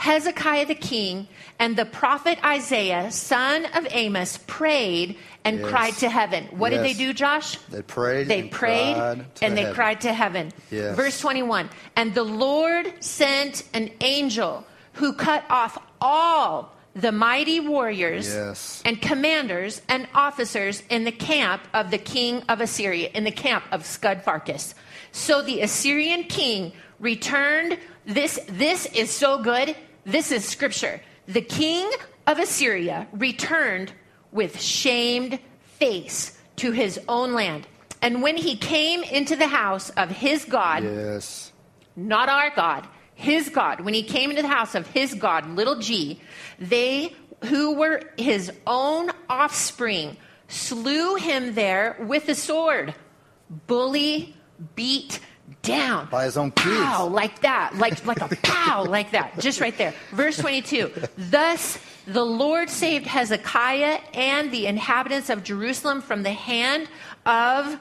Hezekiah 0.00 0.64
the 0.64 0.74
king 0.74 1.28
and 1.58 1.76
the 1.76 1.84
prophet 1.84 2.38
Isaiah, 2.42 3.10
son 3.12 3.66
of 3.74 3.86
Amos, 3.90 4.38
prayed 4.46 5.18
and 5.44 5.58
Yes. 5.60 5.68
cried 5.68 5.92
to 5.98 6.08
heaven. 6.08 6.44
What 6.52 6.70
did 6.70 6.82
they 6.82 6.94
do, 6.94 7.12
Josh? 7.12 7.58
They 7.68 7.82
prayed. 7.82 8.26
They 8.26 8.40
and 8.40 8.50
prayed 8.50 8.96
cried 8.96 9.24
and 9.42 9.56
they 9.58 9.60
heaven. 9.62 9.74
cried 9.74 10.00
to 10.00 10.12
heaven. 10.14 10.52
Yes. 10.70 10.96
Verse 10.96 11.20
21 11.20 11.68
And 11.96 12.14
the 12.14 12.24
Lord 12.24 12.90
sent 13.00 13.64
an 13.74 13.90
angel 14.00 14.64
who 14.94 15.12
cut 15.12 15.44
off 15.50 15.76
all 16.00 16.74
the 16.96 17.12
mighty 17.12 17.60
warriors 17.60 18.26
Yes. 18.34 18.80
and 18.86 19.02
commanders 19.02 19.82
and 19.86 20.08
officers 20.14 20.82
in 20.88 21.04
the 21.04 21.12
camp 21.12 21.60
of 21.74 21.90
the 21.90 21.98
king 21.98 22.42
of 22.48 22.62
Assyria, 22.62 23.10
in 23.12 23.24
the 23.24 23.30
camp 23.30 23.64
of 23.70 23.84
Scut 23.84 24.24
Farkus. 24.24 24.72
So 25.12 25.42
the 25.42 25.60
Assyrian 25.60 26.24
king 26.24 26.72
returned. 26.98 27.76
This, 28.06 28.40
this 28.48 28.86
is 28.86 29.10
so 29.10 29.42
good. 29.42 29.76
This 30.04 30.32
is 30.32 30.44
scripture. 30.44 31.00
The 31.26 31.42
king 31.42 31.90
of 32.26 32.38
Assyria 32.38 33.06
returned 33.12 33.92
with 34.32 34.60
shamed 34.60 35.38
face 35.62 36.38
to 36.56 36.72
his 36.72 37.00
own 37.08 37.32
land. 37.32 37.66
And 38.02 38.22
when 38.22 38.36
he 38.36 38.56
came 38.56 39.02
into 39.02 39.36
the 39.36 39.48
house 39.48 39.90
of 39.90 40.10
his 40.10 40.44
God, 40.44 40.84
Yes. 40.84 41.52
not 41.96 42.28
our 42.28 42.50
God, 42.50 42.86
his 43.14 43.50
God, 43.50 43.80
when 43.80 43.92
he 43.94 44.02
came 44.02 44.30
into 44.30 44.42
the 44.42 44.48
house 44.48 44.74
of 44.74 44.86
his 44.86 45.14
God, 45.14 45.48
little 45.54 45.78
g, 45.78 46.20
they 46.58 47.14
who 47.44 47.74
were 47.74 48.02
his 48.16 48.50
own 48.66 49.10
offspring 49.28 50.16
slew 50.48 51.16
him 51.16 51.54
there 51.54 51.96
with 52.00 52.28
a 52.28 52.34
sword, 52.34 52.94
bully, 53.66 54.34
beat 54.74 55.20
down. 55.62 56.08
By 56.10 56.24
his 56.24 56.36
own 56.36 56.50
kids. 56.52 56.76
Pow, 56.76 57.06
like 57.06 57.40
that, 57.42 57.76
like, 57.76 58.04
like 58.06 58.20
a 58.20 58.28
pow, 58.42 58.84
like 58.88 59.12
that, 59.12 59.38
just 59.38 59.60
right 59.60 59.76
there. 59.76 59.94
Verse 60.12 60.38
22 60.38 60.90
Thus 61.16 61.78
the 62.06 62.24
Lord 62.24 62.70
saved 62.70 63.06
Hezekiah 63.06 64.00
and 64.14 64.50
the 64.50 64.66
inhabitants 64.66 65.30
of 65.30 65.44
Jerusalem 65.44 66.00
from 66.00 66.22
the 66.22 66.32
hand 66.32 66.88
of 67.24 67.78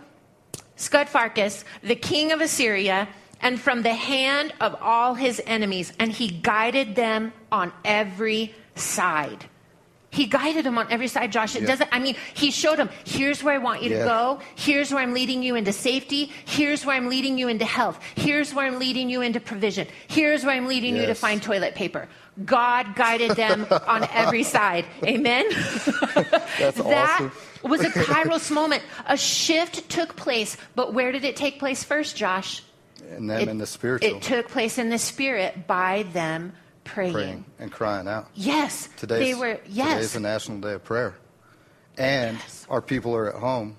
Scut 0.75 1.07
Farkus, 1.07 1.63
the 1.81 1.95
king 1.95 2.31
of 2.31 2.41
Assyria, 2.41 3.07
and 3.41 3.59
from 3.59 3.81
the 3.81 3.93
hand 3.93 4.53
of 4.61 4.75
all 4.81 5.13
his 5.13 5.41
enemies, 5.45 5.93
and 5.99 6.11
he 6.11 6.27
guided 6.27 6.95
them 6.95 7.33
on 7.51 7.71
every 7.83 8.53
side. 8.75 9.45
He 10.11 10.25
guided 10.25 10.65
them 10.65 10.77
on 10.77 10.91
every 10.91 11.07
side, 11.07 11.31
Josh. 11.31 11.55
It 11.55 11.61
Yeah. 11.61 11.67
doesn't, 11.67 11.89
I 11.91 11.99
mean, 11.99 12.15
he 12.33 12.49
showed 12.49 12.77
them, 12.77 12.89
here's 13.05 13.43
where 13.43 13.53
I 13.53 13.59
want 13.59 13.83
you 13.83 13.89
to 13.89 13.95
go. 13.97 14.39
Here's 14.55 14.91
where 14.91 15.03
I'm 15.03 15.13
leading 15.13 15.43
you 15.43 15.55
into 15.55 15.71
safety. 15.71 16.31
Here's 16.45 16.85
where 16.85 16.95
I'm 16.95 17.09
leading 17.09 17.37
you 17.37 17.47
into 17.47 17.65
health. 17.65 17.99
Here's 18.15 18.53
where 18.53 18.65
I'm 18.65 18.79
leading 18.79 19.09
you 19.09 19.21
into 19.21 19.39
provision. 19.39 19.87
Here's 20.07 20.43
where 20.43 20.55
I'm 20.55 20.67
leading 20.67 20.95
you 20.95 21.05
to 21.05 21.13
find 21.13 21.41
toilet 21.43 21.75
paper. 21.75 22.07
God 22.43 22.95
guided 22.95 23.31
them 23.31 23.67
on 23.87 24.07
every 24.13 24.43
side. 24.43 24.85
Amen? 25.03 25.45
That's 26.15 26.77
that 26.77 27.21
awesome. 27.21 27.31
was 27.63 27.81
a 27.81 27.89
kairos 27.89 28.49
moment. 28.53 28.81
A 29.07 29.17
shift 29.17 29.89
took 29.89 30.15
place, 30.15 30.57
but 30.75 30.93
where 30.93 31.11
did 31.11 31.23
it 31.23 31.35
take 31.35 31.59
place 31.59 31.83
first, 31.83 32.15
Josh? 32.15 32.63
And 33.11 33.29
them 33.29 33.41
It, 33.41 33.47
in 33.47 33.57
the 33.57 33.65
spiritual 33.65 34.17
it 34.17 34.21
took 34.21 34.47
place 34.49 34.77
in 34.77 34.89
the 34.89 34.97
spirit 34.99 35.67
by 35.67 36.03
them 36.13 36.53
praying. 36.93 37.13
praying 37.13 37.45
and 37.59 37.71
crying 37.71 38.07
out. 38.07 38.27
Yes, 38.35 38.89
Today's, 38.97 39.19
they 39.19 39.39
were. 39.39 39.55
Today's 39.55 39.75
Yes, 39.75 40.13
the 40.13 40.19
National 40.19 40.59
Day 40.59 40.73
of 40.73 40.83
Prayer. 40.83 41.15
And 41.97 42.37
our 42.69 42.81
people 42.81 43.13
are 43.15 43.27
at 43.27 43.35
home, 43.35 43.75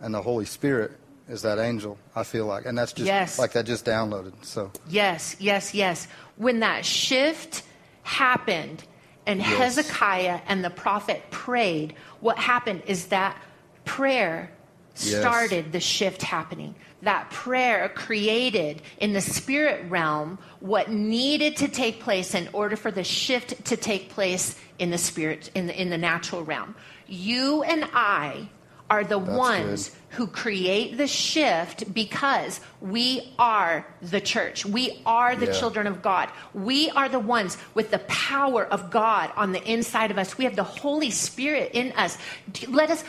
and 0.00 0.14
the 0.14 0.22
Holy 0.22 0.44
Spirit 0.44 0.92
is 1.28 1.42
that 1.42 1.58
angel, 1.58 1.98
I 2.14 2.22
feel 2.22 2.46
like. 2.46 2.66
And 2.66 2.78
that's 2.78 2.92
just 2.92 3.06
Yes. 3.06 3.38
like 3.38 3.52
that 3.52 3.66
just 3.66 3.84
downloaded. 3.84 4.32
So, 4.44 4.70
yes, 4.88 5.36
yes, 5.40 5.74
yes. 5.74 6.06
When 6.36 6.60
that 6.60 6.84
shift 6.84 7.62
happened, 8.04 8.84
and 9.26 9.40
Yes. 9.40 9.58
Hezekiah 9.76 10.40
and 10.46 10.64
the 10.64 10.70
prophet 10.70 11.20
prayed, 11.32 11.94
what 12.20 12.38
happened 12.38 12.82
is 12.86 13.06
that 13.06 13.36
prayer 13.84 14.50
Yes. 15.00 15.20
started 15.20 15.72
the 15.72 15.80
shift 15.80 16.22
happening. 16.22 16.74
That 17.02 17.30
prayer 17.30 17.88
created 17.90 18.82
in 18.98 19.12
the 19.12 19.20
spirit 19.20 19.90
realm 19.90 20.38
what 20.60 20.90
needed 20.90 21.56
to 21.58 21.68
take 21.68 22.00
place 22.00 22.34
in 22.34 22.48
order 22.52 22.76
for 22.76 22.90
the 22.90 23.04
shift 23.04 23.66
to 23.66 23.76
take 23.76 24.08
place 24.08 24.58
in 24.78 24.90
the 24.90 24.98
spirit, 24.98 25.50
in 25.54 25.66
the, 25.66 25.80
in 25.80 25.90
the 25.90 25.98
natural 25.98 26.42
realm. 26.42 26.74
You 27.06 27.62
and 27.62 27.88
I 27.92 28.48
are 28.88 29.04
the 29.04 29.18
That's 29.18 29.38
ones 29.38 29.96
who 30.16 30.26
create 30.26 30.96
the 30.96 31.06
shift 31.06 31.92
because 31.92 32.60
we 32.80 33.32
are 33.38 33.86
the 34.00 34.20
church. 34.20 34.64
We 34.64 35.00
are 35.04 35.36
the 35.36 35.46
Yeah. 35.46 35.52
children 35.60 35.86
of 35.86 36.00
God. 36.02 36.30
We 36.54 36.90
are 36.90 37.08
the 37.08 37.18
ones 37.18 37.56
with 37.74 37.90
the 37.90 37.98
power 38.00 38.64
of 38.64 38.90
God 38.90 39.30
on 39.36 39.52
the 39.52 39.62
inside 39.62 40.10
of 40.10 40.18
us. 40.18 40.38
We 40.38 40.44
have 40.44 40.56
the 40.56 40.64
Holy 40.64 41.10
Spirit 41.10 41.72
in 41.74 41.92
us. 41.92 42.16
Let 42.68 42.90
us, 42.90 43.04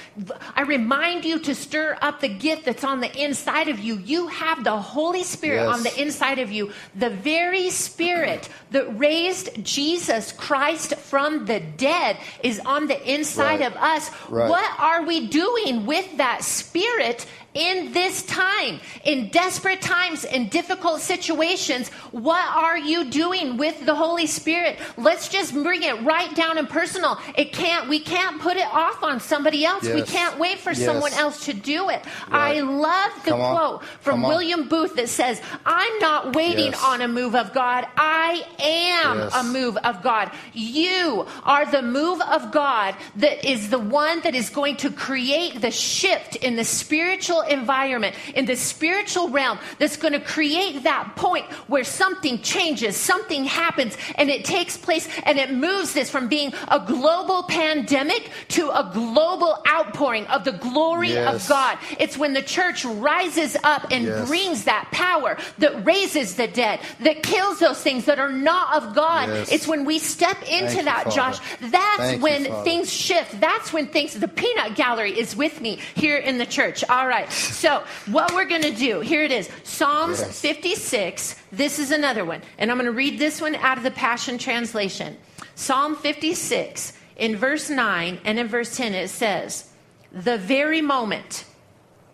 I 0.56 0.62
remind 0.64 1.24
you 1.24 1.40
to 1.40 1.56
stir 1.56 1.98
up 2.02 2.20
the 2.20 2.28
gift 2.30 2.66
that's 2.66 2.84
on 2.84 3.00
the 3.00 3.14
inside 3.24 3.70
of 3.70 3.80
you. 3.80 3.98
You 3.98 4.28
have 4.28 4.64
the 4.66 4.78
Holy 4.78 5.24
Spirit 5.24 5.64
Yes. 5.64 5.76
on 5.78 5.84
the 5.84 6.02
inside 6.02 6.40
of 6.40 6.52
you. 6.52 6.72
The 6.96 7.10
very 7.10 7.70
Spirit 7.70 8.50
that 8.72 9.00
raised 9.00 9.64
Jesus 9.64 10.34
Christ 10.34 10.96
from 10.96 11.46
the 11.46 11.60
dead 11.60 12.18
is 12.44 12.60
on 12.66 12.88
the 12.88 13.00
inside 13.14 13.62
Right. 13.62 13.72
of 13.72 13.76
us. 13.78 14.10
Right. 14.30 14.50
What 14.50 14.70
are 14.78 15.04
we 15.04 15.28
doing 15.28 15.86
with 15.86 16.18
that 16.18 16.44
spirit 16.44 16.97
Spirit 16.98 17.28
in 17.54 17.92
this 17.94 18.24
time? 18.24 18.80
In 19.04 19.30
desperate 19.30 19.82
times, 19.82 20.24
in 20.26 20.50
difficult 20.50 21.02
situations, 21.02 21.90
what 22.12 22.46
are 22.56 22.78
you 22.78 23.10
doing 23.10 23.58
with 23.58 23.86
the 23.86 23.96
Holy 23.96 24.28
Spirit? 24.28 24.78
Let's 24.98 25.30
just 25.30 25.54
bring 25.54 25.84
it 25.84 26.02
right 26.04 26.34
down 26.36 26.58
and 26.58 26.70
personal. 26.70 27.18
It 27.38 27.54
can't, 27.54 27.88
we 27.90 28.00
can't 28.00 28.40
put 28.42 28.58
it 28.58 28.68
off 28.68 29.04
on 29.04 29.20
somebody 29.20 29.66
else. 29.66 29.84
We 29.84 30.02
can't 30.04 30.38
wait 30.40 30.60
for 30.60 30.72
Yes. 30.72 30.86
someone 30.86 31.14
else 31.14 31.46
to 31.46 31.54
do 31.54 31.90
it. 31.90 32.04
I 32.32 32.60
love 32.62 33.12
the 33.24 33.32
Come 33.32 33.42
on. 33.42 33.56
quote 33.56 33.84
from 34.02 34.16
Come 34.16 34.26
on. 34.26 34.30
William 34.32 34.68
Booth 34.68 34.96
that 34.96 35.10
says, 35.10 35.42
I'm 35.66 36.00
not 36.00 36.36
waiting 36.36 36.72
Yes. 36.74 36.84
on 36.84 37.02
a 37.02 37.08
move 37.08 37.36
of 37.36 37.54
God. 37.54 37.88
I 37.98 38.44
am 38.60 39.20
Yes. 39.20 39.36
a 39.36 39.44
move 39.44 39.78
of 39.78 40.04
God. 40.04 40.32
You 40.54 41.26
are 41.44 41.66
the 41.66 41.82
move 41.82 42.22
of 42.22 42.52
God 42.52 42.96
that 43.18 43.50
is 43.50 43.70
the 43.70 43.80
one 43.80 44.22
that 44.22 44.36
is 44.36 44.50
going 44.50 44.76
to 44.78 44.92
create 44.92 45.62
the 45.62 45.72
shift 45.72 46.36
in 46.38 46.56
the 46.56 46.64
spiritual 46.64 47.44
environment, 47.52 48.16
in 48.36 48.46
the 48.46 48.56
spiritual 48.56 49.30
realm, 49.30 49.60
that's 49.80 49.98
going 49.98 50.14
to 50.14 50.20
create 50.20 50.84
that 50.84 51.16
point 51.16 51.46
where 51.68 51.84
something 51.84 52.42
changes, 52.42 52.96
something 52.96 53.46
happens, 53.46 53.98
and 54.16 54.30
it 54.30 54.46
takes 54.46 54.78
place, 54.78 55.08
and 55.24 55.38
it 55.38 55.52
moves 55.52 55.94
this 55.94 56.10
from 56.10 56.28
being 56.28 56.54
a 56.70 56.80
global 56.80 57.44
pandemic 57.44 58.30
to 58.50 58.70
a 58.70 58.90
global 58.94 59.62
outpouring 59.68 60.26
of 60.28 60.44
the 60.44 60.52
glory 60.54 61.18
of 61.18 61.46
God. 61.48 61.78
It's 62.00 62.18
when 62.18 62.34
the 62.34 62.42
church 62.42 62.86
rises 62.86 63.56
up 63.64 63.92
and 63.92 64.06
Yes. 64.06 64.28
brings 64.28 64.64
that 64.66 64.88
power 64.92 65.38
that 65.58 65.86
raises 65.86 66.36
the 66.36 66.48
dead, 66.48 66.80
that 67.02 67.24
kills 67.24 67.60
those 67.60 67.82
things 67.82 68.06
that 68.06 68.20
are 68.20 68.32
not 68.32 68.74
of 68.82 68.96
God. 68.96 69.30
Yes. 69.30 69.52
It's 69.52 69.68
when 69.68 69.86
we 69.86 70.00
step 70.00 70.38
into 70.50 70.68
Thank 70.74 70.86
that, 70.86 71.04
Father. 71.04 71.16
Josh. 71.16 71.40
That's 71.62 71.98
Thank 71.98 72.24
when 72.24 72.46
Father. 72.46 72.64
things 72.64 72.92
shift. 72.92 73.40
That's 73.42 73.74
when 73.74 73.88
things, 73.88 74.14
the 74.14 74.28
peanut 74.28 74.76
gallery 74.76 75.18
is 75.18 75.36
with 75.36 75.60
me 75.62 75.80
here 75.96 76.18
in 76.18 76.38
the 76.38 76.46
church. 76.46 76.84
All 76.90 77.08
right. 77.08 77.27
So, 77.30 77.84
what 78.08 78.34
we're 78.34 78.46
going 78.46 78.62
to 78.64 78.72
do, 78.72 79.00
here 79.00 79.24
it 79.24 79.32
is 79.32 79.50
Psalms 79.64 80.20
Yes. 80.20 80.42
56. 80.42 81.36
This 81.52 81.80
is 81.80 81.92
another 81.92 82.26
one. 82.26 82.42
And 82.58 82.72
I'm 82.72 82.78
going 82.78 82.86
to 82.86 82.92
read 82.92 83.20
this 83.20 83.42
one 83.42 83.56
out 83.56 83.78
of 83.78 83.84
the 83.84 83.92
Passion 83.92 84.38
Translation. 84.38 85.18
Psalm 85.56 85.96
56, 85.96 86.94
in 87.18 87.36
verse 87.36 87.70
9 87.70 88.20
and 88.24 88.40
in 88.40 88.48
verse 88.48 88.78
10, 88.78 88.94
it 88.94 89.10
says, 89.10 89.70
The 90.12 90.38
very 90.38 90.82
moment 90.82 91.46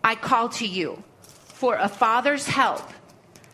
I 0.02 0.14
call 0.14 0.48
to 0.50 0.66
you 0.66 1.02
for 1.20 1.76
a 1.76 1.88
father's 1.88 2.46
help, 2.46 2.82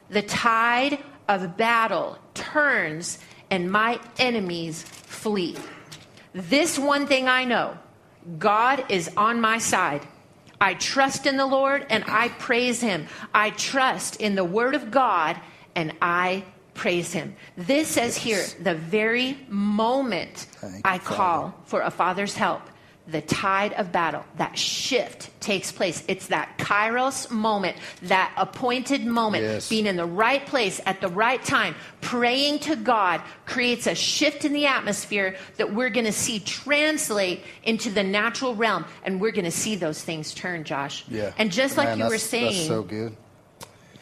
the 0.08 0.22
tide 0.22 0.98
of 1.28 1.56
battle 1.56 2.18
turns 2.34 3.18
and 3.50 3.70
my 3.70 4.00
enemies 4.18 4.82
flee. 4.82 5.56
This 6.32 6.78
one 6.78 7.06
thing 7.06 7.28
I 7.28 7.44
know 7.44 7.76
God 8.38 8.84
is 8.88 9.10
on 9.16 9.40
my 9.40 9.58
side. 9.58 10.06
I 10.60 10.74
trust 10.74 11.26
in 11.26 11.36
the 11.36 11.46
Lord 11.46 11.86
and 11.88 12.04
I 12.06 12.28
praise 12.28 12.80
him. 12.80 13.06
I 13.34 13.50
trust 13.50 14.16
in 14.20 14.34
the 14.34 14.44
word 14.44 14.74
of 14.74 14.90
God 14.90 15.40
and 15.74 15.94
I 16.02 16.44
praise 16.74 17.12
him. 17.12 17.34
This 17.56 17.88
says 17.88 18.16
here, 18.16 18.44
the 18.62 18.74
very 18.74 19.38
moment 19.48 20.46
Thank 20.52 20.86
I 20.86 20.98
Father. 20.98 21.16
call 21.16 21.54
for 21.64 21.80
a 21.82 21.90
father's 21.90 22.34
help, 22.34 22.62
the 23.10 23.20
tide 23.22 23.72
of 23.74 23.90
battle, 23.92 24.24
that 24.36 24.56
shift 24.58 25.30
takes 25.40 25.72
place. 25.72 26.04
It's 26.08 26.28
that 26.28 26.56
kairos 26.58 27.30
moment, 27.30 27.76
that 28.02 28.32
appointed 28.36 29.04
moment, 29.04 29.44
Yes. 29.44 29.68
being 29.68 29.86
in 29.86 29.96
the 29.96 30.04
right 30.06 30.44
place 30.46 30.80
at 30.86 31.00
the 31.00 31.08
right 31.08 31.42
time, 31.42 31.74
praying 32.00 32.60
to 32.60 32.76
God 32.76 33.20
creates 33.46 33.86
a 33.86 33.94
shift 33.94 34.44
in 34.44 34.52
the 34.52 34.66
atmosphere 34.66 35.34
that 35.56 35.72
we're 35.74 35.90
going 35.90 36.06
to 36.06 36.12
see 36.12 36.40
translate 36.40 37.42
into 37.64 37.90
the 37.90 38.02
natural 38.02 38.54
realm. 38.54 38.84
And 39.04 39.20
we're 39.20 39.32
going 39.32 39.44
to 39.44 39.50
see 39.50 39.76
those 39.76 40.02
things 40.02 40.32
turn, 40.34 40.64
Josh. 40.64 41.04
Yeah. 41.08 41.32
And 41.38 41.50
just 41.50 41.76
like 41.76 41.88
Man, 41.88 41.98
you 41.98 42.04
were 42.06 42.18
saying, 42.18 42.54
that's 42.54 42.66
so 42.68 42.82
good. 42.82 43.16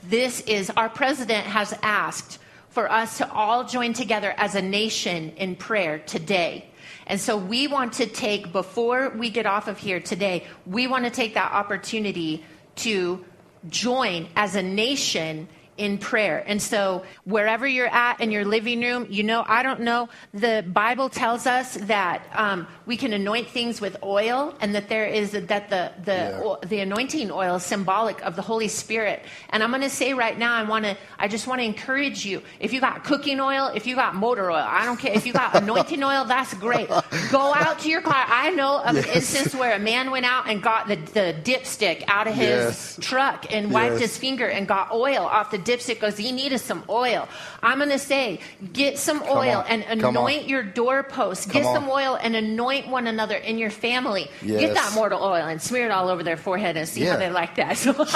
this 0.05 0.41
is 0.43 0.71
our 0.71 0.89
president 0.89 1.47
has 1.47 1.75
asked 1.83 2.39
for 2.71 2.91
us 2.91 3.19
to 3.19 3.33
all 3.33 3.65
join 3.65 3.93
together 3.93 4.33
as 4.37 4.55
a 4.55 4.63
nation 4.63 5.31
in 5.37 5.57
prayer 5.57 5.99
today. 6.01 6.68
And 7.09 7.19
so 7.19 7.37
we 7.37 7.67
want 7.67 7.95
to 7.95 8.07
take, 8.07 8.53
before 8.53 9.11
we 9.11 9.31
get 9.31 9.47
off 9.47 9.67
of 9.67 9.79
here 9.79 9.99
today, 9.99 10.47
we 10.67 10.87
want 10.87 11.05
to 11.05 11.11
take 11.11 11.35
that 11.35 11.53
opportunity 11.53 12.45
to 12.77 13.25
join 13.69 14.29
as 14.37 14.55
a 14.55 14.63
nation 14.63 15.49
in 15.79 15.99
prayer. 15.99 16.45
And 16.47 16.61
so 16.61 17.05
wherever 17.25 17.67
you're 17.67 17.87
at 17.89 18.21
in 18.21 18.31
your 18.31 18.45
living 18.45 18.81
room, 18.83 19.07
you 19.09 19.23
know, 19.23 19.45
I 19.47 19.63
don't 19.63 19.81
know, 19.81 20.09
the 20.35 20.65
Bible 20.67 21.09
tells 21.09 21.47
us 21.47 21.75
that 21.83 22.27
um, 22.35 22.67
we 22.87 22.97
can 22.97 23.13
anoint 23.13 23.49
things 23.49 23.81
with 23.81 23.97
oil 24.03 24.55
and 24.61 24.75
that 24.75 24.89
there 24.89 25.07
is, 25.07 25.33
that 25.33 25.49
the, 25.71 25.93
the, 26.05 26.13
Yeah. 26.13 26.41
o- 26.43 26.59
the 26.67 26.81
anointing 26.81 27.31
oil 27.31 27.57
is 27.57 27.63
symbolic 27.65 28.21
of 28.25 28.37
the 28.37 28.43
Holy 28.43 28.69
Spirit. 28.69 29.23
And 29.51 29.63
I'm 29.63 29.71
going 29.71 29.83
to 29.83 29.91
say 29.91 30.15
right 30.15 30.37
now, 30.39 30.55
I 30.55 30.65
want 30.65 30.85
to, 30.85 30.97
I 31.19 31.29
just 31.29 31.47
want 31.47 31.61
to 31.61 31.65
encourage 31.65 32.25
you. 32.27 32.43
If 32.61 32.73
you 32.73 32.81
got 32.81 33.05
cooking 33.05 33.41
oil, 33.41 33.71
if 33.75 33.87
you 33.87 33.95
got 33.95 34.15
motor 34.17 34.51
oil, 34.51 34.65
I 34.67 34.85
don't 34.85 34.99
care. 34.99 35.13
If 35.15 35.27
you 35.27 35.33
got 35.33 35.55
anointing 35.55 36.03
oil, 36.03 36.25
that's 36.25 36.55
great. 36.55 36.89
Go 37.31 37.55
out 37.55 37.79
to 37.81 37.89
your 37.89 38.01
car. 38.03 38.25
I 38.29 38.51
know 38.51 38.83
of 38.83 38.97
an 38.97 39.05
instance 39.15 39.55
where 39.55 39.75
a 39.77 39.79
man 39.79 40.11
went 40.11 40.27
out 40.27 40.49
and 40.49 40.63
got 40.63 40.89
the, 40.89 40.97
the 40.97 41.35
dipstick 41.45 42.05
out 42.09 42.27
of 42.27 42.35
his 42.35 42.49
Yes. 42.49 42.99
truck 43.01 43.47
and 43.53 43.71
wiped 43.73 43.95
Yes. 43.95 44.01
his 44.03 44.19
finger 44.19 44.49
and 44.49 44.67
got 44.67 44.91
oil 44.93 45.25
off 45.25 45.51
the 45.51 45.59
dipstick 45.69 45.95
because 45.95 46.17
he 46.17 46.33
needed 46.33 46.59
some 46.59 46.83
oil. 46.89 47.29
I'm 47.63 47.79
going 47.79 47.91
to 47.91 47.99
say, 47.99 48.41
get 48.73 48.99
some 48.99 49.23
oil 49.29 49.65
and 49.69 49.83
anoint 49.85 50.49
your 50.49 50.63
doorposts. 50.63 51.45
Come 51.47 51.53
Get 51.53 51.67
on. 51.67 51.75
some 51.75 51.89
oil 51.91 52.19
and 52.21 52.35
anoint 52.35 52.89
one 52.89 53.07
another 53.07 53.37
in 53.37 53.59
your 53.59 53.71
family. 53.71 54.31
Get 54.45 54.75
that 54.75 54.93
mortal 54.95 55.23
oil 55.23 55.47
and 55.47 55.61
smear 55.61 55.87
it 55.87 55.91
all 55.91 56.09
over 56.09 56.23
their 56.23 56.37
forehead 56.37 56.77
and 56.77 56.89
see 56.89 57.03
how 57.03 57.17
they 57.17 57.31
like 57.31 57.57
that. 57.57 57.77
So, 57.77 57.93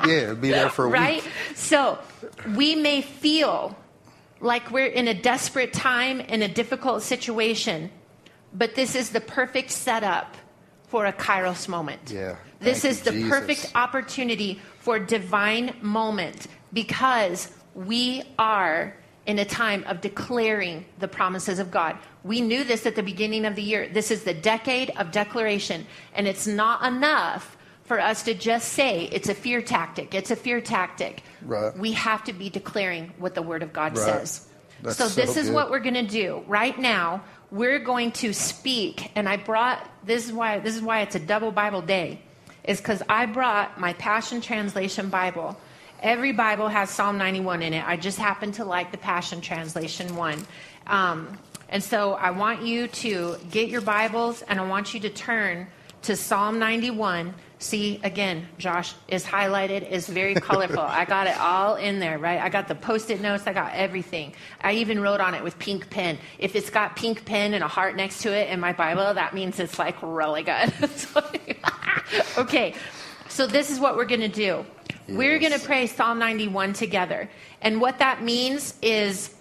Yeah, 0.06 0.34
be 0.34 0.50
there 0.50 0.68
for 0.68 0.84
a 0.84 0.88
while. 0.88 1.00
right? 1.00 1.22
week. 1.24 1.32
So 1.54 1.98
we 2.54 2.74
may 2.74 3.02
feel 3.02 3.76
like 4.40 4.70
we're 4.70 4.86
in 4.86 5.08
a 5.08 5.14
desperate 5.14 5.72
time, 5.72 6.20
in 6.20 6.42
a 6.42 6.48
difficult 6.48 7.02
situation, 7.02 7.90
but 8.52 8.74
this 8.74 8.94
is 8.94 9.10
the 9.10 9.20
perfect 9.20 9.70
setup 9.70 10.36
for 10.88 11.06
a 11.06 11.12
kairos 11.12 11.68
moment. 11.68 12.12
Yeah. 12.12 12.36
This 12.60 12.84
is 12.84 13.02
the 13.02 13.12
Jesus. 13.12 13.28
perfect 13.28 13.72
opportunity 13.74 14.60
for 14.80 14.98
divine 14.98 15.74
moment 15.82 16.46
because 16.72 17.50
we 17.74 18.22
are 18.38 18.94
in 19.26 19.38
a 19.38 19.44
time 19.44 19.84
of 19.88 20.00
declaring 20.00 20.84
the 20.98 21.08
promises 21.08 21.58
of 21.58 21.70
God. 21.70 21.96
We 22.22 22.40
knew 22.40 22.64
this 22.64 22.86
at 22.86 22.94
the 22.94 23.02
beginning 23.02 23.44
of 23.44 23.56
the 23.56 23.62
year. 23.62 23.88
This 23.88 24.10
is 24.10 24.22
the 24.24 24.34
decade 24.34 24.90
of 24.90 25.10
declaration, 25.10 25.86
and 26.14 26.26
it's 26.28 26.46
not 26.46 26.84
enough 26.84 27.56
for 27.84 28.00
us 28.00 28.22
to 28.24 28.34
just 28.34 28.72
say 28.72 29.04
it's 29.12 29.28
a 29.28 29.34
fear 29.34 29.62
tactic. 29.62 30.14
It's 30.14 30.30
a 30.30 30.36
fear 30.36 30.60
tactic. 30.60 31.22
Right. 31.42 31.76
We 31.76 31.92
have 31.92 32.24
to 32.24 32.32
be 32.32 32.50
declaring 32.50 33.12
what 33.18 33.34
the 33.34 33.42
Word 33.42 33.62
of 33.62 33.72
God 33.72 33.96
Right. 33.96 34.04
says. 34.04 34.48
That's 34.82 34.96
so 34.96 35.08
so 35.08 35.20
this 35.20 35.36
is 35.36 35.46
good. 35.46 35.54
what 35.54 35.70
we're 35.70 35.80
going 35.80 35.94
to 35.94 36.02
do 36.02 36.42
right 36.46 36.78
now. 36.78 37.22
We're 37.50 37.78
going 37.78 38.10
to 38.12 38.32
speak, 38.32 39.12
and 39.14 39.28
I 39.28 39.36
brought 39.36 39.88
this 40.04 40.26
is 40.26 40.32
why 40.32 40.58
this 40.58 40.74
is 40.74 40.82
why 40.82 41.00
it's 41.02 41.14
a 41.14 41.20
double 41.20 41.52
Bible 41.52 41.80
day, 41.80 42.20
is 42.64 42.78
because 42.78 43.02
I 43.08 43.26
brought 43.26 43.78
my 43.80 43.92
Passion 43.94 44.40
Translation 44.40 45.08
Bible. 45.08 45.56
Every 46.02 46.32
Bible 46.32 46.68
has 46.68 46.90
Psalm 46.90 47.18
91 47.18 47.62
in 47.62 47.72
it. 47.72 47.86
I 47.86 47.96
just 47.96 48.18
happen 48.18 48.52
to 48.52 48.64
like 48.64 48.92
the 48.92 48.98
Passion 48.98 49.40
Translation 49.40 50.14
one. 50.16 50.46
Um, 50.86 51.38
and 51.68 51.82
so 51.82 52.12
I 52.12 52.30
want 52.30 52.62
you 52.62 52.88
to 52.88 53.36
get 53.50 53.68
your 53.68 53.80
Bibles 53.80 54.42
and 54.42 54.60
I 54.60 54.66
want 54.66 54.94
you 54.94 55.00
to 55.00 55.10
turn 55.10 55.66
to 56.02 56.14
Psalm 56.14 56.58
91. 56.58 57.34
See, 57.58 58.00
again, 58.04 58.46
Josh 58.58 58.94
is 59.08 59.24
highlighted, 59.24 59.90
is 59.90 60.06
very 60.06 60.34
colorful. 60.48 60.80
I 60.80 61.06
got 61.06 61.26
it 61.26 61.38
all 61.38 61.76
in 61.76 61.98
there, 61.98 62.18
right? 62.18 62.40
I 62.40 62.50
got 62.50 62.68
the 62.68 62.74
post 62.74 63.10
it 63.10 63.20
notes, 63.20 63.44
I 63.46 63.54
got 63.54 63.72
everything. 63.72 64.34
I 64.60 64.74
even 64.74 65.00
wrote 65.00 65.20
on 65.20 65.34
it 65.34 65.42
with 65.42 65.58
pink 65.58 65.88
pen. 65.88 66.18
If 66.38 66.54
it's 66.54 66.70
got 66.70 66.94
pink 66.94 67.24
pen 67.24 67.54
and 67.54 67.64
a 67.64 67.68
heart 67.68 67.96
next 67.96 68.22
to 68.22 68.32
it 68.32 68.50
in 68.50 68.60
my 68.60 68.74
Bible, 68.74 69.14
that 69.14 69.34
means 69.34 69.58
it's 69.58 69.78
like 69.78 69.96
really 70.02 70.42
good. 70.42 70.72
okay, 72.38 72.74
so 73.28 73.46
this 73.46 73.70
is 73.70 73.80
what 73.80 73.96
we're 73.96 74.04
going 74.04 74.20
to 74.20 74.28
do. 74.28 74.64
We're 75.08 75.38
going 75.38 75.52
to 75.52 75.58
pray 75.58 75.86
Psalm 75.86 76.18
91 76.18 76.72
together. 76.72 77.30
And 77.60 77.80
what 77.80 77.98
that 78.00 78.22
means 78.22 78.74
is 78.82 79.32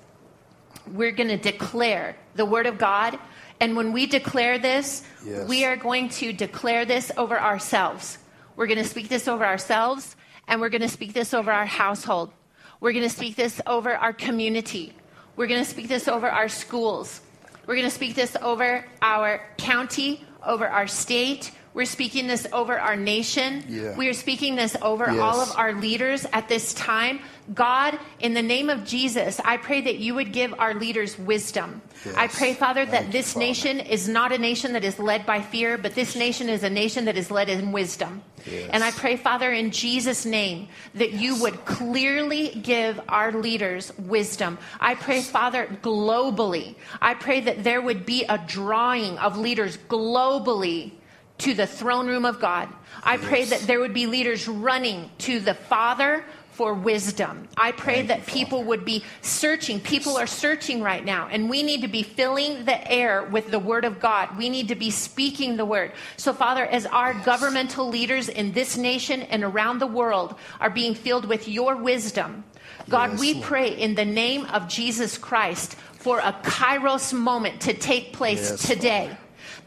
we're 0.93 1.11
going 1.11 1.29
to 1.29 1.37
declare 1.37 2.15
the 2.35 2.45
word 2.45 2.67
of 2.67 2.77
God. 2.77 3.17
And 3.59 3.75
when 3.75 3.91
we 3.93 4.05
declare 4.05 4.59
this, 4.59 5.03
Yes. 5.25 5.47
we 5.47 5.65
are 5.65 5.75
going 5.75 6.09
to 6.09 6.33
declare 6.33 6.85
this 6.85 7.11
over 7.17 7.39
ourselves. 7.39 8.17
We're 8.55 8.67
going 8.67 8.77
to 8.77 8.87
speak 8.89 9.09
this 9.09 9.27
over 9.27 9.45
ourselves, 9.45 10.15
and 10.47 10.61
we're 10.61 10.69
going 10.69 10.81
to 10.81 10.89
speak 10.89 11.13
this 11.13 11.33
over 11.33 11.51
our 11.51 11.65
household. 11.65 12.31
We're 12.79 12.91
going 12.93 13.03
to 13.03 13.09
speak 13.09 13.35
this 13.35 13.59
over 13.65 13.95
our 13.95 14.13
community. 14.13 14.93
We're 15.35 15.47
going 15.47 15.63
to 15.63 15.69
speak 15.69 15.87
this 15.87 16.07
over 16.07 16.29
our 16.29 16.47
schools. 16.47 17.21
We're 17.65 17.75
going 17.75 17.87
to 17.87 17.91
speak 17.95 18.15
this 18.15 18.37
over 18.41 18.85
our 19.01 19.41
county, 19.57 20.23
over 20.45 20.67
our 20.67 20.85
state. 20.87 21.51
We're 21.75 21.83
speaking 21.83 22.27
this 22.27 22.47
over 22.53 22.79
our 22.79 22.95
nation. 22.95 23.61
Yeah. 23.67 23.97
We 23.97 24.07
are 24.07 24.13
speaking 24.13 24.55
this 24.55 24.77
over 24.81 25.07
Yes. 25.11 25.19
all 25.19 25.41
of 25.41 25.51
our 25.57 25.73
leaders 25.73 26.25
at 26.31 26.47
this 26.47 26.73
time. 26.73 27.19
God, 27.53 27.99
in 28.21 28.33
the 28.33 28.41
name 28.41 28.69
of 28.69 28.85
Jesus, 28.85 29.41
I 29.43 29.57
pray 29.57 29.81
that 29.81 29.97
you 29.97 30.15
would 30.15 30.31
give 30.31 30.53
our 30.57 30.73
leaders 30.73 31.19
wisdom. 31.19 31.81
I 32.15 32.27
pray, 32.29 32.53
Father, 32.53 32.85
that 32.85 32.91
Thank 32.91 33.05
you, 33.07 33.11
this 33.11 33.33
Father. 33.33 33.45
nation 33.45 33.79
is 33.81 34.07
not 34.07 34.31
a 34.31 34.37
nation 34.37 34.71
that 34.71 34.85
is 34.85 34.99
led 34.99 35.25
by 35.25 35.41
fear, 35.41 35.77
but 35.77 35.95
this 35.95 36.15
nation 36.15 36.47
is 36.47 36.63
a 36.63 36.69
nation 36.69 37.05
that 37.05 37.17
is 37.17 37.29
led 37.29 37.49
in 37.49 37.73
wisdom. 37.73 38.21
Yes. 38.49 38.69
And 38.71 38.81
I 38.81 38.91
pray, 38.91 39.17
Father, 39.17 39.51
in 39.51 39.71
Jesus' 39.71 40.25
name, 40.25 40.69
that 40.93 41.11
you 41.11 41.35
would 41.41 41.65
clearly 41.65 42.49
give 42.63 43.01
our 43.09 43.33
leaders 43.33 43.91
wisdom. 43.99 44.59
I 44.79 44.95
pray, 44.95 45.21
Father, 45.21 45.67
globally. 45.83 46.75
I 47.01 47.15
pray 47.15 47.41
that 47.41 47.65
there 47.65 47.81
would 47.81 48.05
be 48.05 48.23
a 48.23 48.37
drawing 48.37 49.17
of 49.17 49.37
leaders 49.37 49.77
globally 49.89 50.91
to 51.39 51.53
the 51.53 51.67
throne 51.67 52.07
room 52.07 52.25
of 52.25 52.39
God. 52.39 52.69
I 53.03 53.17
pray 53.17 53.39
Yes. 53.41 53.49
that 53.49 53.61
there 53.67 53.79
would 53.79 53.93
be 53.93 54.05
leaders 54.07 54.47
running 54.47 55.09
to 55.19 55.39
the 55.39 55.53
Father 55.53 56.25
for 56.51 56.73
wisdom. 56.73 57.49
I 57.57 57.73
pray 57.73 57.95
Thank 57.95 58.07
that 58.07 58.25
people 58.27 58.63
would 58.63 58.85
be 58.85 59.03
searching. 59.21 59.81
People 59.81 60.15
are 60.15 60.25
searching 60.27 60.81
right 60.81 61.03
now, 61.03 61.27
and 61.29 61.49
we 61.49 61.63
need 61.63 61.81
to 61.81 61.89
be 61.89 62.01
filling 62.01 62.63
the 62.63 62.89
air 62.89 63.23
with 63.23 63.51
the 63.51 63.59
Word 63.59 63.83
of 63.83 63.99
God. 63.99 64.37
We 64.37 64.49
need 64.49 64.69
to 64.69 64.75
be 64.75 64.89
speaking 64.89 65.57
the 65.57 65.65
Word. 65.65 65.91
So, 66.15 66.31
Father, 66.31 66.65
as 66.65 66.85
our 66.85 67.13
governmental 67.13 67.89
leaders 67.89 68.29
in 68.29 68.53
this 68.53 68.77
nation 68.77 69.23
and 69.23 69.43
around 69.43 69.79
the 69.79 69.87
world 69.87 70.35
are 70.61 70.69
being 70.69 70.95
filled 70.95 71.25
with 71.25 71.49
your 71.49 71.75
wisdom, 71.75 72.45
God, 72.87 73.11
Yes, 73.11 73.19
we 73.19 73.33
Lord. 73.33 73.45
pray 73.45 73.69
in 73.77 73.95
the 73.95 74.05
name 74.05 74.45
of 74.45 74.69
Jesus 74.69 75.17
Christ 75.17 75.75
for 75.99 76.19
a 76.19 76.31
kairos 76.43 77.11
moment 77.11 77.61
to 77.61 77.73
take 77.73 78.13
place 78.13 78.51
Yes, 78.51 78.65
today 78.65 79.17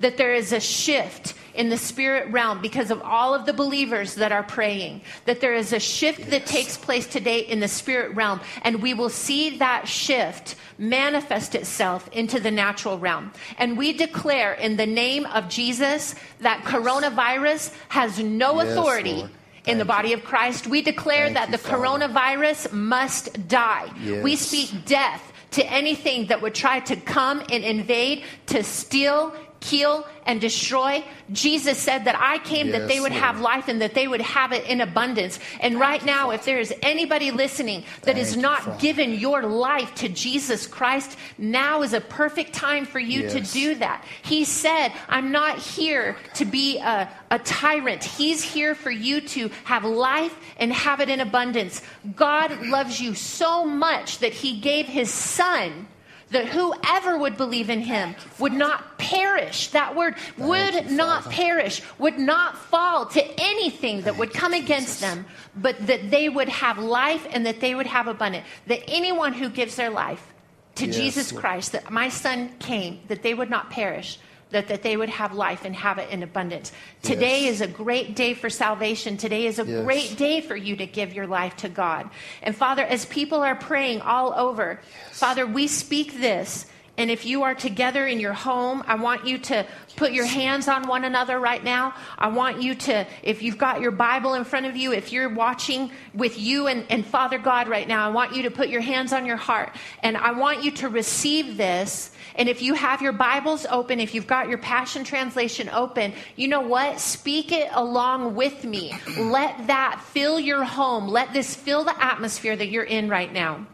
that 0.01 0.17
there 0.17 0.33
is 0.35 0.53
a 0.53 0.61
shift 0.61 1.35
in 1.59 1.69
the 1.69 1.77
spirit 1.77 2.31
realm 2.31 2.63
because 2.63 2.91
of 2.91 3.03
all 3.03 3.35
of 3.35 3.45
the 3.45 3.53
believers 3.53 4.15
that 4.15 4.31
are 4.31 4.45
praying. 4.45 5.03
That 5.27 5.41
there 5.41 5.55
is 5.55 5.73
a 5.73 5.81
shift 5.81 6.31
that 6.31 6.47
takes 6.47 6.79
place 6.79 7.07
today 7.07 7.41
in 7.41 7.59
the 7.59 7.67
spirit 7.67 8.15
realm, 8.15 8.41
and 8.63 8.81
we 8.81 8.95
will 8.95 9.11
see 9.11 9.59
that 9.59 9.89
shift 9.89 10.55
manifest 10.79 11.57
itself 11.57 12.09
into 12.13 12.39
the 12.39 12.53
natural 12.53 12.97
realm. 12.99 13.33
And 13.59 13.77
we 13.77 13.93
declare 13.93 14.53
in 14.55 14.77
the 14.77 14.87
name 14.87 15.27
of 15.27 15.49
Jesus 15.49 16.15
that 16.41 16.63
coronavirus 16.63 17.75
has 17.89 18.21
no 18.21 18.63
Yes, 18.63 18.71
authority. 18.73 19.15
Lord. 19.15 19.31
In 19.67 19.77
the 19.77 19.85
body 19.85 20.15
of 20.15 20.25
Christ, 20.25 20.67
we 20.67 20.81
declare 20.81 21.25
Thank 21.25 21.35
that 21.37 21.51
the 21.51 21.59
coronavirus 21.59 22.73
must 22.73 23.49
die. 23.49 23.91
We 24.23 24.35
speak 24.37 24.87
death 24.87 25.21
to 25.51 25.67
anything 25.67 26.29
that 26.29 26.41
would 26.41 26.55
try 26.55 26.81
to 26.81 26.97
come 26.97 27.41
and 27.51 27.65
invade, 27.65 28.25
to 28.47 28.63
steal, 28.63 29.35
kill, 29.61 30.07
and 30.29 30.41
destroy. 30.41 31.03
Jesus 31.33 31.79
said 31.79 32.05
that 32.05 32.15
I 32.19 32.39
came 32.39 32.71
that 32.73 32.87
they 32.87 33.01
would 33.01 33.13
have 33.13 33.41
life 33.41 33.69
and 33.69 33.81
that 33.81 33.95
they 33.95 34.07
would 34.07 34.21
have 34.21 34.53
it 34.53 34.65
in 34.67 34.81
abundance. 34.81 35.39
And 35.61 35.81
right 35.81 36.05
now, 36.05 36.31
if 36.31 36.45
there 36.45 36.59
is 36.59 36.73
anybody 36.83 37.31
listening 37.31 37.85
that 38.03 38.15
Thank 38.15 38.19
is 38.19 38.37
not 38.37 38.61
Father. 38.61 38.79
given 38.79 39.15
your 39.15 39.43
life 39.43 39.95
to 39.97 40.09
Jesus 40.09 40.67
Christ, 40.67 41.17
now 41.39 41.83
is 41.83 41.95
a 41.95 42.01
perfect 42.01 42.53
time 42.53 42.85
for 42.85 42.99
you 42.99 43.29
to 43.31 43.41
do 43.41 43.75
that. 43.77 44.05
He 44.23 44.45
said, 44.45 44.93
I'm 45.09 45.33
not 45.33 45.59
here 45.59 46.17
to 46.35 46.45
be 46.45 46.79
a, 46.79 47.11
a 47.31 47.39
tyrant. 47.39 48.05
He's 48.05 48.43
here 48.43 48.75
for 48.75 48.91
you 48.91 49.23
to 49.23 49.51
have 49.65 49.85
life 49.85 50.37
and 50.59 50.73
have 50.73 51.01
it 51.01 51.09
in 51.09 51.21
abundance. 51.21 51.81
God 52.15 52.67
loves 52.67 53.01
you 53.01 53.15
so 53.15 53.65
much 53.65 54.19
that 54.19 54.33
He 54.35 54.61
gave 54.61 54.87
His 54.87 55.11
Son 55.11 55.89
that 56.31 56.47
whoever 56.47 57.19
would 57.19 57.37
believe 57.37 57.71
in 57.71 57.81
him 57.81 58.15
would 58.39 58.53
not 58.53 58.99
perish. 58.99 59.69
That 59.69 59.97
word 59.97 60.15
would 60.37 60.91
not 60.91 61.31
perish, 61.31 61.83
would 61.99 62.19
not 62.19 62.57
fall 62.57 63.07
to 63.07 63.41
anything 63.41 64.03
that 64.03 64.17
would 64.17 64.33
come 64.33 64.53
against 64.53 65.01
them, 65.01 65.27
but 65.57 65.87
that 65.87 66.11
they 66.11 66.29
would 66.29 66.49
have 66.49 66.79
life 66.79 67.27
and 67.31 67.47
that 67.47 67.61
they 67.61 67.75
would 67.75 67.87
have 67.87 68.09
abundant. 68.09 68.45
That 68.67 68.83
anyone 68.89 69.33
who 69.33 69.49
gives 69.49 69.77
their 69.77 69.91
life 69.91 70.35
to 70.77 70.87
Yes, 70.87 70.97
Jesus. 70.97 71.33
Christ, 71.33 71.73
that 71.73 71.91
my 71.91 72.09
son 72.09 72.51
came, 72.59 73.01
that 73.09 73.23
they 73.23 73.35
would 73.35 73.51
not 73.51 73.71
perish, 73.71 74.19
that, 74.51 74.69
that 74.69 74.83
they 74.83 74.97
would 74.97 75.09
have 75.11 75.33
life 75.35 75.65
and 75.65 75.75
have 75.77 75.99
it 75.99 76.11
in 76.11 76.23
abundance. 76.23 76.73
Today 77.03 77.45
Yes. 77.45 77.55
is 77.55 77.61
a 77.61 77.67
great 77.67 78.17
day 78.17 78.35
for 78.35 78.49
salvation. 78.49 79.17
Today 79.17 79.47
is 79.47 79.59
a 79.59 79.65
Yes. 79.65 79.85
great 79.85 80.17
day 80.17 80.41
for 80.41 80.57
you 80.57 80.77
to 80.77 80.87
give 80.87 81.13
your 81.13 81.27
life 81.27 81.57
to 81.59 81.69
God. 81.69 82.09
And 82.43 82.57
Father, 82.57 82.83
as 82.83 83.05
people 83.07 83.41
are 83.43 83.55
praying 83.55 84.01
all 84.01 84.33
over, 84.35 84.81
Father, 85.13 85.47
we 85.47 85.67
speak 85.67 86.21
this. 86.21 86.67
And 86.97 87.13
if 87.13 87.25
you 87.25 87.45
are 87.45 87.55
together 87.55 88.09
in 88.09 88.19
your 88.19 88.33
home, 88.33 88.83
I 88.89 88.97
want 88.97 89.25
you 89.25 89.39
to 89.39 89.65
put 89.95 90.11
your 90.11 90.27
hands 90.27 90.67
on 90.67 90.89
one 90.89 91.05
another 91.05 91.39
right 91.39 91.63
now. 91.63 91.95
I 92.19 92.27
want 92.27 92.61
you 92.61 92.75
to, 92.75 93.07
if 93.23 93.41
you've 93.41 93.57
got 93.57 93.81
your 93.81 93.93
Bible 93.93 94.35
in 94.35 94.43
front 94.45 94.67
of 94.67 94.77
you, 94.77 94.93
if 94.93 95.13
you're 95.13 95.29
watching 95.29 95.93
with 96.13 96.41
you 96.41 96.67
and, 96.67 96.85
and 96.91 97.07
Father 97.07 97.39
God 97.39 97.69
right 97.69 97.87
now, 97.87 98.05
I 98.09 98.11
want 98.11 98.35
you 98.35 98.43
to 98.43 98.51
put 98.51 98.69
your 98.69 98.81
hands 98.81 99.13
on 99.13 99.27
your 99.27 99.37
heart. 99.37 99.71
And 100.03 100.17
I 100.17 100.33
want 100.33 100.65
you 100.65 100.73
to 100.73 100.89
receive 100.89 101.57
this. 101.57 102.11
And 102.39 102.49
if 102.49 102.63
you 102.63 102.75
have 102.75 103.03
your 103.03 103.13
Bibles 103.13 103.67
open, 103.69 103.99
if 103.99 104.15
you've 104.15 104.29
got 104.29 104.49
your 104.49 104.59
Passion 104.59 105.03
Translation 105.03 105.69
open, 105.69 106.13
you 106.37 106.47
know 106.47 106.61
what? 106.61 107.01
Speak 107.01 107.51
it 107.51 107.69
along 107.73 108.37
with 108.37 108.63
me. 108.63 108.97
Let 109.19 109.67
that 109.67 110.01
fill 110.13 110.39
your 110.39 110.63
home. 110.63 111.09
Let 111.09 111.33
this 111.33 111.57
fill 111.57 111.83
the 111.83 112.01
atmosphere 112.03 112.55
that 112.55 112.69
you're 112.69 112.85
in 112.85 113.09
right 113.09 113.33
now. 113.33 113.67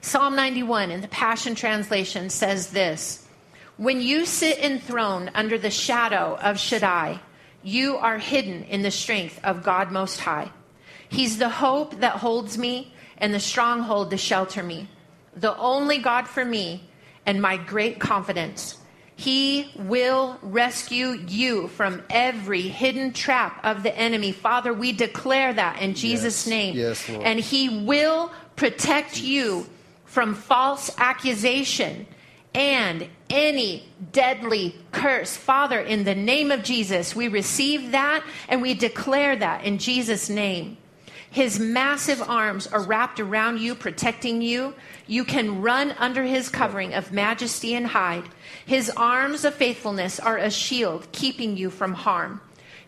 Psalm 0.00 0.36
91 0.36 0.92
in 0.92 1.00
the 1.00 1.08
Passion 1.08 1.56
Translation 1.56 2.30
says 2.30 2.70
this 2.70 3.26
When 3.76 4.00
you 4.00 4.24
sit 4.24 4.60
enthroned 4.60 5.32
under 5.34 5.58
the 5.58 5.70
shadow 5.70 6.38
of 6.40 6.60
Shaddai, 6.60 7.18
you 7.64 7.96
are 7.96 8.18
hidden 8.18 8.62
in 8.64 8.82
the 8.82 8.92
strength 8.92 9.40
of 9.42 9.64
God 9.64 9.90
Most 9.90 10.20
High. 10.20 10.52
He's 11.08 11.38
the 11.38 11.48
hope 11.48 11.98
that 12.00 12.16
holds 12.16 12.56
me 12.56 12.94
and 13.16 13.34
the 13.34 13.40
stronghold 13.40 14.10
to 14.10 14.16
shelter 14.16 14.62
me, 14.62 14.88
the 15.34 15.56
only 15.56 15.98
God 15.98 16.28
for 16.28 16.44
me 16.44 16.87
and 17.28 17.42
my 17.42 17.58
great 17.58 17.98
confidence. 18.00 18.78
He 19.14 19.70
will 19.76 20.38
rescue 20.40 21.08
you 21.28 21.68
from 21.68 22.02
every 22.08 22.62
hidden 22.62 23.12
trap 23.12 23.60
of 23.64 23.82
the 23.82 23.94
enemy. 23.94 24.32
Father, 24.32 24.72
we 24.72 24.92
declare 24.92 25.52
that 25.52 25.82
in 25.82 25.92
Jesus' 25.94 26.46
Yes. 26.46 26.46
name. 26.46 26.76
Yes, 26.76 27.08
Lord. 27.08 27.26
And 27.26 27.38
he 27.38 27.68
will 27.68 28.32
protect 28.56 29.20
you 29.20 29.66
from 30.06 30.34
false 30.34 30.90
accusation 30.96 32.06
and 32.54 33.06
any 33.28 33.86
deadly 34.10 34.74
curse. 34.90 35.36
Father, 35.36 35.80
in 35.80 36.04
the 36.04 36.14
name 36.14 36.50
of 36.50 36.62
Jesus, 36.62 37.14
we 37.14 37.28
receive 37.28 37.90
that 37.90 38.24
and 38.48 38.62
we 38.62 38.72
declare 38.72 39.36
that 39.36 39.64
in 39.64 39.76
Jesus' 39.76 40.30
name. 40.30 40.78
His 41.30 41.60
massive 41.60 42.22
arms 42.22 42.66
are 42.66 42.82
wrapped 42.82 43.20
around 43.20 43.60
you, 43.60 43.74
protecting 43.74 44.40
you. 44.40 44.74
You 45.06 45.24
can 45.24 45.60
run 45.60 45.92
under 45.98 46.22
his 46.22 46.48
covering 46.48 46.94
of 46.94 47.12
majesty 47.12 47.74
and 47.74 47.86
hide. 47.86 48.24
His 48.64 48.90
arms 48.90 49.44
of 49.44 49.54
faithfulness 49.54 50.18
are 50.18 50.38
a 50.38 50.50
shield, 50.50 51.06
keeping 51.12 51.56
you 51.56 51.70
from 51.70 51.92
harm. 51.92 52.40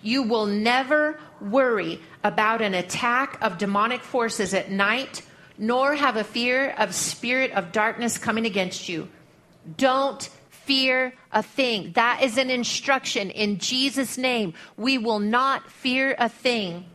You 0.03 0.22
will 0.22 0.47
never 0.47 1.20
worry 1.41 2.01
about 2.24 2.62
an 2.62 2.74
attack 2.74 3.38
of 3.43 3.59
demonic 3.59 4.01
forces 4.01 4.55
at 4.55 4.70
night, 4.70 5.22
nor 5.59 5.95
have 5.95 6.16
a 6.16 6.24
fear 6.24 6.70
of 6.78 6.95
spirit 6.95 7.53
of 7.53 7.72
darkness 7.72 8.16
coming 8.16 8.47
against 8.47 8.88
you. 8.88 9.09
Don't 9.76 10.22
fear 10.49 11.12
a 11.32 11.43
thing. 11.43 11.93
That 11.93 12.22
is 12.22 12.38
an 12.38 12.49
instruction 12.49 13.28
in 13.30 13.59
Jesus' 13.59 14.16
name. 14.16 14.55
We 14.78 14.97
will 14.97 15.18
not 15.18 15.70
fear 15.70 16.14
a 16.18 16.30
thing. 16.30 16.86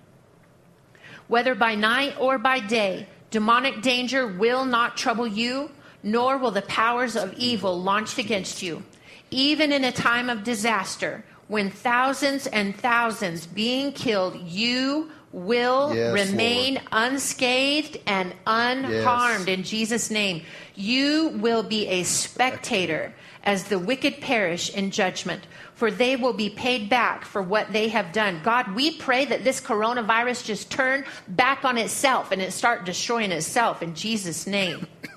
Whether 1.28 1.55
by 1.55 1.76
night 1.76 2.15
or 2.19 2.38
by 2.38 2.59
day, 2.59 3.07
demonic 3.32 3.82
danger 3.82 4.28
will 4.28 4.65
not 4.65 4.97
trouble 4.97 5.28
you, 5.28 5.71
nor 6.03 6.38
will 6.38 6.51
the 6.51 6.61
powers 6.61 7.15
of 7.15 7.34
evil 7.34 7.82
launch 7.82 8.17
against 8.17 8.61
you. 8.61 8.84
Even 9.32 9.71
in 9.71 9.84
a 9.84 9.91
time 9.91 10.30
of 10.30 10.43
disaster, 10.43 11.26
when 11.47 11.69
thousands 11.69 12.47
and 12.47 12.76
thousands 12.76 13.47
being 13.47 13.91
killed, 13.91 14.36
you 14.36 15.11
will 15.32 15.93
Yes, 15.93 16.13
remain 16.13 16.80
unscathed 16.91 17.97
and 18.05 18.34
unharmed 18.47 19.49
in 19.49 19.63
Jesus' 19.63 20.09
name. 20.09 20.43
You 20.76 21.30
will 21.36 21.61
be 21.63 21.88
a 21.88 22.03
spectator 22.03 23.13
as 23.45 23.65
the 23.65 23.77
wicked 23.79 24.19
perish 24.21 24.73
in 24.73 24.89
judgment, 24.91 25.45
for 25.75 25.91
they 25.91 26.15
will 26.15 26.33
be 26.33 26.49
paid 26.49 26.89
back 26.89 27.23
for 27.23 27.41
what 27.41 27.71
they 27.71 27.89
have 27.89 28.11
done. 28.11 28.41
God, 28.43 28.73
we 28.73 28.97
pray 28.97 29.25
that 29.25 29.43
this 29.43 29.61
coronavirus 29.61 30.45
just 30.45 30.71
turn 30.71 31.05
back 31.27 31.63
on 31.63 31.77
itself 31.77 32.31
and 32.31 32.41
it 32.41 32.51
start 32.53 32.85
destroying 32.85 33.31
itself 33.31 33.81
in 33.81 33.95
Jesus' 33.95 34.47
name. 34.47 34.87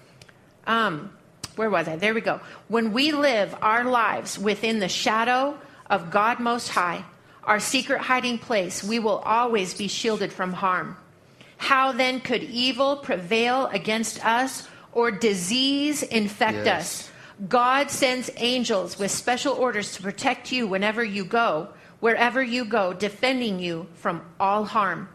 Um, 0.67 1.11
where 1.57 1.71
was 1.71 1.89
I? 1.89 1.97
There 1.97 2.13
we 2.13 2.21
go. 2.21 2.43
When 2.69 2.93
we 2.93 3.11
live 3.11 3.57
our 3.63 3.85
lives 3.85 4.39
within 4.39 4.81
the 4.81 4.89
shadow 4.89 5.57
of 5.89 6.11
God 6.11 6.41
Most 6.41 6.69
High, 6.69 7.05
our 7.43 7.59
secret 7.59 8.03
hiding 8.03 8.39
place, 8.39 8.85
we 8.85 8.99
will 8.99 9.19
always 9.21 9.73
be 9.73 9.89
shielded 9.89 10.31
from 10.31 10.53
harm. 10.53 10.97
How 11.57 11.93
then 11.93 12.21
could 12.21 12.43
evil 12.43 12.99
prevail 12.99 13.67
against 13.69 14.23
us 14.25 14.69
or 14.93 15.11
disease 15.11 16.03
infect 16.03 16.67
Yes. 16.67 16.69
us? 16.69 17.08
God 17.47 17.91
sends 17.91 18.31
angels 18.37 18.99
with 18.99 19.11
special 19.11 19.55
orders 19.55 19.95
to 19.95 20.03
protect 20.03 20.51
you 20.51 20.67
whenever 20.67 21.05
you 21.05 21.25
go, 21.25 21.69
wherever 22.01 22.43
you 22.43 22.65
go, 22.65 22.93
defending 22.93 23.61
you 23.61 23.87
from 23.95 24.23
all 24.41 24.65
harm. 24.65 25.09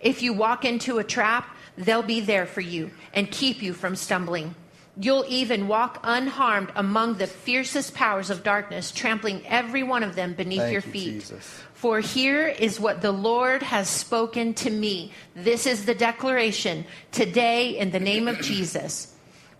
If 0.00 0.22
you 0.22 0.32
walk 0.32 0.64
into 0.64 0.98
a 0.98 1.04
trap, 1.04 1.56
they'll 1.76 2.02
be 2.02 2.20
there 2.20 2.46
for 2.46 2.60
you 2.60 2.90
and 3.12 3.30
keep 3.30 3.62
you 3.62 3.72
from 3.72 3.96
stumbling. 3.96 4.54
You'll 4.96 5.24
even 5.28 5.66
walk 5.66 5.98
unharmed 6.04 6.70
among 6.76 7.14
the 7.14 7.26
fiercest 7.26 7.94
powers 7.94 8.30
of 8.30 8.44
darkness, 8.44 8.92
trampling 8.92 9.44
every 9.44 9.82
one 9.82 10.04
of 10.04 10.14
them 10.14 10.34
beneath 10.34 10.60
Thank 10.60 10.72
your 10.72 10.82
you, 10.82 10.92
feet. 10.92 11.12
Jesus. 11.14 11.60
For 11.72 11.98
here 11.98 12.46
is 12.46 12.78
what 12.78 13.02
the 13.02 13.10
Lord 13.10 13.64
has 13.64 13.88
spoken 13.88 14.54
to 14.54 14.70
me. 14.70 15.10
This 15.34 15.66
is 15.66 15.84
the 15.84 15.94
declaration 15.94 16.86
today 17.10 17.76
in 17.76 17.90
the 17.90 17.98
name 17.98 18.28
of 18.28 18.40
Jesus. 18.40 19.12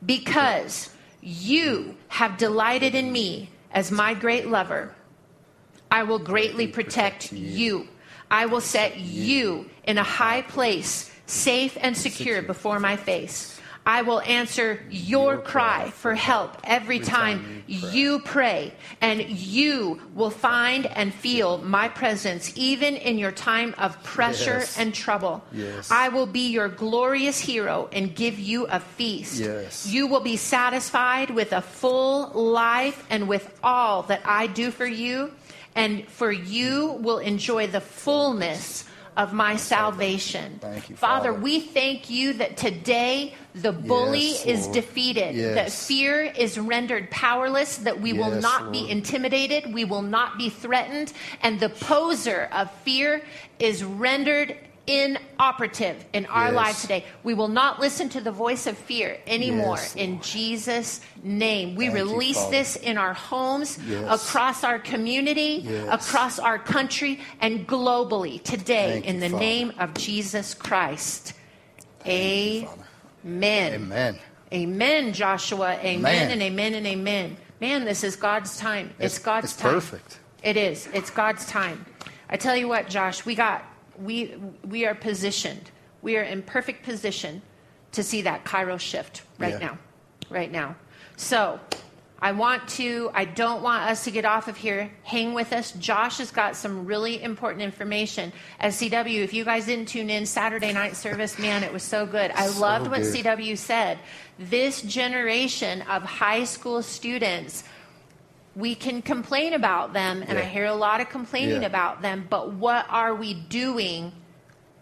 Because 0.07 0.93
you 1.25 1.97
have 2.09 2.37
delighted 2.37 2.95
in 2.95 3.11
me 3.11 3.49
as 3.72 3.91
my 3.91 4.12
great 4.12 4.47
lover, 4.47 4.95
I 5.91 6.03
will 6.03 6.18
greatly 6.18 6.68
protect 6.68 7.33
you. 7.33 7.89
I 8.31 8.47
will 8.47 8.61
set 8.61 8.99
you 8.99 9.70
in 9.85 9.97
a 9.97 10.03
high 10.03 10.43
place, 10.43 11.11
safe 11.27 11.79
and 11.81 11.97
secure 11.97 12.43
before 12.43 12.79
my 12.79 12.97
face. 12.97 13.53
I 13.87 14.01
will 14.03 14.20
answer 14.22 14.80
your 14.91 15.37
cry 15.39 15.91
for 15.91 16.14
help 16.14 16.57
every 16.64 17.01
time 17.01 17.64
you 17.66 18.20
pray, 18.20 18.72
and 19.01 19.20
you 19.28 20.01
will 20.14 20.30
find 20.30 20.87
and 20.87 21.12
feel 21.12 21.59
my 21.59 21.89
presence 21.89 22.53
even 22.57 22.97
in 22.97 23.18
your 23.18 23.32
time 23.32 23.74
of 23.76 24.03
pressure 24.03 24.61
Yes. 24.61 24.78
and 24.78 24.95
trouble. 24.95 25.45
Yes. 25.53 25.91
I 25.91 26.09
will 26.09 26.24
be 26.26 26.49
your 26.49 26.68
glorious 26.68 27.39
hero 27.39 27.89
and 27.93 28.14
give 28.14 28.39
you 28.39 28.66
a 28.66 28.80
feast. 28.80 29.39
Yes. 29.41 29.87
You 29.87 30.07
will 30.07 30.20
be 30.20 30.39
satisfied 30.39 31.28
with 31.30 31.53
a 31.53 31.61
full 31.61 32.30
life 32.30 33.05
and 33.11 33.28
with 33.28 33.53
all 33.62 34.03
that 34.05 34.22
I 34.24 34.47
do 34.47 34.70
for 34.70 34.87
you, 34.87 35.30
and 35.74 36.09
for 36.09 36.32
you 36.32 36.93
will 37.01 37.18
enjoy 37.18 37.66
the 37.66 37.80
fullness 37.82 38.85
of 39.17 39.33
my 39.33 39.57
salvation. 39.57 40.59
Thank 40.61 40.91
you, 40.91 40.97
Father, 40.97 41.33
Father. 41.33 41.41
we 41.43 41.61
thank 41.61 42.11
you 42.11 42.33
that 42.35 42.57
today 42.57 43.35
the 43.55 43.73
bully 43.73 44.31
Yes, 44.31 44.47
is 44.47 44.61
Lord. 44.65 44.75
defeated, 44.75 45.57
that 45.57 45.71
fear 45.71 46.23
is 46.23 46.59
rendered 46.59 47.11
powerless, 47.11 47.77
that 47.79 48.01
we 48.01 48.12
will 48.12 48.35
Yes, 48.35 48.43
not 48.43 48.73
be 48.73 48.91
intimidated, 48.91 49.73
we 49.73 49.85
will 49.85 50.03
not 50.03 50.37
be 50.39 50.49
threatened, 50.49 51.12
and 51.43 51.61
the 51.61 51.69
poser 51.69 52.49
of 52.53 52.71
fear 52.83 53.23
is 53.59 53.85
rendered 53.85 54.57
inoperative 54.87 56.05
in 56.12 56.26
our 56.26 56.47
Yes. 56.47 56.55
lives 56.55 56.82
today. 56.82 57.05
We 57.22 57.35
will 57.35 57.49
not 57.49 57.80
listen 57.80 58.09
to 58.11 58.20
the 58.20 58.30
voice 58.32 58.66
of 58.66 58.76
fear 58.76 59.18
anymore 59.26 59.76
Yes, 59.76 59.95
in 59.97 60.20
Jesus' 60.20 61.01
name. 61.22 61.74
We 61.74 61.87
Thank 61.87 61.97
release 61.97 62.37
Father. 62.39 62.51
this 62.51 62.76
in 62.76 62.99
our 62.99 63.14
homes, 63.14 63.78
Yes. 63.87 64.05
across 64.28 64.62
our 64.64 64.78
community, 64.78 65.66
across 65.91 66.39
our 66.39 66.59
country, 66.59 67.20
and 67.41 67.66
globally 67.66 68.43
today 68.43 68.93
Thank 68.93 69.07
in 69.07 69.14
you, 69.16 69.20
the 69.22 69.28
Father. 69.30 69.41
name 69.45 69.72
of 69.78 69.95
Jesus 69.95 70.55
Christ. 70.55 71.32
you, 72.05 72.66
Father. 72.66 72.82
Amen. 73.24 73.72
Amen. 73.74 74.18
Amen, 74.53 75.12
Joshua. 75.14 75.72
Amen 75.82 76.03
Man. 76.03 76.30
and 76.30 76.43
amen 76.43 76.74
and 76.74 76.87
amen. 76.87 77.37
Man, 77.61 77.85
this 77.87 78.05
is 78.05 78.14
God's 78.16 78.59
time. 78.59 78.91
It's, 78.99 79.14
It's- 79.16 79.18
God's 79.18 79.45
it's 79.53 79.57
time. 79.57 79.72
perfect. 79.72 80.18
It 80.43 80.57
is. 80.59 80.87
It's 80.93 81.09
God's 81.11 81.47
time. 81.47 81.87
I 82.28 82.37
tell 82.37 82.55
you 82.55 82.68
what, 82.68 82.89
Josh, 82.89 83.24
we 83.24 83.35
got 83.35 83.64
we 83.99 84.34
we 84.68 84.86
are 84.86 84.95
positioned. 84.95 85.70
We 86.03 86.16
are 86.16 86.22
in 86.22 86.42
perfect 86.42 86.84
position 86.84 87.42
to 87.92 88.03
see 88.03 88.22
that 88.22 88.45
kairos 88.45 88.80
shift 88.80 89.22
right 89.38 89.53
Yeah. 89.55 89.59
now. 89.68 89.78
Right 90.30 90.51
now. 90.51 90.76
So 91.16 91.61
I 92.20 92.32
want 92.32 92.66
to, 92.70 93.11
I 93.12 93.24
don't 93.26 93.62
want 93.62 93.90
us 93.90 94.05
to 94.05 94.11
get 94.11 94.24
off 94.24 94.49
of 94.49 94.57
here. 94.57 94.90
Hang 95.03 95.34
with 95.34 95.53
us. 95.53 95.72
Josh 95.72 96.18
has 96.18 96.30
got 96.30 96.57
some 96.57 96.86
really 96.86 97.22
important 97.22 97.62
information. 97.62 98.32
As 98.59 98.80
CW, 98.80 99.22
if 99.22 99.34
you 99.34 99.45
guys 99.45 99.66
didn't 99.66 99.88
tune 99.88 100.09
in 100.09 100.24
Saturday 100.24 100.72
night 100.72 100.97
service, 100.97 101.38
man, 101.38 101.62
it 101.62 101.72
was 101.72 101.82
so 101.82 102.07
good. 102.07 102.30
I 102.30 102.47
So 102.47 102.61
loved 102.61 102.88
what 102.88 103.03
good. 103.03 103.14
CW 103.14 103.59
said. 103.59 103.99
This 104.38 104.80
generation 104.82 105.82
of 105.82 106.03
high 106.03 106.45
school 106.45 106.82
students, 106.82 107.64
we 108.57 108.74
can 108.74 109.02
complain 109.02 109.52
about 109.52 109.92
them, 109.92 110.24
and 110.26 110.38
I 110.38 110.44
hear 110.44 110.66
a 110.66 110.74
lot 110.74 111.00
of 111.00 111.09
complaining 111.09 111.62
Yeah. 111.62 111.68
about 111.68 112.02
them, 112.02 112.26
but 112.28 112.52
what 112.52 112.86
are 112.88 113.14
we 113.14 113.34
doing 113.34 114.12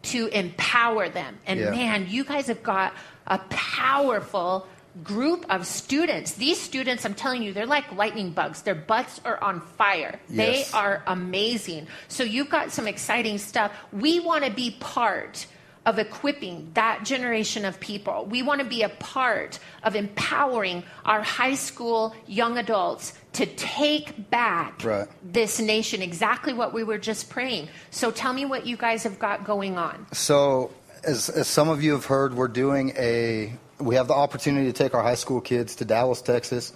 to 0.02 0.26
empower 0.28 1.08
them? 1.08 1.38
And 1.46 1.60
Yeah. 1.60 1.70
man, 1.70 2.06
you 2.08 2.24
guys 2.24 2.48
have 2.48 2.62
got 2.62 2.92
a 3.26 3.38
powerful 3.48 4.66
group 5.02 5.46
of 5.48 5.66
students. 5.66 6.32
These 6.32 6.60
students, 6.60 7.06
I'm 7.06 7.14
telling 7.14 7.42
you, 7.42 7.54
they're 7.54 7.64
like 7.64 7.90
lightning 7.92 8.30
bugs. 8.30 8.60
Their 8.60 8.74
butts 8.74 9.22
are 9.24 9.42
on 9.42 9.62
fire. 9.78 10.20
They 10.28 10.66
are 10.74 11.02
amazing. 11.06 11.86
So 12.08 12.24
you've 12.24 12.50
got 12.50 12.72
some 12.72 12.86
exciting 12.86 13.38
stuff. 13.38 13.72
We 13.90 14.20
want 14.20 14.44
to 14.44 14.50
be 14.50 14.72
part 14.80 15.46
of 15.86 15.98
equipping 15.98 16.70
that 16.74 17.04
generation 17.04 17.64
of 17.64 17.80
people. 17.80 18.26
We 18.26 18.42
want 18.42 18.60
to 18.60 18.66
be 18.66 18.82
a 18.82 18.88
part 18.88 19.58
of 19.82 19.96
empowering 19.96 20.84
our 21.04 21.22
high 21.22 21.54
school 21.54 22.14
young 22.26 22.58
adults 22.58 23.14
to 23.34 23.46
take 23.46 24.30
back 24.30 24.84
Right. 24.84 25.08
this 25.22 25.58
nation, 25.58 26.02
exactly 26.02 26.52
what 26.52 26.72
we 26.74 26.84
were 26.84 26.98
just 26.98 27.30
praying. 27.30 27.68
So 27.90 28.10
tell 28.10 28.32
me 28.32 28.44
what 28.44 28.66
you 28.66 28.76
guys 28.76 29.02
have 29.04 29.18
got 29.18 29.44
going 29.44 29.78
on. 29.78 30.06
So, 30.12 30.70
as, 31.04 31.28
as 31.30 31.48
some 31.48 31.68
of 31.68 31.82
you 31.82 31.92
have 31.92 32.04
heard, 32.06 32.34
we're 32.34 32.48
doing 32.48 32.92
a. 32.96 33.52
We 33.78 33.96
have 33.96 34.06
the 34.06 34.14
opportunity 34.14 34.66
to 34.66 34.72
take 34.72 34.94
our 34.94 35.02
high 35.02 35.16
school 35.16 35.40
kids 35.40 35.74
to 35.76 35.84
Dallas, 35.84 36.22
Texas, 36.22 36.72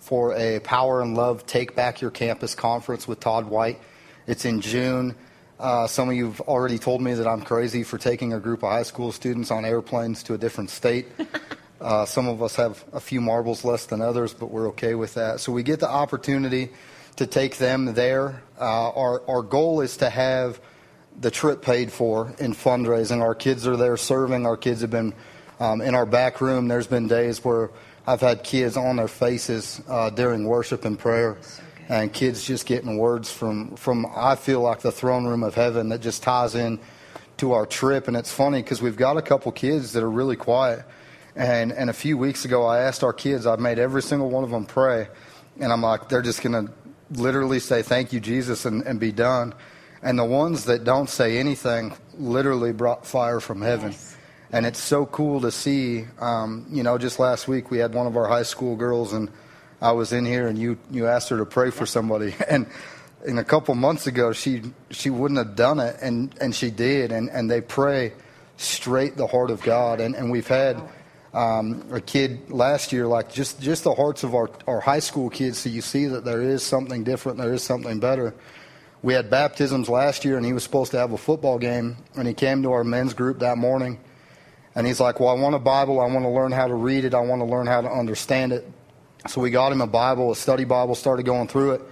for 0.00 0.34
a 0.34 0.58
Power 0.60 1.02
and 1.02 1.16
Love 1.16 1.46
Take 1.46 1.76
Back 1.76 2.00
Your 2.00 2.10
Campus 2.10 2.54
conference 2.56 3.06
with 3.06 3.20
Todd 3.20 3.46
White. 3.46 3.78
It's 4.26 4.44
in 4.44 4.60
June. 4.60 5.14
Uh, 5.60 5.86
some 5.86 6.08
of 6.08 6.14
you 6.16 6.26
have 6.26 6.40
already 6.42 6.78
told 6.78 7.00
me 7.00 7.14
that 7.14 7.26
I'm 7.28 7.42
crazy 7.42 7.82
for 7.84 7.98
taking 7.98 8.32
a 8.32 8.40
group 8.40 8.62
of 8.64 8.70
high 8.70 8.82
school 8.82 9.12
students 9.12 9.50
on 9.50 9.64
airplanes 9.64 10.22
to 10.24 10.34
a 10.34 10.38
different 10.38 10.70
state. 10.70 11.06
Uh, 11.80 12.04
some 12.04 12.26
of 12.26 12.42
us 12.42 12.56
have 12.56 12.84
a 12.92 13.00
few 13.00 13.20
marbles 13.20 13.64
less 13.64 13.86
than 13.86 14.00
others, 14.00 14.34
but 14.34 14.50
we're 14.50 14.68
okay 14.68 14.94
with 14.94 15.14
that. 15.14 15.40
So 15.40 15.52
we 15.52 15.62
get 15.62 15.80
the 15.80 15.88
opportunity 15.88 16.70
to 17.16 17.26
take 17.26 17.58
them 17.58 17.94
there. 17.94 18.42
Uh, 18.60 18.90
our 18.90 19.22
our 19.28 19.42
goal 19.42 19.80
is 19.80 19.96
to 19.98 20.10
have 20.10 20.60
the 21.20 21.30
trip 21.30 21.62
paid 21.62 21.90
for 21.92 22.32
in 22.38 22.52
fundraising. 22.52 23.20
Our 23.20 23.34
kids 23.34 23.66
are 23.66 23.76
there 23.76 23.96
serving. 23.96 24.46
Our 24.46 24.56
kids 24.56 24.80
have 24.80 24.90
been 24.90 25.14
um, 25.60 25.80
in 25.80 25.94
our 25.94 26.06
back 26.06 26.40
room. 26.40 26.68
There's 26.68 26.86
been 26.86 27.08
days 27.08 27.44
where 27.44 27.70
I've 28.06 28.20
had 28.20 28.42
kids 28.42 28.76
on 28.76 28.96
their 28.96 29.08
faces 29.08 29.80
uh, 29.88 30.10
during 30.10 30.44
worship 30.46 30.84
and 30.84 30.98
prayer, 30.98 31.38
and 31.88 32.12
kids 32.12 32.44
just 32.44 32.66
getting 32.66 32.98
words 32.98 33.30
from 33.30 33.76
from 33.76 34.06
I 34.16 34.34
feel 34.34 34.60
like 34.60 34.80
the 34.80 34.92
throne 34.92 35.26
room 35.26 35.42
of 35.44 35.54
heaven 35.54 35.90
that 35.90 36.00
just 36.00 36.22
ties 36.22 36.54
in 36.54 36.80
to 37.38 37.52
our 37.52 37.66
trip. 37.66 38.08
And 38.08 38.16
it's 38.16 38.32
funny 38.32 38.62
because 38.62 38.82
we've 38.82 38.96
got 38.96 39.16
a 39.16 39.22
couple 39.22 39.52
kids 39.52 39.92
that 39.92 40.02
are 40.02 40.10
really 40.10 40.36
quiet. 40.36 40.84
And 41.38 41.70
and 41.70 41.88
a 41.88 41.92
few 41.92 42.18
weeks 42.18 42.44
ago, 42.44 42.66
I 42.66 42.80
asked 42.80 43.04
our 43.04 43.12
kids. 43.12 43.46
I've 43.46 43.60
made 43.60 43.78
every 43.78 44.02
single 44.02 44.28
one 44.28 44.42
of 44.42 44.50
them 44.50 44.66
pray, 44.66 45.06
and 45.60 45.72
I'm 45.72 45.82
like, 45.82 46.08
they're 46.08 46.20
just 46.20 46.42
gonna 46.42 46.66
literally 47.12 47.60
say 47.60 47.82
thank 47.82 48.12
you, 48.12 48.18
Jesus, 48.18 48.64
and, 48.64 48.82
and 48.82 48.98
be 48.98 49.12
done. 49.12 49.54
And 50.02 50.18
the 50.18 50.24
ones 50.24 50.64
that 50.64 50.82
don't 50.82 51.08
say 51.08 51.38
anything 51.38 51.94
literally 52.18 52.72
brought 52.72 53.06
fire 53.06 53.38
from 53.38 53.62
heaven. 53.62 53.92
Yes. 53.92 54.16
And 54.50 54.66
it's 54.66 54.80
so 54.80 55.06
cool 55.06 55.40
to 55.42 55.52
see. 55.52 56.06
Um, 56.18 56.66
you 56.70 56.82
know, 56.82 56.98
just 56.98 57.20
last 57.20 57.46
week 57.46 57.70
we 57.70 57.78
had 57.78 57.94
one 57.94 58.08
of 58.08 58.16
our 58.16 58.26
high 58.26 58.42
school 58.42 58.74
girls, 58.74 59.12
and 59.12 59.30
I 59.80 59.92
was 59.92 60.12
in 60.12 60.24
here, 60.26 60.48
and 60.48 60.58
you 60.58 60.76
you 60.90 61.06
asked 61.06 61.28
her 61.28 61.38
to 61.38 61.46
pray 61.46 61.70
for 61.70 61.86
somebody, 61.86 62.34
and 62.50 62.66
and 63.24 63.38
a 63.38 63.44
couple 63.44 63.76
months 63.76 64.08
ago 64.08 64.32
she 64.32 64.62
she 64.90 65.08
wouldn't 65.08 65.38
have 65.38 65.54
done 65.54 65.78
it, 65.78 65.98
and 66.02 66.34
and 66.40 66.52
she 66.52 66.72
did, 66.72 67.12
and 67.12 67.30
and 67.30 67.48
they 67.48 67.60
pray 67.60 68.12
straight 68.56 69.16
the 69.16 69.28
heart 69.28 69.52
of 69.52 69.62
God, 69.62 70.00
and 70.00 70.16
and 70.16 70.32
we've 70.32 70.48
had. 70.48 70.82
Um, 71.38 71.84
a 71.92 72.00
kid 72.00 72.50
last 72.50 72.92
year, 72.92 73.06
like 73.06 73.30
just, 73.30 73.60
just 73.60 73.84
the 73.84 73.94
hearts 73.94 74.24
of 74.24 74.34
our, 74.34 74.50
our 74.66 74.80
high 74.80 74.98
school 74.98 75.30
kids, 75.30 75.58
so 75.58 75.68
you 75.68 75.82
see 75.82 76.06
that 76.06 76.24
there 76.24 76.42
is 76.42 76.64
something 76.64 77.04
different, 77.04 77.38
there 77.38 77.54
is 77.54 77.62
something 77.62 78.00
better. 78.00 78.34
We 79.02 79.14
had 79.14 79.30
baptisms 79.30 79.88
last 79.88 80.24
year, 80.24 80.36
and 80.36 80.44
he 80.44 80.52
was 80.52 80.64
supposed 80.64 80.90
to 80.90 80.98
have 80.98 81.12
a 81.12 81.16
football 81.16 81.60
game, 81.60 81.96
and 82.16 82.26
he 82.26 82.34
came 82.34 82.64
to 82.64 82.72
our 82.72 82.82
men's 82.82 83.14
group 83.14 83.38
that 83.38 83.56
morning, 83.56 84.00
and 84.74 84.84
he's 84.84 84.98
like, 84.98 85.20
"Well, 85.20 85.28
I 85.28 85.34
want 85.34 85.54
a 85.54 85.60
Bible. 85.60 86.00
I 86.00 86.06
want 86.06 86.24
to 86.24 86.28
learn 86.28 86.50
how 86.50 86.66
to 86.66 86.74
read 86.74 87.04
it. 87.04 87.14
I 87.14 87.20
want 87.20 87.40
to 87.40 87.46
learn 87.46 87.68
how 87.68 87.82
to 87.82 87.88
understand 87.88 88.52
it." 88.52 88.68
So 89.28 89.40
we 89.40 89.50
got 89.50 89.70
him 89.70 89.80
a 89.80 89.86
Bible, 89.86 90.32
a 90.32 90.34
study 90.34 90.64
Bible, 90.64 90.96
started 90.96 91.24
going 91.24 91.46
through 91.46 91.74
it, 91.74 91.82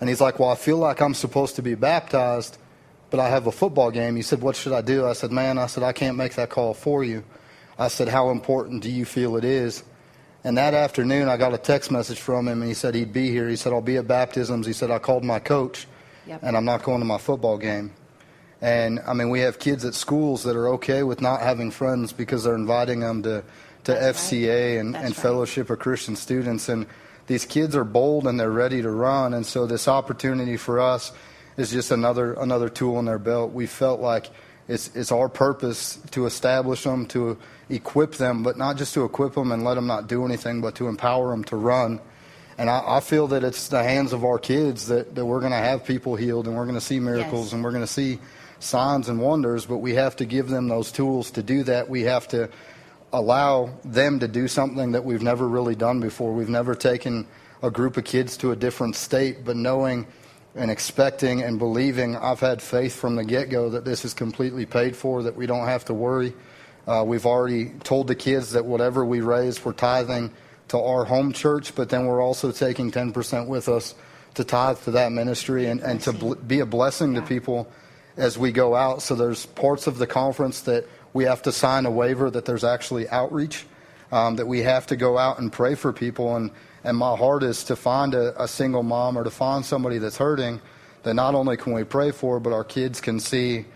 and 0.00 0.08
he's 0.08 0.20
like, 0.20 0.40
"Well, 0.40 0.48
I 0.48 0.56
feel 0.56 0.78
like 0.78 1.00
I'm 1.00 1.14
supposed 1.14 1.54
to 1.54 1.62
be 1.62 1.76
baptized, 1.76 2.58
but 3.10 3.20
I 3.20 3.28
have 3.28 3.46
a 3.46 3.52
football 3.52 3.92
game." 3.92 4.16
He 4.16 4.22
said, 4.22 4.42
"What 4.42 4.56
should 4.56 4.72
I 4.72 4.80
do?" 4.80 5.06
I 5.06 5.12
said, 5.12 5.30
"Man, 5.30 5.56
I 5.56 5.66
said 5.66 5.84
I 5.84 5.92
can't 5.92 6.16
make 6.16 6.34
that 6.34 6.50
call 6.50 6.74
for 6.74 7.04
you." 7.04 7.22
I 7.78 7.88
said, 7.88 8.08
"How 8.08 8.30
important 8.30 8.82
do 8.82 8.90
you 8.90 9.04
feel 9.04 9.36
it 9.36 9.44
is?" 9.44 9.82
And 10.44 10.56
that 10.56 10.72
afternoon, 10.72 11.28
I 11.28 11.36
got 11.36 11.52
a 11.52 11.58
text 11.58 11.90
message 11.90 12.20
from 12.20 12.46
him, 12.48 12.60
and 12.62 12.68
he 12.68 12.74
said 12.74 12.94
he'd 12.94 13.12
be 13.12 13.30
here. 13.30 13.48
He 13.48 13.56
said, 13.56 13.72
I'll 13.72 13.80
be 13.80 13.96
at 13.96 14.06
baptisms. 14.06 14.66
He 14.66 14.72
said, 14.72 14.90
I 14.90 14.98
called 15.00 15.24
my 15.24 15.40
coach, 15.40 15.88
Yep. 16.26 16.40
and 16.44 16.56
I'm 16.56 16.64
not 16.64 16.84
going 16.84 17.00
to 17.00 17.04
my 17.04 17.18
football 17.18 17.58
game. 17.58 17.92
And 18.62 19.00
I 19.06 19.14
mean, 19.14 19.30
we 19.30 19.40
have 19.40 19.58
kids 19.58 19.84
at 19.84 19.94
schools 19.94 20.44
that 20.44 20.56
are 20.56 20.68
okay 20.70 21.02
with 21.02 21.20
not 21.20 21.42
having 21.42 21.70
friends 21.70 22.12
because 22.12 22.44
they're 22.44 22.54
inviting 22.54 23.00
them 23.00 23.22
to, 23.24 23.42
to 23.84 23.92
That's 23.92 24.02
right. 24.02 24.14
FCA 24.42 24.80
and, 24.80 24.94
That's 24.94 25.04
and 25.04 25.16
right. 25.16 25.22
Fellowship 25.22 25.70
of 25.70 25.78
Christian 25.80 26.16
Students. 26.16 26.68
And 26.68 26.86
these 27.26 27.44
kids 27.44 27.74
are 27.76 27.84
bold 27.84 28.26
and 28.26 28.38
they're 28.38 28.50
ready 28.50 28.80
to 28.80 28.90
run. 28.90 29.34
And 29.34 29.44
so 29.44 29.66
this 29.66 29.86
opportunity 29.88 30.56
for 30.56 30.80
us 30.80 31.12
is 31.56 31.70
just 31.70 31.90
another 31.90 32.34
another 32.34 32.68
tool 32.68 32.98
in 33.00 33.04
their 33.04 33.18
belt. 33.18 33.52
We 33.52 33.66
felt 33.66 34.00
like 34.00 34.30
it's 34.68 34.94
it's 34.94 35.10
our 35.10 35.28
purpose 35.28 35.98
to 36.12 36.26
establish 36.26 36.84
them, 36.84 37.06
to 37.06 37.38
equip 37.70 38.14
them, 38.14 38.42
but 38.42 38.56
not 38.56 38.76
just 38.76 38.94
to 38.94 39.04
equip 39.04 39.34
them 39.34 39.50
and 39.52 39.64
let 39.64 39.74
them 39.74 39.86
not 39.86 40.06
do 40.06 40.24
anything, 40.24 40.60
but 40.60 40.74
to 40.76 40.88
empower 40.88 41.30
them 41.30 41.44
to 41.44 41.56
run. 41.56 42.00
And 42.58 42.68
I, 42.68 42.96
I 42.96 43.00
feel 43.00 43.28
that 43.28 43.44
it's 43.44 43.68
the 43.68 43.82
hands 43.82 44.12
of 44.12 44.24
our 44.24 44.38
kids 44.38 44.88
that, 44.88 45.14
that 45.14 45.24
we're 45.24 45.40
going 45.40 45.52
to 45.52 45.58
have 45.58 45.84
people 45.84 46.16
healed 46.16 46.46
and 46.48 46.56
we're 46.56 46.64
going 46.64 46.74
to 46.74 46.80
see 46.80 46.98
miracles 46.98 47.46
Yes. 47.46 47.52
and 47.52 47.62
we're 47.64 47.70
going 47.70 47.84
to 47.84 47.86
see 47.86 48.18
signs 48.58 49.08
and 49.08 49.20
wonders, 49.20 49.64
but 49.66 49.78
we 49.78 49.94
have 49.94 50.16
to 50.16 50.24
give 50.24 50.48
them 50.48 50.66
those 50.68 50.90
tools 50.90 51.30
to 51.32 51.42
do 51.42 51.62
that. 51.64 51.88
We 51.88 52.02
have 52.02 52.26
to 52.28 52.48
allow 53.12 53.70
them 53.84 54.18
to 54.18 54.28
do 54.28 54.48
something 54.48 54.92
that 54.92 55.04
we've 55.04 55.22
never 55.22 55.48
really 55.48 55.76
done 55.76 56.00
before. 56.00 56.32
We've 56.32 56.48
never 56.48 56.74
taken 56.74 57.26
a 57.62 57.70
group 57.70 57.96
of 57.96 58.04
kids 58.04 58.36
to 58.38 58.50
a 58.50 58.56
different 58.56 58.96
state, 58.96 59.44
but 59.44 59.56
knowing 59.56 60.06
and 60.58 60.70
expecting 60.70 61.42
and 61.42 61.58
believing, 61.58 62.16
I've 62.16 62.40
had 62.40 62.60
faith 62.60 62.94
from 62.94 63.16
the 63.16 63.24
get 63.24 63.48
go 63.48 63.70
that 63.70 63.84
this 63.84 64.04
is 64.04 64.12
completely 64.12 64.66
paid 64.66 64.96
for, 64.96 65.22
that 65.22 65.36
we 65.36 65.46
don't 65.46 65.66
have 65.66 65.84
to 65.86 65.94
worry. 65.94 66.34
Uh, 66.86 67.04
we've 67.06 67.26
already 67.26 67.70
told 67.84 68.08
the 68.08 68.14
kids 68.14 68.52
that 68.52 68.64
whatever 68.64 69.04
we 69.04 69.20
raise, 69.20 69.64
we're 69.64 69.72
tithing 69.72 70.32
to 70.68 70.78
our 70.78 71.04
home 71.04 71.32
church, 71.32 71.74
but 71.74 71.88
then 71.88 72.06
we're 72.06 72.22
also 72.22 72.52
taking 72.52 72.90
10% 72.90 73.46
with 73.46 73.68
us 73.68 73.94
to 74.34 74.44
tithe 74.44 74.78
to 74.80 74.90
that 74.92 75.12
ministry 75.12 75.66
and, 75.66 75.80
and 75.80 76.00
to 76.02 76.12
bl- 76.12 76.34
be 76.34 76.60
a 76.60 76.66
blessing 76.66 77.14
to 77.14 77.22
people 77.22 77.70
as 78.16 78.36
we 78.36 78.52
go 78.52 78.74
out. 78.74 79.02
So 79.02 79.14
there's 79.14 79.46
parts 79.46 79.86
of 79.86 79.98
the 79.98 80.06
conference 80.06 80.62
that 80.62 80.86
we 81.12 81.24
have 81.24 81.42
to 81.42 81.52
sign 81.52 81.86
a 81.86 81.90
waiver 81.90 82.30
that 82.30 82.44
there's 82.44 82.64
actually 82.64 83.08
outreach, 83.08 83.66
um, 84.12 84.36
that 84.36 84.46
we 84.46 84.60
have 84.60 84.86
to 84.88 84.96
go 84.96 85.18
out 85.18 85.38
and 85.38 85.52
pray 85.52 85.74
for 85.74 85.92
people. 85.92 86.36
And, 86.36 86.50
and 86.88 86.96
my 86.96 87.14
heart 87.14 87.42
is 87.42 87.64
to 87.64 87.76
find 87.76 88.14
a, 88.14 88.42
a 88.42 88.48
single 88.48 88.82
mom 88.82 89.18
or 89.18 89.22
to 89.22 89.30
find 89.30 89.62
somebody 89.62 89.98
that's 89.98 90.16
hurting 90.16 90.58
that 91.02 91.12
not 91.12 91.34
only 91.34 91.54
can 91.56 91.74
we 91.74 91.84
pray 91.84 92.10
for, 92.10 92.40
but 92.40 92.50
our 92.50 92.64
kids 92.64 92.98
can 92.98 93.20
see 93.20 93.66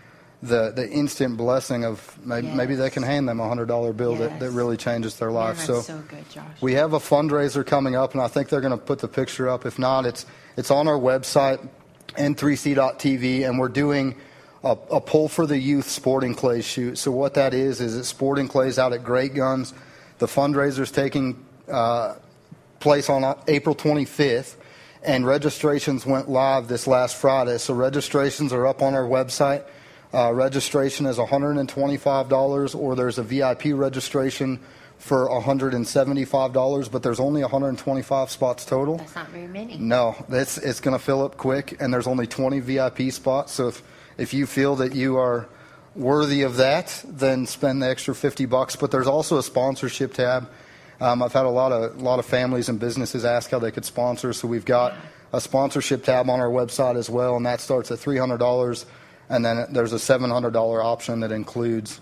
the, 0.41 0.71
the 0.71 0.89
instant 0.89 1.37
blessing 1.37 1.85
of 1.85 2.17
maybe, 2.25 2.47
maybe 2.47 2.75
they 2.75 2.89
can 2.89 3.03
hand 3.03 3.29
them 3.29 3.39
a 3.39 3.43
$100 3.43 3.95
bill 3.95 4.15
that, 4.15 4.39
that 4.39 4.49
really 4.49 4.77
changes 4.77 5.17
their 5.17 5.31
life. 5.31 5.57
that's 5.57 5.67
so 5.67 5.81
so 5.81 5.99
good, 6.09 6.27
Josh. 6.27 6.59
we 6.59 6.73
have 6.73 6.93
a 6.93 6.99
fundraiser 6.99 7.63
coming 7.63 7.95
up, 7.95 8.13
and 8.13 8.21
I 8.21 8.27
think 8.27 8.49
they're 8.49 8.61
going 8.61 8.77
to 8.77 8.83
put 8.83 8.97
the 8.97 9.07
picture 9.07 9.47
up. 9.47 9.65
If 9.65 9.77
not, 9.77 10.07
it's 10.07 10.25
it's 10.57 10.71
on 10.71 10.87
our 10.87 10.97
website, 10.97 11.65
n3c.tv, 12.17 13.47
and 13.47 13.59
we're 13.59 13.69
doing 13.69 14.15
a, 14.63 14.71
a 14.89 14.99
pull 14.99 15.29
for 15.29 15.45
the 15.45 15.57
youth 15.57 15.87
sporting 15.87 16.33
clays 16.33 16.65
shoot. 16.65 16.97
So 16.97 17.11
what 17.11 17.35
that 17.35 17.53
is 17.53 17.79
is 17.79 17.95
it's 17.95 18.07
sporting 18.07 18.47
clays 18.47 18.79
out 18.79 18.91
at 18.91 19.03
Great 19.03 19.35
Guns. 19.35 19.73
The 20.17 20.25
fundraiser's 20.25 20.91
taking 20.91 21.45
uh, 21.69 22.15
place 22.83 23.09
on 23.09 23.23
uh, 23.23 23.35
April 23.47 23.73
25th, 23.73 24.55
and 25.01 25.25
registrations 25.25 26.05
went 26.05 26.29
live 26.29 26.67
this 26.67 26.85
last 26.85 27.15
Friday. 27.15 27.57
So 27.57 27.73
registrations 27.73 28.53
are 28.53 28.67
up 28.67 28.81
on 28.81 28.93
our 28.93 29.05
website. 29.05 29.63
Uh, 30.13 30.31
registration 30.31 31.07
is 31.07 31.17
$125, 31.17 32.75
or 32.75 32.95
there's 32.95 33.17
a 33.17 33.23
VIP 33.23 33.67
registration 33.73 34.59
for 34.99 35.27
$175, 35.27 36.91
but 36.91 37.01
there's 37.03 37.19
only 37.19 37.41
125 37.41 38.29
spots 38.29 38.65
total. 38.65 38.97
That's 38.97 39.15
not 39.15 39.29
very 39.29 39.47
many. 39.47 39.77
No, 39.77 40.15
it's 40.29 40.57
it's 40.57 40.79
going 40.79 40.97
to 40.97 41.03
fill 41.03 41.23
up 41.23 41.37
quick, 41.37 41.81
and 41.81 41.93
there's 41.93 42.07
only 42.07 42.27
20 42.27 42.59
VIP 42.59 43.11
spots. 43.11 43.53
So 43.53 43.69
if 43.69 43.81
if 44.17 44.33
you 44.33 44.45
feel 44.45 44.75
that 44.75 44.93
you 44.93 45.17
are 45.17 45.47
worthy 45.95 46.43
of 46.43 46.57
that, 46.57 47.03
then 47.07 47.45
spend 47.45 47.81
the 47.81 47.89
extra 47.89 48.13
50 48.13 48.45
bucks. 48.45 48.75
But 48.75 48.91
there's 48.91 49.07
also 49.07 49.37
a 49.37 49.43
sponsorship 49.43 50.13
tab, 50.13 50.49
Um, 51.01 51.21
I've 51.21 51.33
had 51.33 51.45
a 51.45 51.49
lot 51.49 51.71
of 51.71 51.99
a 51.99 52.03
lot 52.03 52.19
of 52.19 52.25
families 52.25 52.69
and 52.69 52.79
businesses 52.79 53.25
ask 53.25 53.51
how 53.51 53.59
they 53.59 53.71
could 53.71 53.85
sponsor, 53.85 54.33
so 54.33 54.47
we've 54.47 54.65
got 54.65 54.93
a 55.33 55.41
sponsorship 55.41 56.03
tab 56.03 56.29
on 56.29 56.39
our 56.39 56.49
website 56.49 56.95
as 56.95 57.09
well, 57.09 57.35
and 57.35 57.45
that 57.45 57.59
starts 57.59 57.91
at 57.91 57.99
three 57.99 58.17
hundred 58.17 58.37
dollars, 58.37 58.85
and 59.29 59.43
then 59.43 59.65
there's 59.71 59.93
a 59.93 59.99
seven 59.99 60.29
hundred 60.29 60.53
dollar 60.53 60.81
option 60.83 61.19
that 61.21 61.31
includes 61.31 61.99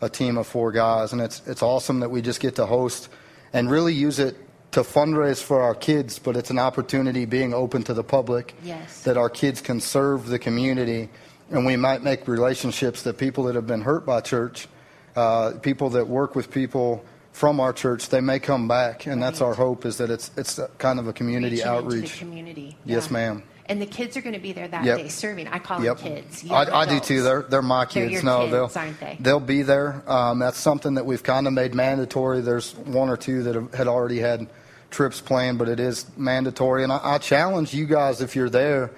a 0.00 0.08
team 0.08 0.36
of 0.36 0.46
four 0.46 0.70
guys, 0.72 1.12
and 1.12 1.20
it's 1.22 1.40
it's 1.46 1.62
awesome 1.62 2.00
that 2.00 2.10
we 2.10 2.20
just 2.22 2.40
get 2.40 2.56
to 2.56 2.66
host 2.66 3.08
and 3.52 3.70
really 3.70 3.94
use 3.94 4.18
it 4.18 4.36
to 4.72 4.80
fundraise 4.80 5.40
for 5.42 5.62
our 5.62 5.74
kids, 5.74 6.18
but 6.18 6.36
it's 6.36 6.50
an 6.50 6.58
opportunity 6.58 7.24
being 7.26 7.54
open 7.54 7.82
to 7.84 7.94
the 7.94 8.02
public 8.02 8.54
Yes. 8.64 9.04
that 9.04 9.16
our 9.16 9.30
kids 9.30 9.60
can 9.60 9.80
serve 9.80 10.26
the 10.26 10.38
community, 10.38 11.08
and 11.50 11.64
we 11.64 11.76
might 11.76 12.02
make 12.02 12.26
relationships 12.26 13.02
that 13.02 13.16
people 13.16 13.44
that 13.44 13.54
have 13.54 13.68
been 13.68 13.82
hurt 13.82 14.04
by 14.04 14.20
church, 14.20 14.66
uh, 15.14 15.52
people 15.62 15.90
that 15.90 16.08
work 16.08 16.34
with 16.34 16.50
people 16.50 17.04
from 17.34 17.58
our 17.58 17.72
church, 17.72 18.08
they 18.10 18.20
may 18.20 18.38
come 18.38 18.68
back, 18.68 19.06
and 19.06 19.20
that's 19.20 19.40
our 19.40 19.54
hope 19.54 19.84
is 19.84 19.98
that 19.98 20.08
it's 20.08 20.30
it's 20.36 20.56
a 20.58 20.68
kind 20.78 20.98
of 21.00 21.08
a 21.08 21.12
community 21.12 21.56
Reaching 21.56 21.66
into 21.68 21.78
outreach. 21.84 22.12
the 22.12 22.18
community. 22.18 22.76
Yes, 22.86 23.06
Yeah. 23.08 23.12
ma'am. 23.12 23.42
And 23.66 23.82
the 23.82 23.86
kids 23.86 24.16
are 24.16 24.20
going 24.20 24.34
to 24.34 24.40
be 24.40 24.52
there 24.52 24.68
that 24.68 24.84
Yep. 24.84 24.98
day 24.98 25.08
serving. 25.08 25.48
I 25.48 25.58
call 25.58 25.82
Yep. 25.82 25.98
them 25.98 26.14
kids. 26.16 26.44
I, 26.44 26.46
young 26.64 26.72
I 26.72 26.84
do 26.84 26.90
adults. 26.92 27.08
too. 27.08 27.22
They're 27.22 27.42
they're 27.42 27.60
my 27.62 27.86
They're 27.86 27.86
kids. 28.04 28.12
your 28.12 28.22
no, 28.22 28.38
kids, 28.40 28.52
they'll 28.52 28.70
aren't 28.82 29.00
they? 29.00 29.16
they'll 29.20 29.40
be 29.40 29.62
there. 29.62 30.02
Um, 30.06 30.38
that's 30.38 30.58
something 30.58 30.94
that 30.94 31.06
we've 31.06 31.22
kind 31.24 31.46
of 31.48 31.52
made 31.52 31.74
mandatory. 31.74 32.40
There's 32.40 32.72
one 32.76 33.08
or 33.10 33.16
two 33.16 33.42
that 33.42 33.54
have, 33.56 33.74
had 33.74 33.88
already 33.88 34.20
had 34.20 34.46
trips 34.90 35.20
planned, 35.20 35.58
but 35.58 35.68
it 35.68 35.80
is 35.80 36.06
mandatory. 36.16 36.84
And 36.84 36.92
I, 36.92 37.00
I 37.02 37.18
challenge 37.18 37.74
you 37.74 37.86
guys 37.86 38.20
if 38.20 38.36
you're 38.36 38.48
there. 38.50 38.90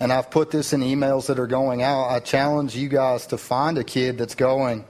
And 0.00 0.10
I've 0.12 0.30
put 0.30 0.50
this 0.50 0.72
in 0.72 0.80
emails 0.80 1.26
that 1.26 1.38
are 1.38 1.46
going 1.46 1.82
out. 1.82 2.08
I 2.08 2.18
challenge 2.20 2.74
you 2.74 2.88
guys 2.88 3.26
to 3.28 3.36
find 3.38 3.76
a 3.76 3.84
kid 3.84 4.16
that's 4.18 4.34
going, 4.34 4.84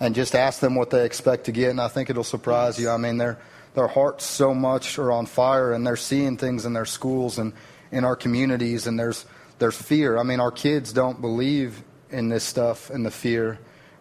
and 0.00 0.14
just 0.14 0.34
ask 0.34 0.60
them 0.60 0.74
what 0.74 0.90
they 0.90 1.04
expect 1.04 1.44
to 1.44 1.52
get. 1.52 1.70
And 1.70 1.80
I 1.80 1.88
think 1.88 2.10
it'll 2.10 2.24
surprise 2.24 2.80
you. 2.80 2.88
I 2.90 2.96
mean, 2.96 3.18
their 3.18 3.38
their 3.74 3.86
hearts 3.86 4.24
so 4.24 4.52
much 4.54 4.98
are 4.98 5.12
on 5.12 5.26
fire, 5.26 5.72
and 5.72 5.86
they're 5.86 5.96
seeing 5.96 6.36
things 6.36 6.64
in 6.64 6.72
their 6.72 6.86
schools 6.86 7.38
and 7.38 7.52
in 7.92 8.04
our 8.04 8.16
communities. 8.16 8.86
And 8.86 8.98
there's 8.98 9.24
there's 9.58 9.76
fear. 9.80 10.18
I 10.18 10.22
mean, 10.22 10.40
our 10.40 10.50
kids 10.50 10.92
don't 10.92 11.20
believe 11.20 11.82
in 12.10 12.28
this 12.28 12.42
stuff 12.42 12.90
and 12.90 13.06
the 13.06 13.10
fear, 13.10 13.58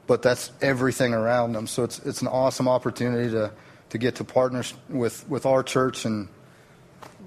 but 0.08 0.22
that's 0.22 0.52
everything 0.62 1.14
around 1.14 1.54
them. 1.54 1.68
So 1.68 1.84
it's 1.84 2.00
it's 2.00 2.22
an 2.22 2.28
awesome 2.28 2.68
opportunity 2.68 3.30
to 3.32 3.52
to 3.90 3.98
get 3.98 4.16
to 4.16 4.24
partner 4.24 4.64
with 4.88 5.28
with 5.30 5.46
our 5.46 5.64
church 5.64 6.06
and 6.06 6.30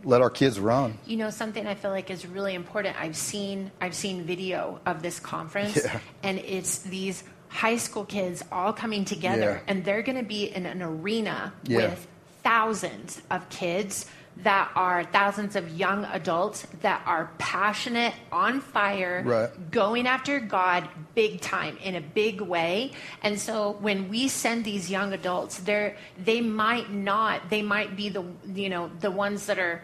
let 0.05 0.21
our 0.21 0.31
kids 0.31 0.59
run. 0.59 0.99
You 1.07 1.17
know 1.17 1.31
something 1.31 1.65
I 1.67 1.75
feel 1.75 1.91
like 1.91 2.11
is 2.11 2.27
really 2.27 2.55
important. 2.55 3.01
I've 3.01 3.17
seen 3.17 3.71
I've 3.81 3.95
seen 3.95 4.25
video 4.25 4.81
of 4.87 5.03
this 5.03 5.21
conference, 5.21 5.77
Yeah. 5.77 6.01
and 6.23 6.39
it's 6.39 6.79
these 6.79 7.23
high 7.53 7.77
school 7.77 8.05
kids 8.05 8.43
all 8.51 8.73
coming 8.73 9.05
together, 9.05 9.61
Yeah. 9.63 9.71
and 9.73 9.85
they're 9.85 10.03
going 10.03 10.19
to 10.19 10.25
be 10.25 10.45
in 10.45 10.65
an 10.67 10.83
arena 10.83 11.53
Yeah. 11.65 11.77
with 11.79 12.07
thousands 12.43 13.21
of 13.31 13.49
kids 13.51 14.07
that 14.39 14.71
are 14.75 15.05
thousands 15.05 15.55
of 15.57 15.69
young 15.79 16.07
adults 16.07 16.67
that 16.81 17.03
are 17.05 17.31
passionate, 17.37 18.15
on 18.33 18.61
fire, 18.63 19.23
Right. 19.25 19.71
going 19.71 20.07
after 20.07 20.41
God 20.41 20.89
big 21.15 21.43
time 21.43 21.77
in 21.85 21.95
a 21.97 22.01
big 22.01 22.41
way. 22.41 22.93
And 23.23 23.39
so 23.39 23.77
when 23.81 24.09
we 24.09 24.29
send 24.29 24.65
these 24.65 24.91
young 24.91 25.13
adults, 25.13 25.59
they're 25.59 25.95
they 26.25 26.41
might 26.41 26.91
not, 26.91 27.51
they 27.51 27.61
might 27.61 27.95
be 27.95 28.09
the 28.09 28.25
you 28.55 28.71
know 28.71 28.91
the 29.01 29.11
ones 29.11 29.45
that 29.47 29.59
are 29.59 29.83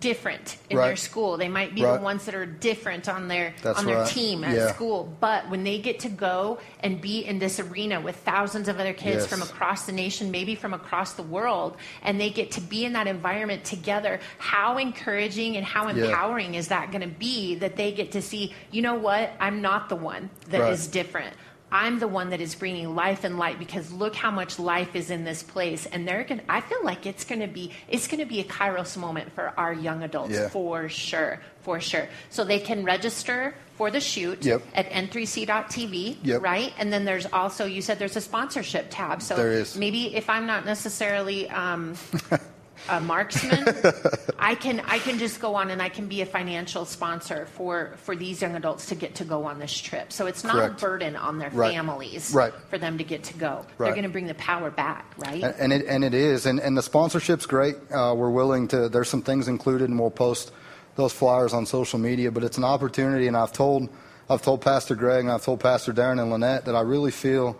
different 0.00 0.56
in 0.70 0.76
their 0.76 0.96
school. 0.96 1.36
They 1.36 1.48
might 1.48 1.74
be 1.74 1.82
Right. 1.82 1.96
the 1.98 2.02
ones 2.02 2.24
that 2.26 2.34
are 2.34 2.46
different 2.46 3.08
on 3.08 3.28
their 3.28 3.54
That's 3.62 3.78
on 3.78 3.86
their 3.86 3.98
right. 3.98 4.08
team 4.08 4.44
at 4.44 4.54
Yeah. 4.56 4.72
school. 4.72 5.14
But 5.20 5.48
when 5.50 5.64
they 5.64 5.78
get 5.78 6.00
to 6.00 6.08
go 6.08 6.58
and 6.80 7.00
be 7.00 7.24
in 7.24 7.38
this 7.38 7.60
arena 7.60 8.00
with 8.00 8.16
thousands 8.16 8.68
of 8.68 8.80
other 8.80 8.92
kids 8.92 9.22
Yes. 9.22 9.26
from 9.26 9.42
across 9.42 9.86
the 9.86 9.92
nation, 9.92 10.30
maybe 10.30 10.54
from 10.54 10.74
across 10.74 11.12
the 11.14 11.22
world, 11.22 11.76
and 12.02 12.20
they 12.20 12.30
get 12.30 12.50
to 12.52 12.60
be 12.60 12.84
in 12.84 12.92
that 12.94 13.06
environment 13.06 13.64
together, 13.64 14.20
how 14.38 14.78
encouraging 14.78 15.56
and 15.56 15.64
how 15.66 15.88
Yeah. 15.88 16.04
empowering 16.06 16.54
is 16.54 16.68
that 16.68 16.90
going 16.90 17.02
to 17.02 17.06
be 17.06 17.54
that 17.56 17.76
they 17.76 17.92
get 17.92 18.12
to 18.12 18.22
see, 18.22 18.54
you 18.70 18.82
know 18.82 18.94
what? 18.94 19.32
I'm 19.40 19.60
not 19.62 19.88
the 19.88 19.96
one 19.96 20.30
that 20.50 20.70
is 20.72 20.84
Right. 20.86 20.92
different. 20.92 21.34
I'm 21.74 21.98
the 21.98 22.06
one 22.06 22.30
that 22.30 22.40
is 22.40 22.54
bringing 22.54 22.94
life 22.94 23.24
and 23.24 23.36
light 23.36 23.58
because 23.58 23.92
look 23.92 24.14
how 24.14 24.30
much 24.30 24.60
life 24.60 24.94
is 24.94 25.10
in 25.10 25.24
this 25.24 25.42
place, 25.42 25.86
and 25.86 26.06
they're 26.06 26.22
going. 26.22 26.38
to 26.40 26.44
I 26.48 26.60
feel 26.60 26.84
like 26.84 27.04
it's 27.04 27.24
going 27.24 27.40
to 27.40 27.48
be 27.48 27.72
it's 27.88 28.06
going 28.06 28.20
to 28.20 28.26
be 28.26 28.38
a 28.38 28.44
Kairos 28.44 28.96
moment 28.96 29.32
for 29.32 29.52
our 29.58 29.72
young 29.72 30.04
adults 30.04 30.32
Yeah. 30.34 30.48
for 30.48 30.88
sure, 30.88 31.40
for 31.62 31.80
sure. 31.80 32.08
So 32.30 32.44
they 32.44 32.60
can 32.60 32.84
register 32.84 33.56
for 33.76 33.90
the 33.90 33.98
shoot 34.00 34.44
Yep. 34.44 34.62
at 34.74 34.88
n3c.tv, 34.90 36.18
Yep. 36.22 36.42
right? 36.42 36.72
And 36.78 36.92
then 36.92 37.04
there's 37.04 37.26
also 37.26 37.64
you 37.66 37.82
said 37.82 37.98
there's 37.98 38.16
a 38.16 38.20
sponsorship 38.20 38.86
tab. 38.90 39.20
So 39.20 39.64
maybe 39.76 40.14
if 40.14 40.30
I'm 40.30 40.46
not 40.46 40.64
necessarily 40.64 41.50
um, 41.50 41.94
a 42.88 43.00
marksman, 43.00 43.64
I 44.38 44.54
can 44.54 44.80
I 44.80 44.98
can 44.98 45.18
just 45.18 45.40
go 45.40 45.54
on 45.54 45.70
and 45.70 45.80
I 45.80 45.88
can 45.88 46.06
be 46.06 46.20
a 46.20 46.26
financial 46.26 46.84
sponsor 46.84 47.46
for 47.46 47.94
for 47.98 48.14
these 48.16 48.42
young 48.42 48.54
adults 48.56 48.86
to 48.86 48.94
get 48.94 49.14
to 49.16 49.24
go 49.24 49.44
on 49.44 49.58
this 49.58 49.76
trip. 49.78 50.12
So 50.12 50.26
it's 50.26 50.44
not 50.44 50.54
Correct. 50.54 50.82
a 50.82 50.84
burden 50.84 51.16
on 51.16 51.38
their 51.38 51.50
Right. 51.50 51.72
families 51.72 52.32
Right. 52.34 52.52
for 52.70 52.78
them 52.78 52.98
to 52.98 53.04
get 53.04 53.24
to 53.24 53.34
go. 53.34 53.64
They're 53.78 53.90
going 53.92 54.02
to 54.04 54.08
bring 54.08 54.26
the 54.26 54.34
power 54.34 54.70
back, 54.70 55.12
right? 55.18 55.42
And, 55.42 55.54
and 55.58 55.72
it 55.72 55.86
and 55.86 56.04
it 56.04 56.14
is, 56.14 56.46
and 56.46 56.60
and 56.60 56.76
the 56.76 56.82
sponsorship's 56.82 57.46
great. 57.46 57.76
Uh, 57.90 58.14
we're 58.16 58.30
willing 58.30 58.68
to. 58.68 58.88
There's 58.88 59.08
some 59.08 59.22
things 59.22 59.48
included, 59.48 59.88
and 59.90 59.98
we'll 59.98 60.10
post 60.10 60.52
those 60.96 61.12
flyers 61.12 61.52
on 61.52 61.66
social 61.66 61.98
media. 61.98 62.30
But 62.30 62.44
it's 62.44 62.58
an 62.58 62.64
opportunity, 62.64 63.26
and 63.26 63.36
I've 63.36 63.52
told 63.52 63.88
I've 64.28 64.42
told 64.42 64.60
Pastor 64.62 64.94
Greg 64.94 65.20
and 65.24 65.30
I've 65.32 65.44
told 65.44 65.60
Pastor 65.60 65.92
Darren 65.92 66.20
and 66.20 66.30
Lynette 66.30 66.64
that 66.64 66.74
I 66.74 66.80
really 66.80 67.10
feel 67.10 67.56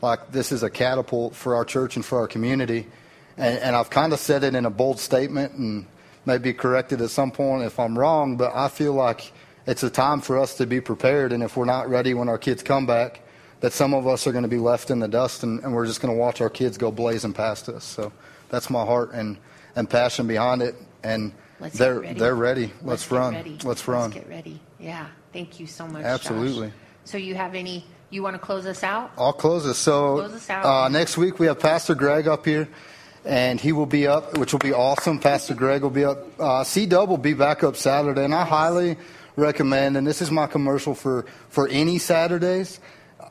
like 0.00 0.30
this 0.30 0.52
is 0.52 0.62
a 0.62 0.70
catapult 0.70 1.34
for 1.34 1.56
our 1.56 1.64
church 1.64 1.96
and 1.96 2.04
for 2.04 2.18
our 2.18 2.28
community. 2.28 2.86
And, 3.36 3.58
and 3.58 3.76
I've 3.76 3.90
kind 3.90 4.12
of 4.12 4.18
said 4.18 4.44
it 4.44 4.54
in 4.54 4.66
a 4.66 4.70
bold 4.70 4.98
statement, 5.00 5.54
and 5.54 5.86
may 6.26 6.38
be 6.38 6.52
corrected 6.52 7.00
at 7.00 7.10
some 7.10 7.30
point 7.30 7.64
if 7.64 7.78
I'm 7.78 7.98
wrong. 7.98 8.36
But 8.36 8.52
I 8.54 8.68
feel 8.68 8.92
like 8.92 9.32
it's 9.66 9.82
a 9.82 9.90
time 9.90 10.20
for 10.20 10.38
us 10.38 10.56
to 10.56 10.66
be 10.66 10.80
prepared, 10.80 11.32
and 11.32 11.42
if 11.42 11.56
we're 11.56 11.64
not 11.64 11.88
ready 11.88 12.14
when 12.14 12.28
our 12.28 12.38
kids 12.38 12.62
come 12.62 12.86
back, 12.86 13.20
that 13.64 13.72
some 13.72 13.94
of 13.94 14.06
us 14.06 14.26
are 14.26 14.32
going 14.32 14.42
to 14.42 14.48
be 14.48 14.58
left 14.58 14.90
in 14.90 14.98
the 14.98 15.08
dust 15.08 15.42
and, 15.42 15.58
and 15.64 15.74
we're 15.74 15.86
just 15.86 16.02
going 16.02 16.12
to 16.12 16.20
watch 16.20 16.42
our 16.42 16.50
kids 16.50 16.76
go 16.76 16.90
blazing 16.90 17.32
past 17.32 17.66
us. 17.70 17.82
So 17.82 18.12
that's 18.50 18.68
my 18.68 18.84
heart 18.84 19.12
and, 19.12 19.38
and 19.74 19.88
passion 19.88 20.26
behind 20.26 20.60
it. 20.60 20.74
And 21.02 21.32
Let's 21.60 21.78
they're, 21.78 22.00
ready. 22.00 22.20
they're 22.20 22.34
ready. 22.34 22.72
Let's, 22.82 23.08
get 23.08 23.16
run. 23.16 23.32
ready. 23.32 23.58
Let's 23.64 23.88
run. 23.88 24.10
Let's 24.10 24.22
get 24.22 24.28
ready. 24.28 24.60
Yeah. 24.78 25.06
Thank 25.32 25.60
you 25.60 25.66
so 25.66 25.86
much. 25.86 26.04
Absolutely. 26.04 26.68
Josh. 26.68 26.76
So 27.04 27.16
you 27.16 27.34
have 27.36 27.54
any? 27.54 27.86
You 28.10 28.22
want 28.22 28.34
to 28.34 28.38
close 28.38 28.66
us 28.66 28.82
out? 28.82 29.12
I'll 29.16 29.32
close 29.32 29.64
this. 29.64 29.78
So 29.78 30.16
Close 30.16 30.34
us 30.34 30.50
out. 30.50 30.66
Uh, 30.66 30.88
next 30.90 31.16
week 31.16 31.38
we 31.38 31.46
have 31.46 31.58
Pastor 31.58 31.94
Greg 31.94 32.28
up 32.28 32.44
here, 32.44 32.68
and 33.24 33.60
he 33.60 33.72
will 33.72 33.86
be 33.86 34.06
up, 34.06 34.36
which 34.38 34.52
will 34.52 34.60
be 34.60 34.72
awesome. 34.72 35.18
Pastor 35.18 35.54
Greg 35.54 35.82
will 35.82 35.90
be 35.90 36.04
up. 36.04 36.18
Uh, 36.38 36.64
C 36.64 36.86
Dub 36.86 37.08
will 37.08 37.16
be 37.16 37.34
back 37.34 37.64
up 37.64 37.76
Saturday, 37.76 38.24
and 38.24 38.34
I 38.34 38.44
highly 38.44 38.96
recommend. 39.36 39.96
And 39.96 40.06
this 40.06 40.20
is 40.20 40.30
my 40.30 40.46
commercial 40.46 40.94
for 40.94 41.24
for 41.48 41.68
any 41.68 41.98
Saturdays. 41.98 42.80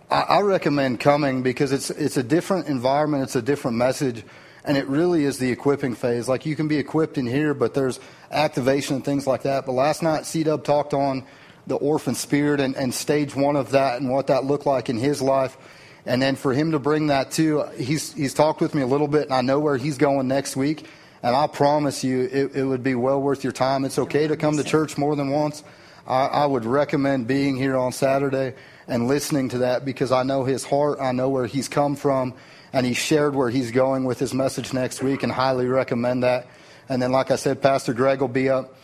I, 0.10 0.22
I 0.22 0.42
recommend 0.42 1.00
coming 1.00 1.44
because 1.44 1.72
it's 1.72 1.90
it's 1.92 2.18
a 2.18 2.24
different 2.24 2.68
environment, 2.68 3.24
it's 3.24 3.36
a 3.36 3.42
different 3.42 3.78
message, 3.78 4.24
and 4.66 4.78
it 4.78 4.88
really 4.88 5.26
is 5.26 5.38
the 5.38 5.52
equipping 5.52 5.96
phase. 5.96 6.28
Like 6.28 6.46
you 6.46 6.56
can 6.56 6.68
be 6.68 6.78
equipped 6.78 7.18
in 7.18 7.28
here, 7.28 7.54
but 7.54 7.74
there's 7.74 8.00
activation 8.32 8.96
and 8.96 9.06
things 9.06 9.28
like 9.28 9.44
that. 9.44 9.66
But 9.66 9.74
last 9.74 10.02
night, 10.02 10.26
C 10.26 10.44
Dub 10.44 10.64
talked 10.64 10.94
on 10.94 11.26
the 11.68 11.76
orphan 11.76 12.16
spirit 12.16 12.60
and, 12.60 12.76
and 12.76 12.94
stage 12.94 13.36
one 13.36 13.56
of 13.56 13.72
that 13.72 14.02
and 14.02 14.10
what 14.10 14.28
that 14.28 14.44
looked 14.44 14.66
like 14.66 14.90
in 14.90 14.98
his 14.98 15.22
life. 15.22 15.58
And 16.06 16.22
then 16.22 16.36
for 16.36 16.54
him 16.54 16.72
to 16.72 16.80
bring 16.80 17.08
that 17.08 17.32
too, 17.32 17.64
he's 17.78 18.14
he's 18.14 18.34
talked 18.34 18.60
with 18.60 18.76
me 18.76 18.82
a 18.82 18.88
little 18.88 19.08
bit, 19.08 19.24
and 19.24 19.34
I 19.34 19.42
know 19.42 19.60
where 19.60 19.78
he's 19.78 19.98
going 19.98 20.28
next 20.28 20.56
week. 20.56 20.86
And 21.22 21.34
I 21.34 21.48
promise 21.48 22.04
you, 22.04 22.30
it, 22.30 22.56
it 22.56 22.66
would 22.66 22.84
be 22.84 22.96
well 22.96 23.22
worth 23.22 23.46
your 23.46 23.54
time. 23.54 23.86
It's 23.86 23.98
okay 23.98 24.28
to 24.28 24.36
come 24.36 24.58
to 24.58 24.64
church 24.64 24.98
more 24.98 25.16
than 25.16 25.30
once. 25.30 25.64
I, 26.06 26.26
I 26.26 26.46
would 26.46 26.66
recommend 26.66 27.28
being 27.28 27.56
here 27.56 27.78
on 27.78 27.94
Saturday 27.94 28.56
and 28.90 29.08
listening 29.08 29.48
to 29.50 29.60
that 29.60 29.86
because 29.86 30.12
I 30.12 30.24
know 30.24 30.44
his 30.44 30.66
heart, 30.66 31.00
I 31.00 31.14
know 31.14 31.30
where 31.30 31.46
he's 31.46 31.70
come 31.70 31.96
from, 31.96 32.34
and 32.74 32.86
he 32.86 32.94
shared 32.94 33.36
where 33.36 33.50
he's 33.50 33.72
going 33.72 34.04
with 34.04 34.20
his 34.20 34.34
message 34.34 34.74
next 34.74 35.02
week, 35.02 35.24
and 35.24 35.32
highly 35.32 35.68
recommend 35.68 36.24
that. 36.24 36.48
And 36.90 37.02
then, 37.02 37.14
like 37.14 37.32
I 37.32 37.38
said, 37.38 37.62
Pastor 37.62 37.94
Greg 37.94 38.20
will 38.20 38.28
be 38.28 38.50
up. 38.50 38.76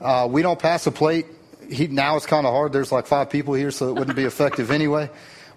Uh, 0.00 0.26
we 0.28 0.42
don't 0.42 0.58
pass 0.58 0.88
a 0.88 0.90
plate. 0.90 1.26
He, 1.70 1.86
now 1.86 2.16
it's 2.16 2.26
kind 2.26 2.44
of 2.44 2.52
hard. 2.52 2.72
There's 2.72 2.90
like 2.90 3.06
five 3.06 3.30
people 3.30 3.54
here, 3.54 3.70
so 3.70 3.88
it 3.88 3.94
wouldn't 3.94 4.16
be 4.16 4.24
effective 4.24 4.72
anyway. 4.72 5.08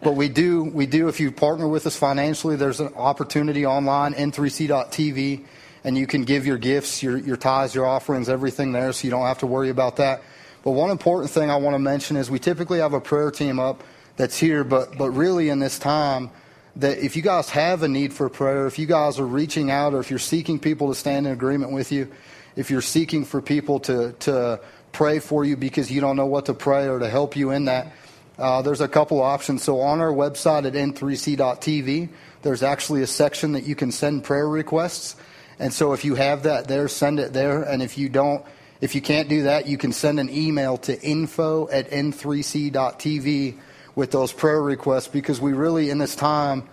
But 0.02 0.14
we 0.14 0.30
do, 0.30 0.64
we 0.64 0.86
do. 0.86 1.08
If 1.08 1.20
you 1.20 1.32
partner 1.32 1.68
with 1.68 1.88
us 1.88 1.96
financially, 1.96 2.56
there's 2.56 2.80
an 2.80 2.94
opportunity 2.96 3.66
online, 3.66 4.14
n3c.tv, 4.14 5.46
and 5.84 5.98
you 5.98 6.06
can 6.06 6.24
give 6.24 6.46
your 6.46 6.58
gifts, 6.58 7.02
your, 7.02 7.18
your 7.18 7.38
tithes, 7.38 7.74
your 7.74 7.86
offerings, 7.86 8.30
everything 8.30 8.72
there, 8.72 8.92
so 8.94 9.06
you 9.06 9.12
don't 9.12 9.26
have 9.26 9.40
to 9.40 9.48
worry 9.48 9.70
about 9.70 9.96
that. 9.98 10.22
But 10.64 10.72
one 10.72 10.92
important 10.92 11.32
thing 11.32 11.50
I 11.50 11.56
want 11.56 11.76
to 11.76 11.80
mention 11.80 12.18
is 12.18 12.30
we 12.30 12.40
typically 12.40 12.80
have 12.80 12.94
a 12.94 13.02
prayer 13.02 13.32
team 13.32 13.60
up 13.60 13.84
that's 14.18 14.38
here, 14.38 14.64
but 14.64 14.98
but 14.98 15.12
really 15.12 15.50
in 15.50 15.60
this 15.60 15.80
time, 15.80 16.30
that 16.76 16.98
if 17.00 17.16
you 17.16 17.22
guys 17.22 17.50
have 17.52 17.84
a 17.84 17.88
need 17.88 18.14
for 18.14 18.30
prayer, 18.30 18.68
if 18.68 18.78
you 18.78 18.86
guys 18.86 19.20
are 19.20 19.26
reaching 19.26 19.72
out, 19.72 19.94
or 19.94 20.00
if 20.00 20.10
you're 20.10 20.20
seeking 20.20 20.60
people 20.60 20.90
to 20.90 20.96
stand 20.96 21.26
in 21.26 21.34
agreement 21.34 21.72
with 21.72 21.92
you, 21.92 22.12
if 22.56 22.70
you're 22.70 22.82
seeking 22.82 23.24
for 23.26 23.42
people 23.42 23.80
to 23.82 24.14
to 24.20 24.60
pray 24.92 25.20
for 25.20 25.46
you 25.46 25.56
because 25.56 25.92
you 25.92 26.02
don't 26.02 26.16
know 26.16 26.26
what 26.26 26.48
to 26.48 26.54
pray 26.54 26.88
or 26.88 27.00
to 27.00 27.10
help 27.10 27.36
you 27.36 27.52
in 27.52 27.66
that, 27.66 27.94
uh, 28.38 28.62
there's 28.62 28.82
a 28.82 28.88
couple 28.88 29.22
options. 29.22 29.64
So 29.64 29.82
on 29.82 30.00
our 30.00 30.12
website 30.12 30.66
at 30.66 30.74
n3c.tv, 30.74 32.10
there's 32.44 32.64
actually 32.64 33.02
a 33.02 33.08
section 33.08 33.54
that 33.54 33.64
you 33.64 33.76
can 33.76 33.92
send 33.92 34.24
prayer 34.24 34.48
requests. 34.48 35.16
And 35.60 35.74
so 35.74 35.94
if 35.94 36.06
you 36.06 36.16
have 36.16 36.44
that 36.44 36.68
there, 36.68 36.88
send 36.88 37.20
it 37.20 37.34
there. 37.34 37.64
And 37.64 37.82
if 37.82 37.98
you 37.98 38.10
don't, 38.10 38.46
if 38.80 38.94
you 38.94 39.02
can't 39.02 39.28
do 39.28 39.44
that, 39.44 39.68
you 39.68 39.78
can 39.78 39.92
send 39.92 40.20
an 40.20 40.30
email 40.30 40.78
to 40.80 41.02
info 41.02 41.68
at 41.70 41.90
n3c.tv 41.90 43.58
with 43.96 44.12
those 44.12 44.32
prayer 44.32 44.62
requests 44.62 45.08
because 45.08 45.42
we 45.42 45.54
really, 45.54 45.90
in 45.90 45.98
this 45.98 46.16
time, 46.16 46.70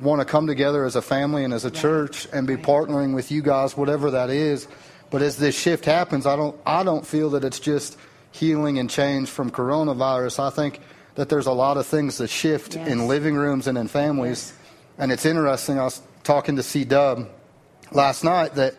want 0.00 0.20
to 0.20 0.24
come 0.24 0.48
together 0.48 0.84
as 0.84 0.96
a 0.96 1.02
family 1.02 1.44
and 1.44 1.54
as 1.54 1.64
a 1.64 1.68
right. 1.68 1.80
church 1.80 2.26
and 2.32 2.48
be 2.48 2.56
right. 2.56 2.64
partnering 2.64 3.14
with 3.14 3.30
you 3.30 3.42
guys, 3.42 3.76
whatever 3.76 4.10
that 4.10 4.30
is. 4.30 4.66
But 5.10 5.22
as 5.22 5.36
this 5.36 5.56
shift 5.56 5.84
happens, 5.84 6.26
I 6.26 6.34
don't, 6.34 6.58
I 6.66 6.82
don't 6.82 7.06
feel 7.06 7.30
that 7.30 7.44
it's 7.44 7.60
just 7.60 7.96
healing 8.32 8.80
and 8.80 8.90
change 8.90 9.28
from 9.28 9.52
coronavirus. 9.52 10.40
I 10.40 10.50
think 10.50 10.80
that 11.14 11.28
there's 11.28 11.46
a 11.46 11.52
lot 11.52 11.76
of 11.76 11.86
things 11.86 12.18
that 12.18 12.28
shift 12.28 12.74
yes. 12.74 12.88
in 12.88 13.06
living 13.06 13.36
rooms 13.36 13.66
and 13.66 13.78
in 13.78 13.88
families. 13.88 14.52
Yes. 14.52 14.70
And 14.98 15.12
it's 15.12 15.24
interesting. 15.24 15.78
I 15.78 15.84
was 15.84 16.02
talking 16.22 16.56
to 16.56 16.62
C 16.62 16.84
Dub 16.84 17.28
last 17.92 18.24
night 18.24 18.54
that 18.54 18.74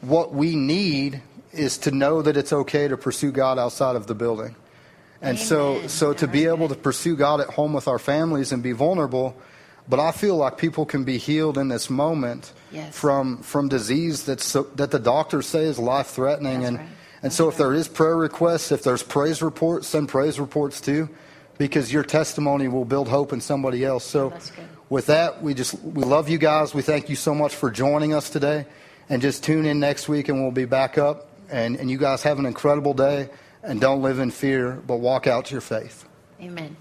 what 0.00 0.32
we 0.32 0.56
need 0.56 1.22
is 1.52 1.78
to 1.78 1.90
know 1.90 2.22
that 2.22 2.36
it's 2.36 2.52
okay 2.52 2.88
to 2.88 2.96
pursue 2.96 3.30
God 3.30 3.58
outside 3.58 3.96
of 3.96 4.06
the 4.06 4.14
building. 4.14 4.56
And 5.20 5.36
Amen. 5.36 5.46
so, 5.46 5.86
so 5.86 6.12
to 6.14 6.26
be 6.26 6.46
able 6.46 6.68
to 6.68 6.74
pursue 6.74 7.14
God 7.14 7.40
at 7.40 7.48
home 7.48 7.72
with 7.72 7.86
our 7.86 7.98
families 7.98 8.50
and 8.50 8.62
be 8.62 8.72
vulnerable, 8.72 9.36
but 9.88 10.00
I 10.00 10.10
feel 10.10 10.36
like 10.36 10.58
people 10.58 10.84
can 10.84 11.04
be 11.04 11.18
healed 11.18 11.58
in 11.58 11.68
this 11.68 11.88
moment 11.88 12.52
yes. 12.72 12.96
from 12.96 13.38
from 13.42 13.68
disease 13.68 14.24
that's 14.24 14.44
so, 14.44 14.62
that 14.74 14.90
the 14.90 14.98
doctors 14.98 15.46
say 15.46 15.64
is 15.64 15.78
life 15.78 16.08
threatening. 16.08 16.64
And 16.64 16.78
right. 16.78 16.88
and 17.22 17.32
so, 17.32 17.44
right. 17.44 17.52
if 17.52 17.58
there 17.58 17.74
is 17.74 17.86
prayer 17.88 18.16
requests, 18.16 18.72
if 18.72 18.82
there's 18.82 19.02
praise 19.02 19.42
reports, 19.42 19.88
send 19.88 20.08
praise 20.08 20.40
reports 20.40 20.80
too, 20.80 21.08
because 21.62 21.92
your 21.92 22.02
testimony 22.02 22.66
will 22.66 22.84
build 22.84 23.08
hope 23.08 23.32
in 23.32 23.40
somebody 23.40 23.84
else. 23.84 24.04
So, 24.04 24.32
with 24.88 25.06
that, 25.06 25.42
we 25.42 25.54
just 25.54 25.80
we 25.82 26.02
love 26.02 26.28
you 26.28 26.36
guys. 26.36 26.74
We 26.74 26.82
thank 26.82 27.08
you 27.08 27.14
so 27.14 27.34
much 27.34 27.54
for 27.54 27.70
joining 27.70 28.12
us 28.12 28.30
today, 28.30 28.66
and 29.08 29.22
just 29.22 29.44
tune 29.44 29.64
in 29.64 29.78
next 29.78 30.08
week, 30.08 30.28
and 30.28 30.42
we'll 30.42 30.50
be 30.50 30.64
back 30.64 30.98
up. 30.98 31.28
And 31.50 31.76
and 31.76 31.88
you 31.88 31.98
guys 31.98 32.24
have 32.24 32.40
an 32.40 32.46
incredible 32.46 32.94
day, 32.94 33.30
and 33.62 33.80
don't 33.80 34.02
live 34.02 34.18
in 34.18 34.32
fear, 34.32 34.82
but 34.86 34.96
walk 34.96 35.28
out 35.28 35.46
to 35.46 35.52
your 35.52 35.60
faith. 35.60 36.04
Amen. 36.40 36.76